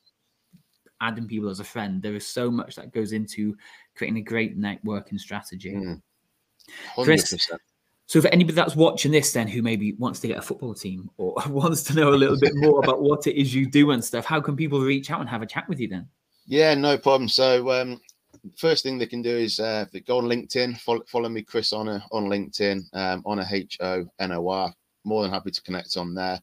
adding 1.01 1.27
people 1.27 1.51
as 1.51 1.59
a 1.59 1.65
friend. 1.65 2.01
There 2.01 2.15
is 2.15 2.25
so 2.25 2.49
much 2.49 2.77
that 2.77 2.93
goes 2.93 3.13
into 3.13 3.57
creating 3.97 4.19
a 4.19 4.23
great 4.23 4.57
networking 4.57 5.19
strategy. 5.19 5.75
Mm. 5.75 6.01
Chris, 6.95 7.51
so 8.07 8.21
for 8.21 8.29
anybody 8.29 8.55
that's 8.55 8.77
watching 8.77 9.11
this, 9.11 9.33
then 9.33 9.49
who 9.49 9.63
maybe 9.63 9.95
wants 9.95 10.21
to 10.21 10.29
get 10.29 10.39
a 10.39 10.43
football 10.43 10.75
team 10.75 11.11
or 11.17 11.35
wants 11.49 11.83
to 11.85 11.95
know 11.95 12.11
a 12.11 12.15
little 12.15 12.39
bit 12.39 12.53
more 12.55 12.79
about 12.85 13.03
what 13.03 13.27
it 13.27 13.35
is 13.35 13.53
you 13.53 13.67
do 13.67 13.91
and 13.91 14.05
stuff, 14.05 14.25
how 14.25 14.41
can 14.41 14.55
people 14.55 14.81
reach 14.81 15.11
out 15.11 15.19
and 15.19 15.29
have 15.29 15.43
a 15.43 15.47
chat 15.47 15.69
with 15.69 15.81
you 15.81 15.89
then? 15.89 16.07
Yeah, 16.47 16.75
no 16.75 16.99
problem. 16.99 17.29
So 17.29 17.71
um, 17.71 18.01
first 18.57 18.83
thing 18.83 18.99
they 18.99 19.07
can 19.07 19.23
do 19.23 19.37
is 19.37 19.61
uh, 19.61 19.87
go 20.07 20.19
on 20.19 20.25
LinkedIn, 20.25 20.79
follow, 20.79 21.03
follow 21.07 21.29
me, 21.29 21.43
Chris 21.43 21.73
Honor, 21.73 22.03
on 22.11 22.25
LinkedIn, 22.25 22.83
um, 22.93 23.23
Honor 23.25 23.47
H 23.51 23.79
O 23.81 24.07
N 24.19 24.33
O 24.33 24.49
R. 24.49 24.75
More 25.05 25.23
than 25.23 25.33
happy 25.33 25.51
to 25.51 25.63
connect 25.63 25.97
on 25.97 26.15
there. 26.15 26.41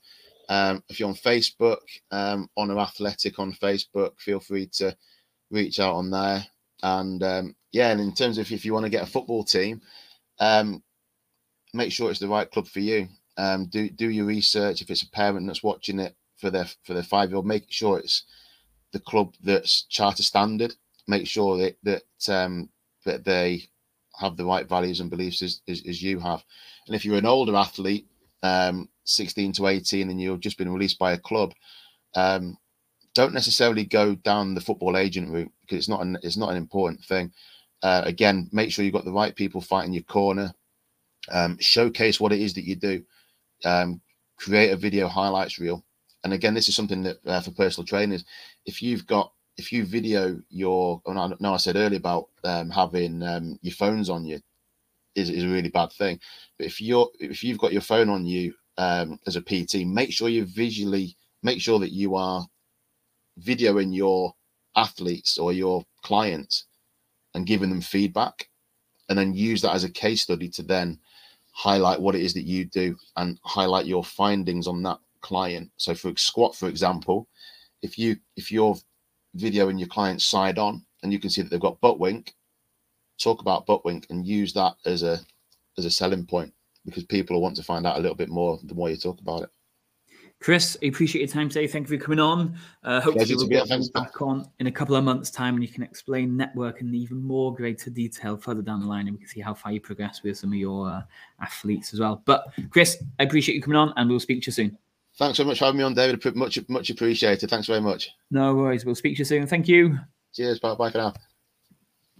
Um, 0.49 0.83
if 0.89 0.99
you're 0.99 1.09
on 1.09 1.15
Facebook, 1.15 1.79
um, 2.11 2.49
Honor 2.57 2.79
Athletic 2.79 3.39
on 3.39 3.53
Facebook, 3.53 4.19
feel 4.19 4.39
free 4.39 4.67
to 4.73 4.95
reach 5.51 5.79
out 5.79 5.95
on 5.95 6.09
there. 6.09 6.45
And 6.81 7.21
um, 7.23 7.55
yeah, 7.71 7.91
and 7.91 8.01
in 8.01 8.13
terms 8.13 8.37
of 8.37 8.51
if 8.51 8.65
you 8.65 8.73
want 8.73 8.85
to 8.85 8.89
get 8.89 9.03
a 9.03 9.11
football 9.11 9.43
team, 9.43 9.81
um, 10.39 10.81
make 11.73 11.91
sure 11.91 12.09
it's 12.09 12.19
the 12.19 12.27
right 12.27 12.49
club 12.49 12.67
for 12.67 12.79
you. 12.79 13.07
Um, 13.37 13.67
do 13.67 13.89
do 13.89 14.09
your 14.09 14.25
research. 14.25 14.81
If 14.81 14.89
it's 14.89 15.03
a 15.03 15.09
parent 15.11 15.45
that's 15.47 15.63
watching 15.63 15.99
it 15.99 16.15
for 16.37 16.49
their 16.49 16.67
for 16.83 16.93
their 16.93 17.03
five 17.03 17.29
year 17.29 17.37
old, 17.37 17.45
make 17.45 17.65
sure 17.69 17.99
it's 17.99 18.23
the 18.91 18.99
club 18.99 19.35
that's 19.43 19.83
charter 19.83 20.23
standard 20.23 20.73
make 21.09 21.27
sure 21.27 21.57
that 21.57 21.75
that 21.83 22.33
um, 22.33 22.69
that 23.05 23.25
they 23.25 23.63
have 24.19 24.37
the 24.37 24.45
right 24.45 24.67
values 24.67 24.99
and 24.99 25.09
beliefs 25.09 25.41
as, 25.41 25.61
as, 25.67 25.81
as 25.87 26.03
you 26.03 26.19
have. 26.19 26.43
And 26.87 26.95
if 26.95 27.05
you're 27.05 27.17
an 27.17 27.25
older 27.25 27.55
athlete, 27.55 28.05
um, 28.43 28.89
16 29.05 29.53
to 29.53 29.67
18, 29.67 30.09
and 30.09 30.19
you've 30.19 30.41
just 30.41 30.57
been 30.57 30.71
released 30.71 30.99
by 30.99 31.13
a 31.13 31.17
club, 31.17 31.53
um, 32.15 32.57
don't 33.15 33.33
necessarily 33.33 33.85
go 33.85 34.15
down 34.15 34.53
the 34.53 34.61
football 34.61 34.97
agent 34.97 35.29
route 35.29 35.51
because 35.61 35.77
it's 35.77 35.89
not 35.89 36.01
an 36.01 36.17
it's 36.21 36.37
not 36.37 36.51
an 36.51 36.57
important 36.57 37.03
thing. 37.05 37.31
Uh, 37.81 38.01
again, 38.05 38.49
make 38.51 38.71
sure 38.71 38.83
you've 38.83 38.93
got 38.93 39.05
the 39.05 39.11
right 39.11 39.35
people 39.35 39.61
fighting 39.61 39.93
your 39.93 40.03
corner. 40.03 40.53
Um, 41.31 41.57
showcase 41.59 42.19
what 42.19 42.33
it 42.33 42.39
is 42.39 42.53
that 42.53 42.65
you 42.65 42.75
do. 42.75 43.03
Um, 43.65 44.01
create 44.37 44.71
a 44.71 44.77
video 44.77 45.07
highlights 45.07 45.59
reel. 45.59 45.83
And 46.23 46.33
again, 46.33 46.53
this 46.53 46.67
is 46.69 46.75
something 46.75 47.03
that 47.03 47.17
uh, 47.25 47.41
for 47.41 47.51
personal 47.51 47.85
trainers, 47.85 48.25
if 48.65 48.81
you've 48.81 49.07
got 49.07 49.31
if 49.59 49.73
you 49.73 49.85
video 49.85 50.41
your, 50.49 51.01
oh, 51.05 51.11
no, 51.11 51.35
no, 51.41 51.53
I 51.53 51.57
said 51.57 51.75
earlier 51.75 51.99
about 51.99 52.29
um, 52.45 52.69
having 52.69 53.21
um, 53.21 53.59
your 53.61 53.73
phones 53.73 54.09
on 54.09 54.25
you 54.25 54.39
is, 55.15 55.29
is 55.29 55.43
a 55.43 55.49
really 55.49 55.69
bad 55.69 55.91
thing. 55.91 56.17
But 56.57 56.67
if 56.67 56.79
you're 56.79 57.09
if 57.19 57.43
you've 57.43 57.57
got 57.57 57.73
your 57.73 57.81
phone 57.81 58.09
on 58.09 58.25
you 58.25 58.53
um, 58.77 59.19
as 59.27 59.35
a 59.35 59.41
PT, 59.41 59.85
make 59.85 60.13
sure 60.13 60.29
you 60.29 60.45
visually 60.45 61.17
make 61.43 61.61
sure 61.61 61.77
that 61.79 61.91
you 61.91 62.15
are 62.15 62.47
videoing 63.41 63.93
your 63.93 64.33
athletes 64.75 65.37
or 65.37 65.51
your 65.51 65.83
clients 66.03 66.65
and 67.33 67.45
giving 67.45 67.69
them 67.69 67.81
feedback, 67.81 68.47
and 69.09 69.17
then 69.19 69.33
use 69.33 69.61
that 69.61 69.75
as 69.75 69.83
a 69.83 69.89
case 69.89 70.21
study 70.21 70.47
to 70.49 70.63
then 70.63 70.97
highlight 71.51 71.99
what 71.99 72.15
it 72.15 72.21
is 72.21 72.33
that 72.33 72.45
you 72.45 72.63
do 72.63 72.95
and 73.17 73.37
highlight 73.43 73.85
your 73.85 74.05
findings 74.05 74.67
on 74.67 74.81
that 74.83 74.99
client. 75.19 75.69
So 75.75 75.93
for 75.93 76.13
squat, 76.15 76.55
for 76.55 76.69
example, 76.69 77.27
if 77.81 77.97
you 77.97 78.15
if 78.37 78.51
you're 78.53 78.77
video 79.35 79.69
in 79.69 79.77
your 79.77 79.87
client's 79.87 80.25
side 80.25 80.57
on 80.57 80.85
and 81.03 81.13
you 81.13 81.19
can 81.19 81.29
see 81.29 81.41
that 81.41 81.49
they've 81.49 81.59
got 81.59 81.79
butt 81.81 81.99
wink, 81.99 82.33
talk 83.19 83.41
about 83.41 83.65
butt 83.65 83.85
wink 83.85 84.05
and 84.09 84.25
use 84.25 84.53
that 84.53 84.75
as 84.85 85.03
a 85.03 85.19
as 85.77 85.85
a 85.85 85.91
selling 85.91 86.25
point 86.25 86.53
because 86.85 87.03
people 87.05 87.35
will 87.35 87.43
want 87.43 87.55
to 87.55 87.63
find 87.63 87.85
out 87.85 87.97
a 87.97 88.01
little 88.01 88.15
bit 88.15 88.29
more 88.29 88.59
the 88.63 88.75
more 88.75 88.89
you 88.89 88.97
talk 88.97 89.19
about 89.21 89.43
it. 89.43 89.49
Chris, 90.41 90.77
I 90.81 90.85
appreciate 90.85 91.19
your 91.19 91.27
time 91.27 91.49
today. 91.49 91.67
Thank 91.67 91.89
you 91.89 91.97
for 91.97 92.03
coming 92.03 92.19
on. 92.19 92.57
Uh, 92.81 93.01
hopefully, 93.01 93.35
we'll 93.35 93.47
get 93.47 93.67
you 93.67 93.91
back 93.93 94.21
on 94.21 94.49
in 94.59 94.67
a 94.67 94.71
couple 94.71 94.95
of 94.95 95.03
months' 95.03 95.29
time 95.29 95.55
and 95.55 95.63
you 95.63 95.67
can 95.67 95.83
explain 95.83 96.37
network 96.37 96.79
in 96.79 96.95
even 96.95 97.21
more 97.21 97.53
greater 97.53 97.89
detail 97.89 98.37
further 98.37 98.61
down 98.61 98.79
the 98.79 98.85
line 98.85 99.07
and 99.07 99.11
we 99.11 99.19
can 99.19 99.27
see 99.27 99.41
how 99.41 99.53
far 99.53 99.73
you 99.73 99.81
progress 99.81 100.23
with 100.23 100.37
some 100.37 100.53
of 100.53 100.57
your 100.57 100.89
uh, 100.89 101.01
athletes 101.41 101.93
as 101.93 101.99
well. 101.99 102.21
But, 102.23 102.53
Chris, 102.69 103.03
I 103.19 103.23
appreciate 103.23 103.55
you 103.55 103.61
coming 103.61 103.75
on 103.75 103.93
and 103.97 104.09
we'll 104.09 104.21
speak 104.21 104.41
to 104.43 104.47
you 104.47 104.53
soon. 104.53 104.77
Thanks 105.19 105.37
so 105.37 105.43
much 105.43 105.59
for 105.59 105.65
having 105.65 105.79
me 105.79 105.83
on, 105.83 105.93
David. 105.93 106.35
Much, 106.37 106.57
much 106.69 106.89
appreciated. 106.89 107.49
Thanks 107.49 107.67
very 107.67 107.81
much. 107.81 108.09
No 108.31 108.55
worries. 108.55 108.85
We'll 108.85 108.95
speak 108.95 109.17
to 109.17 109.19
you 109.19 109.25
soon. 109.25 109.47
Thank 109.47 109.67
you. 109.67 109.99
Cheers. 110.33 110.59
Bye. 110.59 110.75
Bye 110.75 110.91
for 110.91 110.97
now. 110.99 111.13